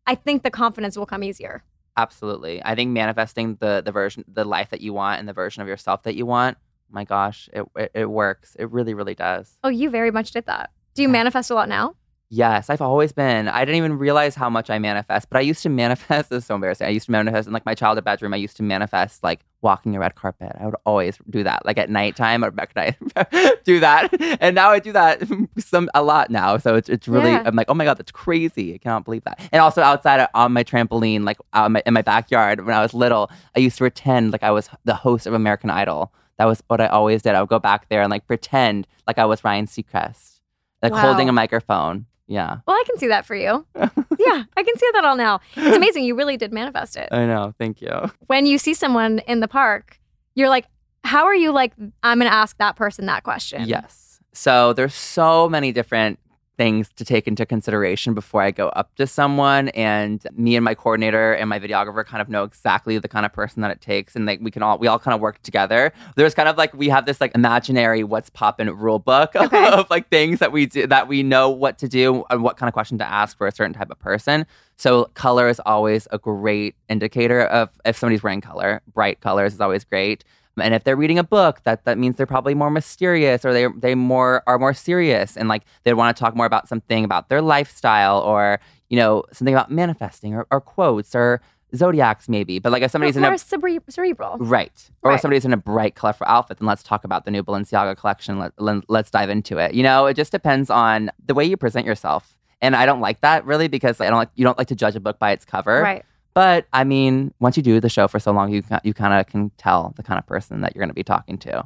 I 0.06 0.14
think 0.14 0.42
the 0.42 0.50
confidence 0.50 0.96
will 0.96 1.06
come 1.06 1.22
easier. 1.24 1.62
Absolutely. 1.96 2.62
I 2.64 2.74
think 2.74 2.90
manifesting 2.90 3.56
the 3.56 3.82
the 3.84 3.92
version 3.92 4.24
the 4.28 4.44
life 4.44 4.70
that 4.70 4.80
you 4.80 4.92
want 4.92 5.18
and 5.20 5.28
the 5.28 5.32
version 5.32 5.62
of 5.62 5.68
yourself 5.68 6.02
that 6.04 6.14
you 6.14 6.26
want, 6.26 6.56
my 6.90 7.04
gosh, 7.04 7.48
it 7.52 7.64
it, 7.76 7.90
it 7.94 8.06
works. 8.10 8.56
It 8.58 8.70
really 8.70 8.94
really 8.94 9.14
does. 9.14 9.56
Oh, 9.64 9.68
you 9.68 9.90
very 9.90 10.10
much 10.10 10.30
did 10.32 10.46
that. 10.46 10.70
Do 10.94 11.02
you 11.02 11.08
Yeah. 11.08 11.12
manifest 11.12 11.50
a 11.50 11.54
lot 11.54 11.68
now? 11.68 11.94
Yes, 12.32 12.70
I've 12.70 12.80
always 12.80 13.10
been. 13.10 13.48
I 13.48 13.64
didn't 13.64 13.78
even 13.78 13.98
realize 13.98 14.36
how 14.36 14.48
much 14.48 14.70
I 14.70 14.78
manifest, 14.78 15.28
but 15.30 15.38
I 15.38 15.40
used 15.40 15.64
to 15.64 15.68
manifest. 15.68 16.30
This 16.30 16.42
is 16.42 16.46
so 16.46 16.54
embarrassing. 16.54 16.86
I 16.86 16.90
used 16.90 17.06
to 17.06 17.10
manifest 17.10 17.48
in 17.48 17.52
like 17.52 17.66
my 17.66 17.74
childhood 17.74 18.04
bedroom. 18.04 18.32
I 18.32 18.36
used 18.36 18.56
to 18.58 18.62
manifest 18.62 19.24
like 19.24 19.40
walking 19.62 19.96
a 19.96 19.98
red 19.98 20.14
carpet. 20.14 20.52
I 20.60 20.64
would 20.64 20.76
always 20.86 21.18
do 21.28 21.42
that, 21.42 21.66
like 21.66 21.76
at 21.76 21.90
nighttime 21.90 22.44
or 22.44 22.52
back 22.52 22.76
night, 22.76 22.94
do 23.64 23.80
that. 23.80 24.10
And 24.40 24.54
now 24.54 24.70
I 24.70 24.78
do 24.78 24.92
that 24.92 25.22
some 25.58 25.90
a 25.92 26.04
lot 26.04 26.30
now. 26.30 26.56
So 26.56 26.76
it's 26.76 26.88
it's 26.88 27.08
really. 27.08 27.30
Yeah. 27.32 27.42
I'm 27.44 27.56
like, 27.56 27.68
oh 27.68 27.74
my 27.74 27.84
god, 27.84 27.98
that's 27.98 28.12
crazy. 28.12 28.74
I 28.74 28.78
cannot 28.78 29.04
believe 29.04 29.24
that. 29.24 29.40
And 29.50 29.60
also 29.60 29.82
outside 29.82 30.20
uh, 30.20 30.28
on 30.34 30.52
my 30.52 30.62
trampoline, 30.62 31.24
like 31.24 31.38
my, 31.52 31.82
in 31.84 31.94
my 31.94 32.02
backyard 32.02 32.64
when 32.64 32.76
I 32.76 32.80
was 32.82 32.94
little, 32.94 33.28
I 33.56 33.58
used 33.58 33.76
to 33.78 33.82
pretend 33.82 34.30
like 34.30 34.44
I 34.44 34.52
was 34.52 34.70
the 34.84 34.94
host 34.94 35.26
of 35.26 35.34
American 35.34 35.68
Idol. 35.70 36.12
That 36.40 36.46
was 36.46 36.62
what 36.68 36.80
I 36.80 36.86
always 36.86 37.20
did. 37.20 37.34
I 37.34 37.40
would 37.40 37.50
go 37.50 37.58
back 37.58 37.90
there 37.90 38.00
and 38.00 38.10
like 38.10 38.26
pretend 38.26 38.86
like 39.06 39.18
I 39.18 39.26
was 39.26 39.44
Ryan 39.44 39.66
Seacrest, 39.66 40.40
like 40.82 40.90
Wow. 40.94 41.00
holding 41.00 41.28
a 41.28 41.32
microphone. 41.32 42.06
Yeah. 42.28 42.60
Well, 42.66 42.74
I 42.76 42.82
can 42.86 42.96
see 42.96 43.08
that 43.08 43.26
for 43.26 43.34
you. 43.34 43.66
yeah, 43.76 44.44
I 44.56 44.62
can 44.62 44.78
see 44.78 44.88
that 44.94 45.04
all 45.04 45.16
now. 45.16 45.40
It's 45.54 45.76
amazing. 45.76 46.04
You 46.04 46.14
really 46.14 46.38
did 46.38 46.50
manifest 46.50 46.96
it. 46.96 47.10
I 47.12 47.26
know. 47.26 47.52
Thank 47.58 47.82
you. 47.82 48.10
When 48.28 48.46
you 48.46 48.56
see 48.56 48.72
someone 48.72 49.18
in 49.26 49.40
the 49.40 49.48
park, 49.48 50.00
you're 50.34 50.48
like, 50.48 50.64
how 51.04 51.24
are 51.26 51.34
you 51.34 51.52
like, 51.52 51.74
I'm 52.02 52.18
going 52.18 52.30
to 52.30 52.34
ask 52.34 52.56
that 52.56 52.74
person 52.74 53.04
that 53.04 53.22
question? 53.22 53.68
Yes. 53.68 54.20
So 54.32 54.72
there's 54.72 54.94
so 54.94 55.46
many 55.46 55.72
different 55.72 56.18
things 56.60 56.90
to 56.92 57.06
take 57.06 57.26
into 57.26 57.46
consideration 57.46 58.12
before 58.12 58.42
I 58.42 58.50
go 58.50 58.68
up 58.68 58.94
to 58.96 59.06
someone. 59.06 59.70
And 59.70 60.22
me 60.36 60.56
and 60.56 60.62
my 60.64 60.74
coordinator 60.74 61.32
and 61.32 61.48
my 61.48 61.58
videographer 61.58 62.04
kind 62.04 62.20
of 62.20 62.28
know 62.28 62.44
exactly 62.44 62.98
the 62.98 63.08
kind 63.08 63.24
of 63.24 63.32
person 63.32 63.62
that 63.62 63.70
it 63.70 63.80
takes. 63.80 64.14
And 64.14 64.26
like 64.26 64.40
we 64.42 64.50
can 64.50 64.62
all 64.62 64.76
we 64.76 64.86
all 64.86 64.98
kind 64.98 65.14
of 65.14 65.22
work 65.22 65.40
together. 65.40 65.90
There's 66.16 66.34
kind 66.34 66.50
of 66.50 66.58
like 66.58 66.74
we 66.74 66.90
have 66.90 67.06
this 67.06 67.18
like 67.18 67.34
imaginary 67.34 68.04
what's 68.04 68.28
poppin' 68.28 68.68
rule 68.76 68.98
book 68.98 69.34
Okay. 69.36 69.70
of 69.70 69.88
like 69.88 70.10
things 70.10 70.38
that 70.40 70.52
we 70.52 70.66
do 70.66 70.86
that 70.86 71.08
we 71.08 71.22
know 71.22 71.48
what 71.48 71.78
to 71.78 71.88
do 71.88 72.24
and 72.28 72.42
what 72.42 72.58
kind 72.58 72.68
of 72.68 72.74
question 72.74 72.98
to 72.98 73.10
ask 73.10 73.38
for 73.38 73.46
a 73.46 73.52
certain 73.52 73.72
type 73.72 73.90
of 73.90 73.98
person. 73.98 74.44
So 74.76 75.06
color 75.14 75.48
is 75.48 75.62
always 75.64 76.06
a 76.10 76.18
great 76.18 76.74
indicator 76.90 77.44
of 77.46 77.70
if 77.86 77.96
somebody's 77.96 78.22
wearing 78.22 78.42
color. 78.42 78.82
Bright 78.92 79.22
colors 79.22 79.54
is 79.54 79.62
always 79.62 79.82
great. 79.84 80.24
And 80.60 80.74
if 80.74 80.84
they're 80.84 80.96
reading 80.96 81.18
a 81.18 81.24
book, 81.24 81.60
that 81.64 81.84
that 81.84 81.96
means 81.98 82.16
they're 82.16 82.26
probably 82.26 82.54
more 82.54 82.70
mysterious 82.70 83.44
or 83.44 83.52
they 83.52 83.66
they 83.78 83.94
more 83.94 84.42
are 84.46 84.58
more 84.58 84.74
serious 84.74 85.36
and 85.36 85.48
like 85.48 85.62
they 85.84 85.94
want 85.94 86.16
to 86.16 86.20
talk 86.20 86.34
more 86.34 86.46
about 86.46 86.68
something 86.68 87.04
about 87.04 87.28
their 87.28 87.40
lifestyle 87.40 88.18
or 88.20 88.60
you 88.88 88.96
know 88.96 89.24
something 89.32 89.54
about 89.54 89.70
manifesting 89.70 90.34
or, 90.34 90.46
or 90.50 90.60
quotes 90.60 91.14
or 91.14 91.40
zodiacs 91.74 92.28
maybe. 92.28 92.58
But 92.58 92.72
like 92.72 92.82
if 92.82 92.90
somebody's 92.90 93.16
in 93.16 93.22
more 93.22 93.32
a 93.34 93.38
cere- 93.38 93.78
cerebral. 93.88 94.38
Right. 94.38 94.72
Or 95.02 95.10
Right. 95.10 95.14
if 95.14 95.20
somebody's 95.20 95.44
in 95.44 95.52
a 95.52 95.56
bright, 95.56 95.94
colorful 95.94 96.26
outfit, 96.26 96.58
then 96.58 96.66
let's 96.66 96.82
talk 96.82 97.04
about 97.04 97.24
the 97.24 97.30
new 97.30 97.44
Balenciaga 97.44 97.96
collection. 97.96 98.38
Let, 98.40 98.52
let, 98.60 98.82
let's 98.90 99.08
dive 99.10 99.30
into 99.30 99.58
it. 99.58 99.72
You 99.74 99.84
know, 99.84 100.06
it 100.06 100.14
just 100.14 100.32
depends 100.32 100.68
on 100.68 101.10
the 101.24 101.32
way 101.32 101.44
you 101.44 101.56
present 101.56 101.86
yourself. 101.86 102.36
And 102.60 102.74
I 102.74 102.86
don't 102.86 103.00
like 103.00 103.20
that 103.20 103.44
really 103.46 103.68
because 103.68 104.00
I 104.00 104.06
don't 104.10 104.18
like 104.18 104.30
you 104.34 104.44
don't 104.44 104.58
like 104.58 104.66
to 104.66 104.74
judge 104.74 104.96
a 104.96 105.00
book 105.00 105.18
by 105.20 105.30
its 105.30 105.44
cover. 105.44 105.80
Right. 105.80 106.04
But 106.34 106.66
I 106.72 106.84
mean, 106.84 107.34
once 107.40 107.56
you 107.56 107.62
do 107.62 107.80
the 107.80 107.88
show 107.88 108.08
for 108.08 108.18
so 108.18 108.32
long, 108.32 108.52
you 108.52 108.62
you 108.84 108.94
kind 108.94 109.14
of 109.14 109.26
can 109.26 109.50
tell 109.58 109.92
the 109.96 110.02
kind 110.02 110.18
of 110.18 110.26
person 110.26 110.60
that 110.60 110.74
you're 110.74 110.82
going 110.82 110.90
to 110.90 110.94
be 110.94 111.02
talking 111.02 111.38
to. 111.38 111.64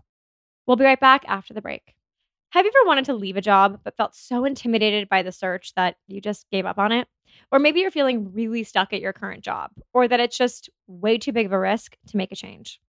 We'll 0.67 0.77
be 0.77 0.85
right 0.85 1.01
back 1.01 1.25
after 1.29 1.53
the 1.53 1.61
break. 1.61 1.95
Have 2.51 2.65
you 2.65 2.73
ever 2.75 2.87
wanted 2.87 3.05
to 3.07 3.15
leave 3.15 3.37
a 3.37 3.43
job 3.43 3.81
but 3.83 3.97
felt 3.97 4.15
so 4.15 4.45
intimidated 4.45 5.09
by 5.09 5.23
the 5.23 5.33
search 5.33 5.75
that 5.75 5.97
you 6.07 6.21
just 6.21 6.47
gave 6.51 6.67
up 6.67 6.79
on 6.79 6.93
it? 6.93 7.09
Or 7.51 7.59
maybe 7.59 7.81
you're 7.81 7.91
feeling 7.91 8.33
really 8.33 8.63
stuck 8.63 8.93
at 8.93 9.01
your 9.01 9.13
current 9.13 9.43
job, 9.43 9.73
or 9.93 10.07
that 10.07 10.21
it's 10.21 10.39
just 10.39 10.71
way 10.87 11.19
too 11.19 11.33
big 11.33 11.47
of 11.47 11.53
a 11.53 11.59
risk 11.59 11.97
to 12.07 12.17
make 12.17 12.31
a 12.31 12.37
change. 12.37 12.81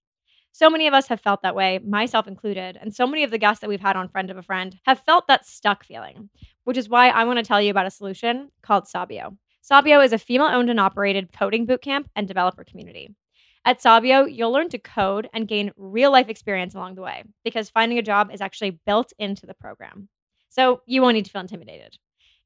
So 0.52 0.70
many 0.70 0.88
of 0.88 0.94
us 0.94 1.08
have 1.08 1.20
felt 1.20 1.42
that 1.42 1.56
way, 1.56 1.80
myself 1.80 2.28
included, 2.28 2.78
and 2.80 2.96
so 2.96 3.08
many 3.08 3.24
of 3.24 3.32
the 3.32 3.38
guests 3.40 3.60
that 3.62 3.68
we've 3.68 3.82
had 3.82 3.98
on 3.98 4.08
Friend 4.08 4.30
of 4.30 4.38
a 4.38 4.44
Friend 4.44 4.78
have 4.86 5.00
felt 5.00 5.28
that 5.28 5.46
stuck 5.46 5.84
feeling, 5.84 6.30
which 6.64 6.78
is 6.78 6.88
why 6.88 7.10
I 7.10 7.26
want 7.26 7.40
to 7.40 7.44
tell 7.44 7.62
you 7.62 7.72
about 7.72 7.88
a 7.88 7.92
solution 7.92 8.52
called 8.62 8.88
Sabio. 8.88 9.36
Sabio 9.65 9.99
is 9.99 10.13
a 10.13 10.19
female 10.19 10.45
owned 10.45 10.69
and 10.69 10.80
operated 10.80 11.34
coding 11.34 11.65
bootcamp 11.65 12.06
and 12.15 12.28
developer 12.28 12.63
community. 12.63 13.15
At 13.65 13.82
Sabio, 13.82 14.23
you'll 14.23 14.51
learn 14.51 14.69
to 14.69 14.78
code 14.78 15.28
and 15.34 15.47
gain 15.47 15.71
real 15.75 16.12
life 16.12 16.30
experience 16.30 16.75
along 16.75 16.93
the 16.93 17.01
way 17.01 17.23
because 17.43 17.71
finding 17.71 17.97
a 17.97 18.04
job 18.04 18.30
is 18.32 18.41
actually 18.41 18.80
built 18.86 19.12
into 19.17 19.47
the 19.47 19.56
program. 19.56 20.08
So 20.49 20.82
you 20.86 21.01
won't 21.01 21.15
need 21.15 21.25
to 21.25 21.32
feel 21.32 21.41
intimidated. 21.41 21.97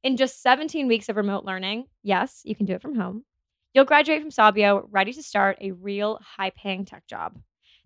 In 0.01 0.15
just 0.15 0.41
17 0.41 0.87
weeks 0.87 1.09
of 1.09 1.17
remote 1.17 1.43
learning, 1.43 1.87
yes, 2.03 2.39
you 2.45 2.55
can 2.55 2.65
do 2.65 2.71
it 2.71 2.81
from 2.81 2.95
home, 2.95 3.25
you'll 3.73 3.83
graduate 3.83 4.21
from 4.21 4.31
Sabio 4.31 4.87
ready 4.89 5.11
to 5.11 5.21
start 5.21 5.57
a 5.59 5.71
real 5.71 6.21
high 6.37 6.51
paying 6.51 6.85
tech 6.85 7.05
job. 7.05 7.37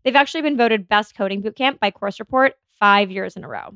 They've 0.04 0.16
actually 0.16 0.44
been 0.44 0.58
voted 0.58 0.88
best 0.88 1.18
coding 1.18 1.42
bootcamp 1.42 1.80
by 1.80 1.90
Course 1.90 2.20
Report 2.20 2.54
five 2.80 3.10
years 3.10 3.36
in 3.36 3.44
a 3.44 3.48
row. 3.48 3.74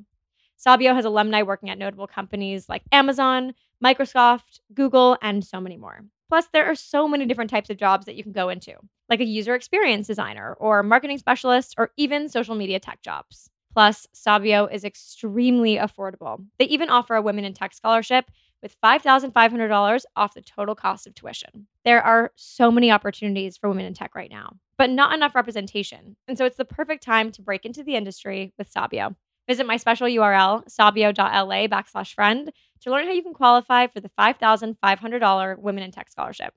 Sabio 0.56 0.94
has 0.94 1.06
alumni 1.06 1.42
working 1.42 1.72
at 1.72 1.80
notable 1.80 2.06
companies 2.06 2.70
like 2.70 2.84
Amazon, 2.92 3.56
Microsoft, 3.84 4.60
Google, 4.74 5.18
and 5.22 5.44
so 5.46 5.60
many 5.62 5.78
more. 5.78 6.02
Plus, 6.30 6.48
there 6.52 6.66
are 6.66 6.76
so 6.76 7.08
many 7.08 7.26
different 7.26 7.50
types 7.50 7.70
of 7.70 7.78
jobs 7.78 8.06
that 8.06 8.16
you 8.16 8.24
can 8.24 8.34
go 8.34 8.50
into, 8.50 8.74
like 9.10 9.22
a 9.22 9.26
user 9.26 9.56
experience 9.56 10.08
designer 10.08 10.56
or 10.60 10.84
marketing 10.84 11.18
specialist 11.18 11.76
or 11.78 11.92
even 11.96 12.28
social 12.28 12.56
media 12.56 12.80
tech 12.80 13.02
jobs. 13.02 13.50
Plus, 13.74 14.08
Sabio 14.12 14.66
is 14.66 14.84
extremely 14.84 15.78
affordable. 15.78 16.44
They 16.58 16.66
even 16.66 16.90
offer 16.90 17.16
a 17.16 17.22
Women 17.22 17.46
in 17.46 17.54
Tech 17.54 17.74
scholarship 17.74 18.26
with 18.64 18.76
$5,500 18.84 20.04
off 20.16 20.34
the 20.34 20.42
total 20.42 20.74
cost 20.74 21.06
of 21.06 21.14
tuition. 21.14 21.68
There 21.86 22.02
are 22.02 22.32
so 22.36 22.72
many 22.72 22.92
opportunities 22.92 23.56
for 23.56 23.70
women 23.70 23.86
in 23.86 23.94
tech 23.94 24.16
right 24.16 24.32
now, 24.32 24.54
but 24.78 24.90
not 24.90 25.14
enough 25.14 25.36
representation. 25.36 26.16
And 26.28 26.38
so 26.38 26.46
it's 26.46 26.58
the 26.58 26.66
perfect 26.66 27.04
time 27.04 27.32
to 27.34 27.42
break 27.42 27.66
into 27.66 27.84
the 27.84 27.96
industry 27.96 28.52
with 28.58 28.70
Sabio. 28.70 29.16
Visit 29.48 29.66
my 29.66 29.78
special 29.78 30.08
URL, 30.08 30.70
sabio.la 30.70 31.68
backslash 31.68 32.14
friend, 32.14 32.52
to 32.82 32.92
learn 32.92 33.06
how 33.06 33.14
you 33.14 33.24
can 33.24 33.34
qualify 33.34 33.88
for 33.88 34.00
the 34.02 34.10
$5,500 34.10 35.60
Women 35.60 35.84
in 35.84 35.92
Tech 35.92 36.10
Scholarship. 36.10 36.54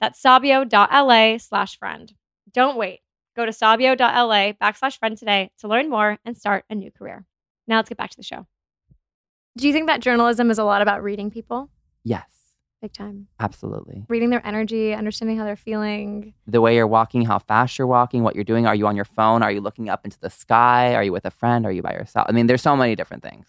That's 0.00 0.20
sabio.la 0.20 1.38
slash 1.38 1.78
friend. 1.78 2.12
Don't 2.52 2.76
wait. 2.76 3.00
Go 3.36 3.46
to 3.46 3.52
sabio.la 3.52 4.52
backslash 4.52 4.98
friend 4.98 5.16
today 5.16 5.50
to 5.58 5.68
learn 5.68 5.88
more 5.88 6.18
and 6.24 6.36
start 6.36 6.64
a 6.68 6.74
new 6.74 6.90
career. 6.90 7.24
Now 7.68 7.76
let's 7.76 7.88
get 7.88 7.98
back 7.98 8.10
to 8.10 8.16
the 8.16 8.22
show. 8.22 8.46
Do 9.56 9.66
you 9.66 9.72
think 9.72 9.86
that 9.86 10.00
journalism 10.00 10.50
is 10.50 10.58
a 10.58 10.64
lot 10.64 10.82
about 10.82 11.02
reading 11.02 11.30
people? 11.30 11.70
Yes, 12.04 12.24
Big 12.82 12.92
time. 12.92 13.26
absolutely. 13.40 14.04
Reading 14.08 14.28
their 14.30 14.46
energy, 14.46 14.92
understanding 14.92 15.38
how 15.38 15.44
they're 15.44 15.56
feeling. 15.56 16.34
The 16.46 16.60
way 16.60 16.74
you're 16.76 16.86
walking, 16.86 17.24
how 17.24 17.38
fast 17.38 17.78
you're 17.78 17.86
walking, 17.86 18.22
what 18.22 18.34
you're 18.34 18.44
doing. 18.44 18.66
Are 18.66 18.74
you 18.74 18.86
on 18.86 18.94
your 18.96 19.06
phone? 19.06 19.42
Are 19.42 19.50
you 19.50 19.62
looking 19.62 19.88
up 19.88 20.04
into 20.04 20.20
the 20.20 20.28
sky? 20.28 20.94
Are 20.94 21.02
you 21.02 21.10
with 21.10 21.24
a 21.24 21.30
friend? 21.30 21.64
Are 21.64 21.72
you 21.72 21.80
by 21.82 21.92
yourself? 21.92 22.26
I 22.28 22.32
mean, 22.32 22.46
there's 22.48 22.60
so 22.62 22.76
many 22.76 22.94
different 22.94 23.22
things. 23.22 23.46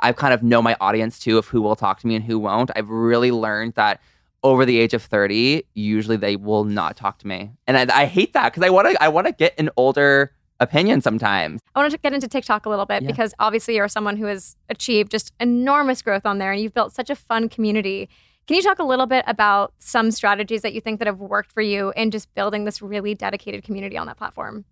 I 0.00 0.12
kind 0.12 0.34
of 0.34 0.42
know 0.42 0.60
my 0.60 0.76
audience 0.80 1.18
too 1.18 1.38
of 1.38 1.48
who 1.48 1.62
will 1.62 1.76
talk 1.76 1.98
to 2.00 2.06
me 2.06 2.14
and 2.14 2.24
who 2.24 2.38
won't. 2.38 2.70
I've 2.76 2.90
really 2.90 3.30
learned 3.32 3.72
that 3.74 4.00
over 4.44 4.64
the 4.66 4.78
age 4.78 4.92
of 4.94 5.02
30, 5.02 5.64
usually 5.74 6.16
they 6.18 6.36
will 6.36 6.64
not 6.64 6.94
talk 6.96 7.18
to 7.20 7.26
me. 7.26 7.50
And 7.66 7.76
I, 7.90 8.02
I 8.02 8.04
hate 8.04 8.34
that 8.34 8.52
because 8.52 8.62
I 8.62 8.70
want 8.70 8.88
to 8.90 9.02
I 9.02 9.08
want 9.08 9.26
to 9.26 9.32
get 9.32 9.54
an 9.58 9.70
older 9.78 10.32
opinion 10.60 11.00
sometimes. 11.00 11.60
I 11.74 11.80
want 11.80 11.90
to 11.90 11.98
get 11.98 12.12
into 12.12 12.28
TikTok 12.28 12.66
a 12.66 12.68
little 12.68 12.86
bit 12.86 13.02
Yeah. 13.02 13.08
because 13.08 13.32
obviously 13.38 13.76
you're 13.76 13.88
someone 13.88 14.16
who 14.18 14.26
has 14.26 14.56
achieved 14.68 15.10
just 15.10 15.32
enormous 15.40 16.02
growth 16.02 16.26
on 16.26 16.38
there 16.38 16.52
and 16.52 16.60
you've 16.60 16.74
built 16.74 16.92
such 16.92 17.10
a 17.10 17.16
fun 17.16 17.48
community. 17.48 18.08
Can 18.48 18.56
you 18.56 18.62
talk 18.62 18.78
a 18.78 18.84
little 18.84 19.04
bit 19.04 19.26
about 19.26 19.74
some 19.76 20.10
strategies 20.10 20.62
that 20.62 20.72
you 20.72 20.80
think 20.80 21.00
that 21.00 21.06
have 21.06 21.20
worked 21.20 21.52
for 21.52 21.60
you 21.60 21.92
in 21.94 22.10
just 22.10 22.34
building 22.34 22.64
this 22.64 22.80
really 22.80 23.14
dedicated 23.14 23.62
community 23.62 23.98
on 23.98 24.06
that 24.06 24.16
platform? 24.16 24.64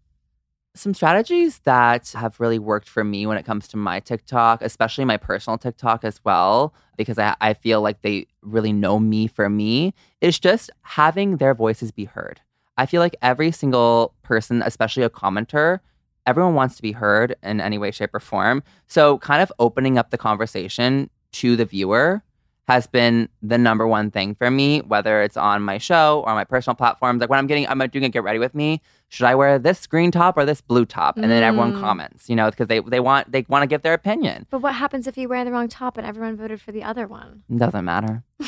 Some 0.74 0.94
strategies 0.94 1.58
that 1.60 2.08
have 2.12 2.40
really 2.40 2.58
worked 2.58 2.88
for 2.88 3.04
me 3.04 3.26
when 3.26 3.36
it 3.36 3.44
comes 3.44 3.68
to 3.68 3.76
my 3.76 4.00
TikTok, 4.00 4.62
especially 4.62 5.04
my 5.04 5.18
personal 5.18 5.58
TikTok 5.58 6.04
as 6.04 6.24
well, 6.24 6.72
because 6.96 7.18
I, 7.18 7.36
I 7.42 7.52
feel 7.52 7.82
like 7.82 8.00
they 8.00 8.28
really 8.40 8.72
know 8.72 8.98
me 8.98 9.26
for 9.26 9.50
me, 9.50 9.92
is 10.22 10.38
just 10.38 10.70
having 10.80 11.36
their 11.36 11.52
voices 11.52 11.92
be 11.92 12.06
heard. 12.06 12.40
I 12.78 12.86
feel 12.86 13.02
like 13.02 13.16
every 13.20 13.52
single 13.52 14.14
person, 14.22 14.62
especially 14.62 15.02
a 15.02 15.10
commenter, 15.10 15.80
everyone 16.26 16.54
wants 16.54 16.76
to 16.76 16.82
be 16.82 16.92
heard 16.92 17.36
in 17.42 17.60
any 17.60 17.76
way, 17.76 17.90
shape, 17.90 18.14
or 18.14 18.20
form. 18.20 18.62
So, 18.86 19.18
kind 19.18 19.42
of 19.42 19.52
opening 19.58 19.98
up 19.98 20.10
the 20.10 20.18
conversation 20.18 21.10
to 21.32 21.56
the 21.56 21.66
viewer 21.66 22.22
has 22.68 22.86
been 22.88 23.28
the 23.42 23.56
number 23.56 23.86
one 23.86 24.10
thing 24.10 24.34
for 24.34 24.50
me, 24.50 24.80
whether 24.80 25.22
it's 25.22 25.36
on 25.36 25.62
my 25.62 25.78
show 25.78 26.24
or 26.26 26.34
my 26.34 26.42
personal 26.44 26.74
platforms. 26.74 27.20
Like 27.20 27.30
when 27.30 27.38
I'm 27.38 27.46
getting, 27.46 27.66
I'm 27.68 27.78
doing 27.78 28.04
a 28.04 28.08
get 28.08 28.24
ready 28.24 28.40
with 28.40 28.54
me. 28.56 28.80
Should 29.08 29.26
I 29.26 29.36
wear 29.36 29.56
this 29.60 29.86
green 29.86 30.10
top 30.10 30.36
or 30.36 30.44
this 30.44 30.60
blue 30.60 30.84
top? 30.84 31.16
And 31.16 31.30
then 31.30 31.44
everyone 31.44 31.72
Mm. 31.74 31.80
comments, 31.80 32.28
you 32.28 32.34
know, 32.34 32.50
because 32.50 32.66
they 32.66 32.80
they 32.80 32.98
want 32.98 33.30
they 33.30 33.44
want 33.48 33.62
to 33.62 33.68
give 33.68 33.82
their 33.82 33.94
opinion. 33.94 34.46
But 34.50 34.62
what 34.62 34.74
happens 34.74 35.06
if 35.06 35.16
you 35.16 35.28
wear 35.28 35.44
the 35.44 35.52
wrong 35.52 35.68
top 35.68 35.96
and 35.96 36.04
everyone 36.04 36.36
voted 36.36 36.60
for 36.60 36.72
the 36.72 36.82
other 36.82 37.06
one? 37.06 37.44
Doesn't 37.56 37.84
matter. 37.84 38.24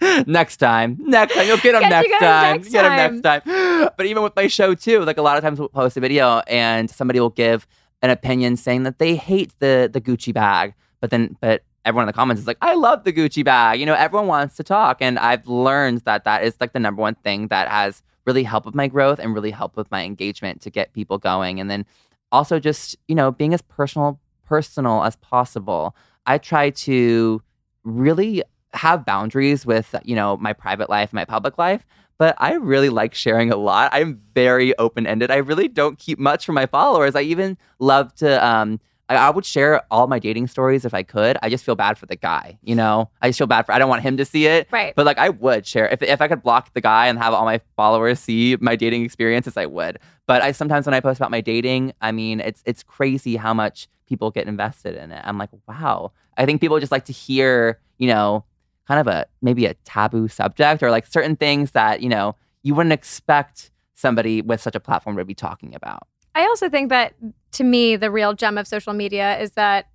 next 0.26 0.56
time, 0.58 0.96
next 1.00 1.34
time 1.34 1.46
you'll 1.46 1.58
get 1.58 1.72
them 1.72 1.88
next 1.88 2.10
time. 2.18 2.56
next 2.58 2.70
get 2.70 2.82
them 2.82 2.96
next 2.96 3.20
time. 3.22 3.90
But 3.96 4.06
even 4.06 4.22
with 4.22 4.34
my 4.36 4.46
show 4.46 4.74
too, 4.74 5.00
like 5.04 5.18
a 5.18 5.22
lot 5.22 5.36
of 5.38 5.42
times 5.42 5.58
we'll 5.58 5.68
post 5.68 5.96
a 5.96 6.00
video 6.00 6.38
and 6.46 6.90
somebody 6.90 7.20
will 7.20 7.30
give 7.30 7.66
an 8.02 8.10
opinion 8.10 8.56
saying 8.56 8.82
that 8.84 8.98
they 8.98 9.16
hate 9.16 9.52
the 9.60 9.88
the 9.92 10.00
Gucci 10.00 10.32
bag, 10.32 10.74
but 11.00 11.10
then 11.10 11.36
but 11.40 11.62
everyone 11.84 12.04
in 12.04 12.06
the 12.08 12.12
comments 12.12 12.40
is 12.40 12.46
like, 12.46 12.58
I 12.60 12.74
love 12.74 13.04
the 13.04 13.12
Gucci 13.12 13.44
bag. 13.44 13.80
You 13.80 13.86
know, 13.86 13.94
everyone 13.94 14.26
wants 14.26 14.56
to 14.56 14.62
talk, 14.62 14.98
and 15.00 15.18
I've 15.18 15.46
learned 15.46 16.02
that 16.02 16.24
that 16.24 16.44
is 16.44 16.56
like 16.60 16.72
the 16.72 16.80
number 16.80 17.00
one 17.00 17.14
thing 17.16 17.48
that 17.48 17.68
has 17.68 18.02
really 18.26 18.42
helped 18.42 18.66
with 18.66 18.74
my 18.74 18.86
growth 18.86 19.18
and 19.18 19.34
really 19.34 19.50
helped 19.50 19.76
with 19.76 19.90
my 19.90 20.04
engagement 20.04 20.60
to 20.62 20.70
get 20.70 20.92
people 20.92 21.18
going, 21.18 21.60
and 21.60 21.70
then 21.70 21.86
also 22.32 22.58
just 22.58 22.96
you 23.08 23.14
know 23.14 23.30
being 23.30 23.54
as 23.54 23.62
personal 23.62 24.20
personal 24.44 25.04
as 25.04 25.16
possible. 25.16 25.96
I 26.26 26.38
try 26.38 26.70
to 26.70 27.42
really 27.82 28.42
have 28.72 29.04
boundaries 29.04 29.64
with 29.64 29.94
you 30.04 30.14
know 30.14 30.36
my 30.36 30.52
private 30.52 30.90
life, 30.90 31.12
my 31.12 31.24
public 31.24 31.58
life. 31.58 31.86
But 32.18 32.34
I 32.36 32.52
really 32.52 32.90
like 32.90 33.14
sharing 33.14 33.50
a 33.50 33.56
lot. 33.56 33.88
I'm 33.94 34.20
very 34.34 34.76
open 34.76 35.06
ended. 35.06 35.30
I 35.30 35.36
really 35.36 35.68
don't 35.68 35.98
keep 35.98 36.18
much 36.18 36.44
from 36.44 36.54
my 36.54 36.66
followers. 36.66 37.16
I 37.16 37.22
even 37.22 37.56
love 37.78 38.14
to. 38.16 38.44
Um, 38.46 38.80
I, 39.10 39.16
I 39.16 39.30
would 39.30 39.44
share 39.44 39.82
all 39.90 40.06
my 40.06 40.18
dating 40.18 40.46
stories 40.46 40.84
if 40.84 40.94
I 40.94 41.02
could. 41.02 41.36
I 41.42 41.50
just 41.50 41.64
feel 41.64 41.74
bad 41.74 41.98
for 41.98 42.06
the 42.06 42.16
guy. 42.16 42.58
You 42.62 42.76
know, 42.76 43.10
I 43.20 43.28
just 43.28 43.38
feel 43.38 43.48
bad 43.48 43.66
for. 43.66 43.72
I 43.72 43.78
don't 43.78 43.88
want 43.88 44.02
him 44.02 44.16
to 44.16 44.24
see 44.24 44.46
it. 44.46 44.68
Right. 44.70 44.94
But 44.94 45.04
like, 45.04 45.18
I 45.18 45.28
would 45.28 45.66
share 45.66 45.88
if 45.88 46.00
if 46.02 46.20
I 46.20 46.28
could 46.28 46.42
block 46.42 46.72
the 46.72 46.80
guy 46.80 47.08
and 47.08 47.18
have 47.18 47.34
all 47.34 47.44
my 47.44 47.60
followers 47.76 48.20
see 48.20 48.56
my 48.60 48.76
dating 48.76 49.04
experiences. 49.04 49.56
I 49.56 49.66
would. 49.66 49.98
But 50.26 50.42
I 50.42 50.52
sometimes 50.52 50.86
when 50.86 50.94
I 50.94 51.00
post 51.00 51.18
about 51.18 51.30
my 51.30 51.40
dating, 51.40 51.92
I 52.00 52.12
mean, 52.12 52.40
it's 52.40 52.62
it's 52.64 52.82
crazy 52.82 53.36
how 53.36 53.52
much 53.52 53.88
people 54.06 54.30
get 54.30 54.46
invested 54.46 54.94
in 54.96 55.10
it. 55.10 55.20
I'm 55.24 55.38
like, 55.38 55.50
wow. 55.68 56.12
I 56.36 56.46
think 56.46 56.60
people 56.60 56.78
just 56.80 56.92
like 56.92 57.04
to 57.06 57.12
hear, 57.12 57.80
you 57.98 58.06
know, 58.08 58.44
kind 58.86 59.00
of 59.00 59.06
a 59.06 59.26
maybe 59.42 59.66
a 59.66 59.74
taboo 59.84 60.28
subject 60.28 60.82
or 60.82 60.90
like 60.90 61.06
certain 61.06 61.36
things 61.36 61.72
that 61.72 62.00
you 62.00 62.08
know 62.08 62.36
you 62.62 62.74
wouldn't 62.74 62.92
expect 62.92 63.70
somebody 63.94 64.40
with 64.40 64.60
such 64.60 64.74
a 64.74 64.80
platform 64.80 65.16
to 65.16 65.24
be 65.24 65.34
talking 65.34 65.74
about. 65.74 66.06
I 66.34 66.42
also 66.46 66.68
think 66.68 66.88
that 66.90 67.14
to 67.52 67.64
me, 67.64 67.96
the 67.96 68.10
real 68.10 68.32
gem 68.34 68.56
of 68.58 68.66
social 68.66 68.92
media 68.92 69.38
is 69.38 69.52
that 69.52 69.88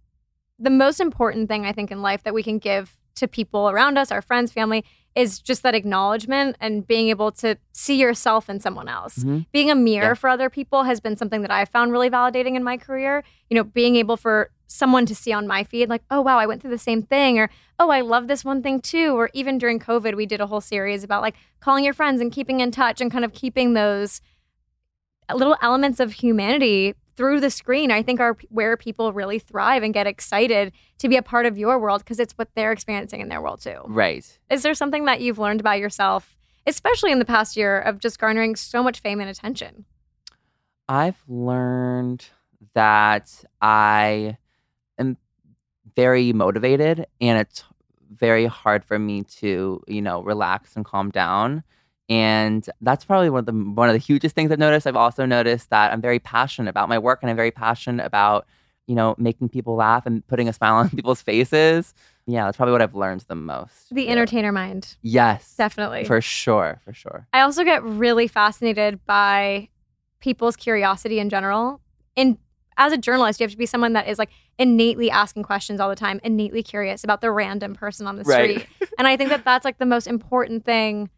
the 0.60 0.70
most 0.70 1.00
important 1.00 1.48
thing 1.50 1.66
I 1.66 1.72
think 1.72 1.92
in 1.92 2.02
life 2.02 2.24
that 2.24 2.34
we 2.34 2.44
can 2.44 2.60
give 2.60 2.98
to 3.16 3.28
people 3.28 3.70
around 3.70 3.98
us, 3.98 4.12
our 4.12 4.22
friends, 4.22 4.52
family, 4.52 4.84
is 5.16 5.40
just 5.40 5.64
that 5.64 5.74
acknowledgement 5.74 6.58
and 6.60 6.86
being 6.86 7.08
able 7.08 7.32
to 7.32 7.58
see 7.72 7.96
yourself 7.96 8.50
in 8.50 8.60
someone 8.60 8.90
else. 8.90 9.20
Mhm. 9.20 9.46
Being 9.54 9.72
a 9.72 9.76
mirror 9.76 10.08
Yeah. 10.10 10.14
for 10.16 10.30
other 10.30 10.50
people 10.50 10.84
has 10.84 11.00
been 11.00 11.16
something 11.16 11.42
that 11.42 11.52
I 11.52 11.64
found 11.64 11.94
really 11.94 12.10
validating 12.10 12.56
in 12.56 12.64
my 12.64 12.76
career. 12.76 13.24
You 13.50 13.56
know, 13.56 13.64
being 13.64 13.96
able 13.96 14.18
for 14.18 14.50
someone 14.68 15.06
to 15.06 15.16
see 15.16 15.32
on 15.32 15.48
my 15.48 15.64
feed, 15.64 15.88
like, 15.88 16.04
oh, 16.12 16.20
wow, 16.20 16.38
I 16.38 16.46
went 16.46 16.62
through 16.62 16.72
the 16.72 16.78
same 16.78 17.02
thing, 17.04 17.40
or 17.40 17.50
oh, 17.80 17.90
I 17.90 18.02
love 18.02 18.28
this 18.28 18.44
one 18.44 18.62
thing 18.62 18.82
too. 18.82 19.14
Or 19.18 19.30
even 19.34 19.58
during 19.58 19.80
COVID, 19.80 20.16
we 20.16 20.26
did 20.26 20.42
a 20.42 20.48
whole 20.48 20.60
series 20.62 21.04
about 21.04 21.22
like 21.22 21.36
calling 21.62 21.86
your 21.86 21.94
friends 21.94 22.20
and 22.20 22.32
keeping 22.32 22.60
in 22.60 22.72
touch 22.72 23.00
and 23.00 23.10
kind 23.10 23.24
of 23.24 23.32
keeping 23.34 23.74
those 23.74 24.20
little 25.34 25.56
elements 25.62 26.00
of 26.00 26.14
humanity 26.14 26.94
through 27.16 27.40
the 27.40 27.50
screen 27.50 27.92
i 27.92 28.04
think 28.04 28.20
are 28.20 28.38
where 28.50 28.76
people 28.78 29.14
really 29.14 29.40
thrive 29.40 29.82
and 29.84 29.94
get 29.94 30.06
excited 30.06 30.72
to 30.98 31.08
be 31.08 31.16
a 31.16 31.22
part 31.22 31.46
of 31.46 31.58
your 31.58 31.80
world 31.80 32.02
because 32.02 32.20
it's 32.20 32.34
what 32.34 32.50
they're 32.56 32.72
experiencing 32.72 33.22
in 33.22 33.30
their 33.30 33.42
world 33.42 33.62
too 33.62 33.82
Right. 33.88 34.26
is 34.50 34.64
there 34.64 34.74
something 34.74 35.06
that 35.06 35.22
you've 35.22 35.40
learned 35.40 35.60
about 35.60 35.80
yourself 35.80 36.36
especially 36.68 37.12
in 37.12 37.20
the 37.20 37.26
past 37.26 37.56
year 37.56 37.80
of 37.80 38.00
just 38.00 38.20
garnering 38.20 38.56
so 38.56 38.84
much 38.84 39.00
fame 39.00 39.20
and 39.20 39.30
attention 39.30 39.86
I've 40.88 41.24
learned 41.28 42.26
that 42.76 43.44
I 43.62 44.38
am 45.00 45.18
very 45.96 46.32
motivated 46.34 47.08
and 47.20 47.40
it's 47.40 47.64
very 48.12 48.46
hard 48.46 48.86
for 48.86 49.00
me 49.00 49.24
to, 49.24 49.82
you 49.88 50.02
know, 50.02 50.22
relax 50.22 50.76
and 50.76 50.86
calm 50.86 51.10
down. 51.10 51.64
And 52.10 52.68
that's 52.82 53.04
probably 53.04 53.30
one 53.30 53.40
of 53.40 53.46
the 53.48 53.52
one 53.54 53.90
of 53.90 53.94
the 53.94 54.00
hugest 54.00 54.36
things 54.36 54.52
I've 54.52 54.60
noticed. 54.60 54.86
I've 54.86 54.96
also 54.96 55.26
noticed 55.26 55.70
that 55.72 55.92
I'm 55.92 56.02
very 56.02 56.20
passionate 56.20 56.70
about 56.70 56.88
my 56.90 57.00
work 57.00 57.20
and 57.24 57.30
I'm 57.32 57.36
very 57.36 57.52
passionate 57.52 58.06
about, 58.06 58.46
you 58.86 58.94
know, 58.94 59.16
making 59.18 59.50
people 59.50 59.76
laugh 59.76 60.06
and 60.06 60.26
putting 60.28 60.48
a 60.48 60.54
smile 60.54 60.76
on 60.82 60.90
people's 60.90 61.22
faces. 61.22 61.94
Yeah, 62.28 62.46
that's 62.46 62.58
probably 62.58 62.74
what 62.74 62.82
I've 62.82 62.96
learned 62.96 63.22
the 63.28 63.36
most. 63.36 63.88
the 63.94 64.08
entertainer 64.10 64.52
mind 64.52 64.98
Yes. 65.02 65.56
definitely 65.56 66.06
For 66.06 66.22
sure, 66.22 66.80
for 66.84 66.94
sure. 66.94 67.28
I 67.34 67.42
also 67.42 67.64
get 67.64 67.84
really 67.84 68.28
fascinated 68.28 69.04
by 69.06 69.70
people's 70.20 70.56
curiosity 70.56 71.20
in 71.20 71.30
general. 71.30 71.82
And 72.18 72.38
as 72.78 72.94
a 72.94 72.98
journalist, 72.98 73.40
you 73.40 73.46
have 73.46 73.52
to 73.52 73.58
be 73.58 73.66
someone 73.66 73.94
that 73.94 74.08
is 74.08 74.20
like 74.20 74.30
innately 74.60 75.10
asking 75.10 75.44
questions 75.44 75.80
all 75.80 75.90
the 75.90 75.96
time, 75.96 76.20
innately 76.24 76.62
curious 76.64 77.04
about 77.04 77.22
the 77.22 77.32
random 77.32 77.74
person 77.74 78.06
on 78.08 78.16
the 78.16 78.24
Right. 78.24 78.62
street. 78.62 78.68
and 78.98 79.08
I 79.08 79.18
think 79.18 79.30
that 79.30 79.46
that's 79.46 79.66
like 79.66 79.78
the 79.78 79.86
most 79.86 80.08
important 80.08 80.66
thing 80.66 81.10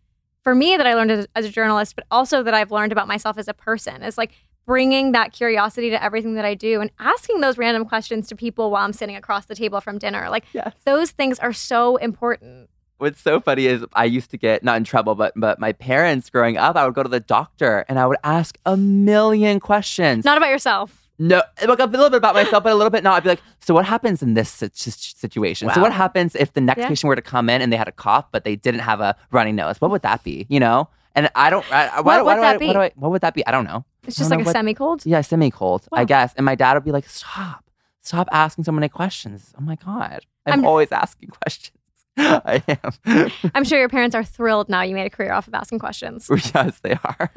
for 0.47 0.55
me 0.55 0.77
that 0.77 0.87
I 0.87 0.93
learned 0.93 1.11
as, 1.11 1.27
as 1.35 1.45
a 1.45 1.49
journalist, 1.49 1.97
but 1.97 2.05
also 2.09 2.41
that 2.41 2.53
I've 2.53 2.71
learned 2.71 2.93
about 2.93 3.05
myself 3.05 3.37
as 3.37 3.49
a 3.49 3.53
person 3.53 4.01
is 4.01 4.17
like 4.17 4.31
bringing 4.65 5.11
that 5.11 5.33
curiosity 5.33 5.89
to 5.89 6.01
everything 6.01 6.35
that 6.35 6.45
I 6.45 6.53
do 6.53 6.79
and 6.79 6.89
asking 6.99 7.41
those 7.41 7.57
random 7.57 7.83
questions 7.83 8.29
to 8.29 8.35
people 8.37 8.71
while 8.71 8.85
I'm 8.85 8.93
sitting 8.93 9.17
across 9.17 9.47
the 9.47 9.55
table 9.55 9.81
from 9.81 9.97
dinner. 9.97 10.29
Like 10.29 10.45
Yes. 10.53 10.73
those 10.85 11.11
things 11.11 11.37
are 11.39 11.51
so 11.51 11.97
important. 11.97 12.69
What's 12.97 13.19
so 13.19 13.41
funny 13.41 13.65
is 13.65 13.83
I 13.91 14.05
used 14.05 14.31
to 14.31 14.37
get 14.37 14.63
not 14.63 14.77
in 14.77 14.85
trouble, 14.85 15.15
but 15.15 15.33
but 15.35 15.59
my 15.59 15.73
parents 15.73 16.29
growing 16.29 16.55
up, 16.55 16.77
I 16.77 16.85
would 16.85 16.95
go 16.95 17.03
to 17.03 17.09
the 17.09 17.19
doctor 17.19 17.83
and 17.89 17.99
I 17.99 18.07
would 18.07 18.17
ask 18.23 18.57
a 18.65 18.77
million 18.77 19.59
questions. 19.59 20.23
Not 20.23 20.37
about 20.37 20.49
yourself. 20.49 21.06
No, 21.19 21.41
like 21.67 21.79
a 21.79 21.85
little 21.85 22.09
bit 22.11 22.17
about 22.17 22.35
myself, 22.35 22.63
but 22.63 22.71
a 22.71 22.75
little 22.75 22.91
bit 22.91 23.03
not. 23.03 23.15
I'd 23.15 23.23
be 23.23 23.29
like, 23.29 23.41
so 23.59 23.73
what 23.73 23.85
happens 23.85 24.21
in 24.21 24.35
this 24.35 24.49
sit- 24.49 24.75
situation? 24.77 25.69
So 25.73 25.81
what 25.81 25.91
happens 25.91 26.35
if 26.35 26.53
the 26.53 26.61
next 26.61 26.79
Yeah. 26.81 26.89
patient 26.89 27.07
were 27.07 27.15
to 27.15 27.21
come 27.23 27.49
in 27.49 27.61
and 27.61 27.73
they 27.73 27.77
had 27.77 27.87
a 27.87 27.91
cough, 27.91 28.25
but 28.31 28.43
they 28.43 28.55
didn't 28.55 28.81
have 28.81 29.01
a 29.01 29.15
runny 29.31 29.51
nose? 29.51 29.81
What 29.81 29.89
would 29.91 30.03
that 30.03 30.23
be? 30.23 30.45
You 30.49 30.59
know? 30.59 30.89
And 31.15 31.31
I 31.33 31.49
don't. 31.49 31.65
I, 31.71 32.01
why, 32.01 32.17
What 32.21 32.25
why 32.25 32.35
would 32.35 32.41
do 32.41 32.45
I, 32.47 32.51
that 32.53 32.59
be? 32.59 32.67
What, 32.67 32.73
do 32.73 32.79
I, 32.81 32.91
what 32.95 33.11
would 33.11 33.21
that 33.21 33.33
be? 33.33 33.45
I 33.47 33.51
don't 33.51 33.65
know. 33.65 33.83
It's 34.05 34.15
just 34.15 34.29
like 34.29 34.41
a 34.41 34.43
what- 34.43 34.51
semi 34.53 34.73
cold. 34.75 35.03
Yeah, 35.05 35.21
semi 35.21 35.49
cold, 35.49 35.87
I 35.91 36.05
guess. 36.05 36.33
And 36.35 36.45
my 36.45 36.53
dad 36.55 36.75
would 36.75 36.83
be 36.85 36.91
like, 36.91 37.09
stop, 37.09 37.65
stop 38.01 38.27
asking 38.31 38.65
so 38.65 38.71
many 38.71 38.87
questions. 38.87 39.53
Oh 39.57 39.61
my 39.63 39.75
god, 39.75 40.19
I'm, 40.45 40.51
I'm- 40.59 40.65
always 40.65 40.91
asking 40.91 41.29
questions. 41.41 41.76
I 42.19 42.63
am. 43.05 43.31
I'm 43.53 43.63
sure 43.63 43.77
your 43.79 43.89
parents 43.89 44.15
are 44.15 44.23
thrilled 44.23 44.69
now 44.69 44.81
you 44.81 44.95
made 44.95 45.05
a 45.05 45.09
career 45.09 45.31
off 45.31 45.47
of 45.47 45.53
asking 45.53 45.79
questions. 45.79 46.27
yes, 46.55 46.79
they 46.79 46.93
are. 47.03 47.29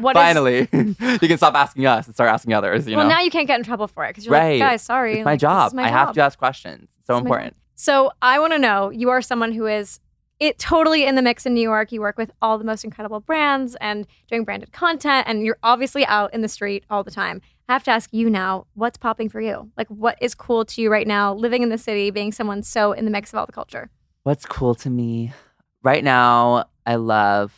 What 0.00 0.16
is- 0.16 0.22
Finally, 0.22 0.68
you 0.72 0.94
can 1.28 1.38
stop 1.38 1.54
asking 1.54 1.86
us 1.86 2.06
and 2.06 2.14
start 2.14 2.30
asking 2.30 2.52
others. 2.52 2.86
You 2.86 2.96
well, 2.96 3.06
know, 3.06 3.14
now 3.14 3.20
you 3.22 3.30
can't 3.30 3.46
get 3.46 3.58
in 3.58 3.64
trouble 3.64 3.88
for 3.88 4.04
it 4.04 4.10
because 4.10 4.26
you're 4.26 4.32
Right. 4.34 4.60
like, 4.60 4.70
guys, 4.70 4.82
sorry. 4.82 5.14
it's 5.18 5.24
my 5.24 5.32
like, 5.32 5.40
job. 5.40 5.68
is 5.68 5.74
my 5.74 5.84
I 5.84 5.88
have 5.88 6.12
to 6.14 6.20
ask 6.20 6.38
questions. 6.38 6.88
It's 6.98 7.06
so 7.06 7.14
This 7.14 7.18
is 7.20 7.24
my 7.24 7.26
important. 7.28 7.56
So 7.76 8.10
I 8.22 8.38
want 8.38 8.52
to 8.52 8.58
know 8.58 8.90
you 8.90 9.10
are 9.10 9.22
someone 9.22 9.52
who 9.52 9.66
is 9.66 10.00
it 10.38 10.58
totally 10.58 11.06
in 11.06 11.14
the 11.14 11.22
mix 11.22 11.46
in 11.46 11.54
New 11.54 11.62
York. 11.62 11.92
You 11.92 12.00
work 12.02 12.18
with 12.18 12.30
all 12.42 12.58
the 12.58 12.64
most 12.64 12.84
incredible 12.84 13.20
brands 13.20 13.74
and 13.80 14.06
doing 14.28 14.44
branded 14.44 14.70
content, 14.72 15.26
and 15.28 15.42
you're 15.44 15.58
obviously 15.62 16.04
out 16.06 16.34
in 16.34 16.42
the 16.42 16.48
street 16.48 16.84
all 16.90 17.02
the 17.02 17.10
time. 17.10 17.40
I 17.68 17.72
have 17.72 17.84
to 17.84 17.90
ask 17.90 18.12
you 18.12 18.30
now, 18.30 18.66
what's 18.74 18.96
popping 18.96 19.28
for 19.28 19.40
you? 19.40 19.70
Like, 19.76 19.88
what 19.88 20.16
is 20.20 20.34
cool 20.34 20.64
to 20.66 20.80
you 20.82 20.90
right 20.90 21.06
now, 21.06 21.34
living 21.34 21.62
in 21.62 21.68
the 21.68 21.78
city, 21.78 22.10
being 22.10 22.32
someone 22.32 22.62
so 22.62 22.92
in 22.92 23.04
the 23.06 23.10
mix 23.10 23.32
of 23.32 23.38
all 23.38 23.46
the 23.46 23.52
culture? 23.52 23.90
What's 24.26 24.44
cool 24.44 24.74
to 24.74 24.90
me 24.90 25.32
right 25.84 26.02
now? 26.02 26.64
I 26.84 26.96
love, 26.96 27.54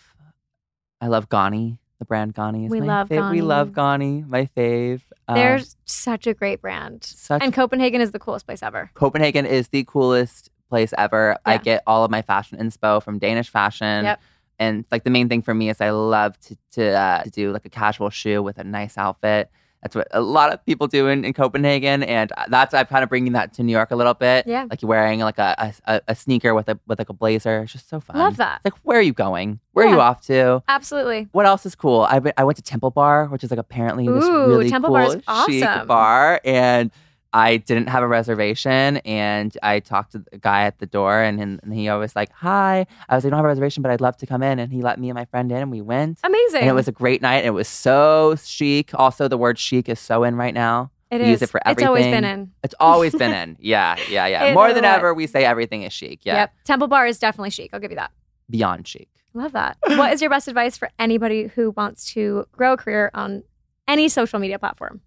I 1.01 1.07
love 1.07 1.31
Ganni. 1.31 1.79
The 1.99 2.05
brand 2.05 2.35
Ganni 2.35 2.67
is 2.67 2.71
We 2.71 2.83
my 2.83 2.87
love 2.87 3.09
fav- 3.09 3.31
We 3.31 3.41
love 3.41 3.71
Ganni. 3.71 4.29
My 4.29 4.51
fave. 4.55 5.01
Um, 5.27 5.35
They're 5.37 5.61
such 5.87 6.27
a 6.27 6.35
great 6.35 6.61
brand, 6.61 7.11
and 7.31 7.55
Copenhagen 7.55 8.03
is 8.03 8.13
the 8.13 8.19
coolest 8.19 8.45
place 8.45 8.63
ever. 8.63 8.91
Copenhagen 8.93 9.47
is 9.47 9.69
the 9.69 9.85
coolest 9.85 10.51
place 10.69 10.93
ever. 10.99 11.39
I 11.47 11.57
get 11.57 11.83
all 11.87 12.05
of 12.05 12.11
my 12.11 12.21
fashion 12.21 12.59
inspo 12.59 13.03
from 13.03 13.19
Danish 13.19 13.49
fashion. 13.49 14.05
Yep. 14.05 14.21
And 14.59 14.85
like 14.93 15.05
the 15.05 15.11
main 15.11 15.31
thing 15.31 15.41
for 15.41 15.55
me 15.55 15.71
is 15.71 15.81
I 15.81 15.89
love 15.89 16.39
to 16.41 16.57
to, 16.73 16.91
uh, 16.91 17.23
to 17.23 17.31
do 17.31 17.51
like 17.51 17.65
a 17.65 17.71
casual 17.71 18.11
shoe 18.11 18.43
with 18.43 18.59
a 18.59 18.65
nice 18.65 18.99
outfit. 18.99 19.51
That's 19.83 19.95
what 19.95 20.09
a 20.11 20.21
lot 20.21 20.53
of 20.53 20.65
people 20.67 20.89
do 20.89 21.07
in, 21.07 21.25
in 21.25 21.33
Copenhagen, 21.33 22.03
and 22.03 22.33
that's 22.49 22.75
I'm 22.75 22.87
kind 22.87 23.05
of 23.05 23.09
bringing 23.09 23.33
that 23.35 23.53
to 23.55 23.63
New 23.63 23.71
York 23.73 23.91
a 23.93 23.97
little 23.97 24.15
bit. 24.15 24.47
Yeah. 24.47 24.67
like 24.69 24.83
you're 24.83 24.89
wearing 24.89 25.21
like 25.21 25.39
a, 25.39 25.73
a, 25.87 26.01
a 26.09 26.15
sneaker 26.17 26.53
with 26.55 26.69
a 26.69 26.79
with 26.89 26.99
like 26.99 27.09
a 27.09 27.13
blazer. 27.13 27.61
It's 27.63 27.73
just 27.73 27.89
so 27.89 28.01
fun. 28.01 28.17
Love 28.19 28.39
that. 28.39 28.61
It's 28.65 28.75
like 28.75 28.81
where 28.83 28.99
are 28.99 29.03
you 29.03 29.13
going? 29.13 29.61
Where 29.73 29.87
are 29.87 29.91
you 29.91 30.01
off 30.01 30.23
to? 30.27 30.63
Absolutely. 30.69 31.29
What 31.33 31.47
else 31.47 31.65
is 31.65 31.77
cool? 31.77 32.01
I 32.11 32.19
went- 32.19 32.35
I 32.37 32.43
went 32.45 32.57
to 32.57 32.63
Temple 32.63 32.91
Bar, 32.91 33.27
which 33.27 33.45
is 33.45 33.51
like 33.53 33.61
apparently 33.61 34.09
this 34.09 34.25
really 34.25 34.69
Temple 34.69 34.89
cool 34.89 34.97
Bar 34.99 35.07
is 35.07 35.13
chic 35.47 35.65
awesome. 35.65 35.87
bar, 35.87 36.41
and 36.45 36.91
I 37.33 37.59
didn't 37.59 37.89
have 37.89 38.03
a 38.03 38.09
reservation, 38.09 38.99
and 38.99 39.57
I 39.63 39.81
talked 39.81 40.13
to 40.13 40.25
the 40.31 40.39
guy 40.39 40.63
at 40.65 40.79
the 40.79 40.87
door, 40.87 41.21
and, 41.21 41.41
and, 41.41 41.75
he 41.75 41.89
always 41.89 42.17
like, 42.17 42.31
"Hi." 42.33 42.87
I 43.09 43.15
was 43.15 43.25
like, 43.25 43.31
"I 43.31 43.37
don't 43.37 43.39
have 43.39 43.45
a 43.45 43.49
reservation, 43.49 43.83
but 43.83 43.93
I'd 43.93 44.01
love 44.01 44.17
to 44.19 44.27
come 44.27 44.43
in," 44.43 44.59
and 44.59 44.73
he 44.73 44.81
let 44.83 44.99
me 44.99 45.11
and 45.11 45.15
my 45.17 45.27
friend 45.27 45.51
in, 45.53 45.59
and 45.59 45.71
we 45.71 45.83
went, 45.83 46.19
Amazing. 46.25 46.61
and 46.63 46.71
it 46.71 46.73
was 46.75 46.89
a 46.89 46.93
great 46.93 47.21
night. 47.21 47.39
And 47.39 47.47
it 47.47 47.51
was 47.51 47.69
so 47.69 48.37
chic. 48.43 48.91
Also, 48.95 49.29
the 49.29 49.37
word 49.37 49.59
chic 49.59 49.89
is 49.89 50.01
so 50.01 50.25
in 50.25 50.37
right 50.37 50.55
now. 50.55 50.91
It 51.11 51.19
we 51.19 51.25
is. 51.25 51.31
use 51.31 51.43
it 51.43 51.51
for 51.51 51.61
everything. 51.67 51.85
It's 51.85 51.89
always 51.89 52.05
been 52.07 52.25
in. 52.25 52.53
It's 52.65 52.75
always 52.81 53.15
been 53.15 53.33
in. 53.43 53.57
Yeah, 53.61 53.97
yeah, 54.11 54.27
yeah. 54.27 54.55
More 54.55 54.73
than 54.73 54.85
ever, 54.85 55.13
we 55.15 55.27
say 55.27 55.45
everything 55.45 55.83
is 55.83 55.93
chic. 55.93 56.21
Yeah, 56.25 56.35
Yep. 56.37 56.53
Temple 56.65 56.89
Bar 56.89 57.07
is 57.07 57.19
definitely 57.19 57.51
chic. 57.51 57.71
I'll 57.73 57.81
give 57.81 57.91
you 57.91 57.97
that. 57.97 58.11
beyond 58.51 58.87
chic. 58.87 59.09
Love 59.35 59.53
that. 59.53 59.77
what 59.87 60.13
is 60.13 60.21
your 60.23 60.31
best 60.31 60.49
advice 60.49 60.77
for 60.79 60.91
anybody 60.99 61.49
who 61.49 61.71
wants 61.73 62.13
to 62.15 62.47
grow 62.53 62.73
a 62.73 62.77
career 62.77 63.11
on 63.15 63.43
any 63.87 64.09
social 64.09 64.39
media 64.39 64.59
platform? 64.59 65.01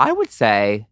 I 0.00 0.12
would 0.12 0.30
say 0.30 0.86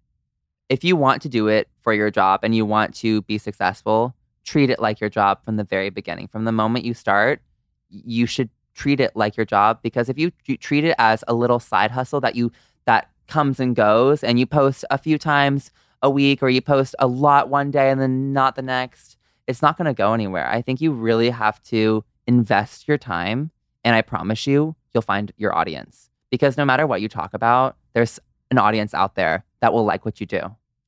if 0.69 0.85
you 0.85 0.95
want 0.95 1.23
to 1.23 1.31
do 1.31 1.49
it 1.49 1.67
for 1.81 1.95
your 1.95 2.11
job 2.11 2.41
and 2.43 2.55
you 2.55 2.67
want 2.67 2.95
to 2.97 3.23
be 3.23 3.39
successful, 3.39 4.15
treat 4.45 4.69
it 4.69 4.81
like 4.81 5.01
your 5.01 5.09
job 5.09 5.43
from 5.47 5.57
the 5.57 5.65
very 5.65 5.89
beginning. 5.89 6.29
From 6.29 6.45
the 6.45 6.53
moment 6.53 6.85
you 6.85 6.93
start, 6.93 7.41
you 7.89 8.27
should 8.27 8.51
treat 8.75 9.01
it 9.01 9.17
like 9.17 9.35
your 9.35 9.47
job 9.47 9.81
because 9.83 10.11
if 10.11 10.19
you, 10.19 10.31
you 10.45 10.59
treat 10.59 10.85
it 10.85 10.95
as 10.99 11.25
a 11.27 11.33
little 11.33 11.59
side 11.59 11.91
hustle 11.91 12.21
that 12.21 12.37
you 12.37 12.53
that 12.85 13.09
comes 13.29 13.59
and 13.59 13.75
goes 13.75 14.23
and 14.23 14.39
you 14.39 14.45
post 14.45 14.85
a 14.91 14.99
few 14.99 15.17
times 15.17 15.71
a 16.03 16.11
week 16.11 16.43
or 16.43 16.51
you 16.51 16.61
post 16.61 16.95
a 16.99 17.07
lot 17.07 17.49
one 17.49 17.71
day 17.71 17.91
and 17.91 18.03
then 18.03 18.35
not 18.35 18.57
the 18.57 18.63
next, 18.63 19.17
it's 19.47 19.63
not 19.63 19.79
going 19.79 19.87
to 19.87 19.95
go 19.95 20.13
anywhere. 20.13 20.47
I 20.51 20.61
think 20.61 20.83
you 20.83 20.93
really 20.93 21.31
have 21.31 21.63
to 21.65 22.05
invest 22.27 22.87
your 22.87 22.99
time 22.99 23.53
and 23.85 23.97
I 23.97 24.03
promise 24.03 24.47
you 24.47 24.77
you'll 24.93 25.01
find 25.01 25.33
your 25.39 25.57
audience 25.57 26.11
because 26.31 26.59
no 26.59 26.67
matter 26.67 26.87
what 26.87 27.01
you 27.01 27.09
talk 27.09 27.33
about, 27.33 27.77
there's 27.95 28.21
an 28.51 28.59
audience 28.59 28.95
out 28.95 29.15
there 29.15 29.45
that 29.61 29.73
will 29.73 29.85
like 29.85 30.05
what 30.05 30.21
you 30.21 30.27
do. 30.27 30.41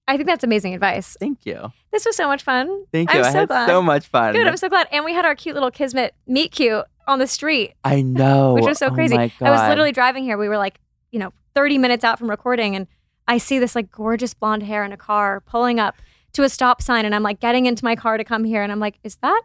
I 0.09 0.17
think 0.17 0.29
that's 0.29 0.43
amazing 0.43 0.75
advice. 0.75 1.17
Thank 1.21 1.47
you. 1.47 1.73
This 1.93 2.05
was 2.05 2.17
so 2.17 2.27
much 2.27 2.43
fun. 2.43 2.85
Thank 2.93 3.13
you. 3.13 3.21
I'm 3.21 3.27
I 3.27 3.31
so 3.31 3.39
had 3.41 3.49
glad. 3.49 3.67
so 3.69 3.81
much 3.83 4.07
fun. 4.09 4.33
Good. 4.33 4.47
I'm 4.47 4.57
so 4.57 4.69
glad. 4.69 4.89
And 4.91 5.05
we 5.05 5.13
had 5.13 5.25
our 5.25 5.37
cute 5.37 5.55
little 5.55 5.71
Kismet 5.71 6.15
meet 6.27 6.51
cute 6.51 6.85
on 7.07 7.19
the 7.21 7.27
street, 7.27 7.75
I 7.85 8.03
know. 8.03 8.55
which 8.55 8.65
was 8.65 8.79
so 8.79 8.87
Oh 8.87 8.91
crazy. 8.91 9.17
I 9.17 9.31
was 9.41 9.69
literally 9.69 9.93
driving 9.93 10.25
here. 10.25 10.37
We 10.37 10.49
were 10.49 10.59
like, 10.59 10.81
you 11.13 11.19
know, 11.21 11.33
30 11.55 11.79
minutes 11.79 12.05
out 12.05 12.19
from 12.19 12.29
recording, 12.31 12.75
and 12.75 12.87
I 13.29 13.39
see 13.39 13.59
this 13.59 13.75
like 13.77 13.91
gorgeous 13.91 14.35
blonde 14.35 14.65
hair 14.65 14.85
in 14.85 14.93
a 14.93 14.97
car 14.97 15.41
pulling 15.41 15.79
up 15.79 15.95
to 16.33 16.43
a 16.43 16.49
stop 16.49 16.83
sign. 16.83 17.05
And 17.05 17.15
I'm 17.15 17.23
like 17.23 17.39
getting 17.41 17.67
into 17.67 17.85
my 17.85 17.95
car 17.95 18.17
to 18.17 18.25
come 18.25 18.45
here. 18.45 18.63
And 18.63 18.73
I'm 18.73 18.81
like, 18.81 18.99
is 19.05 19.17
that 19.17 19.43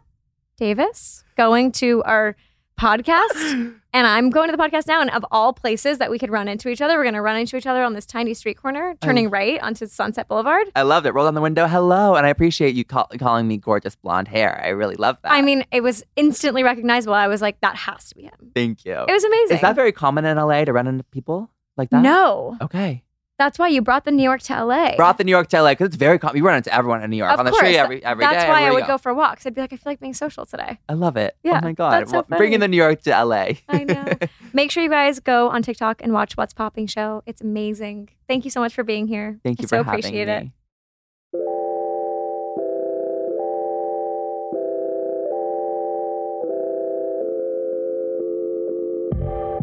Davis 0.56 1.24
going 1.36 1.70
to 1.72 2.02
our 2.04 2.36
podcast? 2.78 3.34
and 3.92 4.06
I'm 4.06 4.30
going 4.30 4.50
to 4.50 4.56
the 4.56 4.62
podcast 4.62 4.86
now. 4.86 5.00
And 5.00 5.10
of 5.10 5.24
all 5.30 5.52
places 5.52 5.98
that 5.98 6.10
we 6.10 6.18
could 6.18 6.30
run 6.30 6.48
into 6.48 6.68
each 6.68 6.80
other, 6.80 6.96
we're 6.96 7.04
going 7.04 7.14
to 7.14 7.22
run 7.22 7.36
into 7.36 7.56
each 7.56 7.66
other 7.66 7.82
on 7.82 7.94
this 7.94 8.06
tiny 8.06 8.34
street 8.34 8.56
corner, 8.60 8.90
oh. 8.90 8.96
turning 9.00 9.30
right 9.30 9.60
onto 9.62 9.86
Sunset 9.86 10.28
Boulevard. 10.28 10.68
I 10.76 10.82
loved 10.82 11.06
it. 11.06 11.12
Roll 11.12 11.26
down 11.26 11.34
the 11.34 11.40
window. 11.40 11.66
Hello. 11.66 12.14
And 12.14 12.26
I 12.26 12.28
appreciate 12.28 12.74
you 12.74 12.84
call- 12.84 13.10
calling 13.18 13.48
me 13.48 13.56
gorgeous 13.56 13.96
blonde 13.96 14.28
hair. 14.28 14.60
I 14.64 14.68
really 14.68 14.96
love 14.96 15.16
that. 15.22 15.32
I 15.32 15.42
mean, 15.42 15.64
it 15.72 15.82
was 15.82 16.04
instantly 16.16 16.62
recognizable. 16.62 17.14
I 17.14 17.28
was 17.28 17.42
like, 17.42 17.60
that 17.60 17.76
has 17.76 18.08
to 18.10 18.14
be 18.14 18.22
him. 18.24 18.52
thank 18.54 18.84
you. 18.84 18.92
It 19.08 19.12
was 19.12 19.24
amazing. 19.24 19.56
Is 19.56 19.62
that 19.62 19.74
very 19.74 19.92
common 19.92 20.24
in 20.24 20.36
LA 20.36 20.64
to 20.64 20.72
run 20.72 20.86
into 20.86 21.04
people 21.04 21.50
like 21.76 21.90
that? 21.90 22.02
No. 22.02 22.56
Okay. 22.60 23.02
That's 23.38 23.58
why 23.58 23.68
you 23.68 23.82
brought 23.82 24.04
the 24.06 24.10
New 24.10 24.22
York 24.22 24.40
to 24.44 24.64
LA. 24.64 24.96
Brought 24.96 25.18
the 25.18 25.24
New 25.24 25.30
York 25.30 25.48
to 25.48 25.60
LA 25.62 25.72
because 25.72 25.88
it's 25.88 25.96
very 25.96 26.18
common. 26.18 26.38
You 26.38 26.46
run 26.46 26.56
into 26.56 26.74
everyone 26.74 27.02
in 27.02 27.10
New 27.10 27.16
York 27.18 27.32
Of 27.32 27.38
on 27.40 27.44
the 27.44 27.50
course. 27.50 27.60
street 27.64 27.76
every 27.76 28.02
every 28.04 28.24
day. 28.24 28.30
That's 28.30 28.48
why 28.48 28.64
I 28.66 28.70
would 28.70 28.80
you 28.82 28.86
go 28.86 28.96
for 28.96 29.12
walks. 29.12 29.44
I'd 29.46 29.54
be 29.54 29.60
like, 29.60 29.72
I 29.74 29.76
feel 29.76 29.90
like 29.92 30.00
being 30.00 30.14
social 30.14 30.46
today. 30.46 30.78
I 30.88 30.94
love 30.94 31.16
it. 31.18 31.34
Oh 31.36 31.40
yeah, 31.50 31.58
oh 31.62 31.64
my 31.66 31.72
God. 31.72 32.08
so 32.08 32.24
Well, 32.28 32.38
bringing 32.38 32.60
the 32.60 32.68
New 32.68 32.78
York 32.78 33.02
to 33.02 33.10
LA. 33.24 33.48
I 33.68 33.84
know. 33.84 34.06
Make 34.54 34.70
sure 34.70 34.82
you 34.82 34.88
guys 34.88 35.20
go 35.20 35.50
on 35.50 35.62
TikTok 35.62 36.02
and 36.02 36.12
watch 36.14 36.36
What's 36.38 36.54
Popping 36.54 36.86
Show. 36.86 37.22
It's 37.26 37.42
amazing. 37.42 38.08
Thank 38.26 38.44
you 38.46 38.50
so 38.50 38.60
much 38.60 38.74
for 38.74 38.84
being 38.84 39.06
here. 39.06 39.38
Thank 39.44 39.58
you 39.60 39.64
I 39.64 39.66
for 39.68 39.76
so 39.76 39.82
having 39.82 40.00
appreciate 40.00 40.28
me. 40.28 40.32
it. 40.32 40.50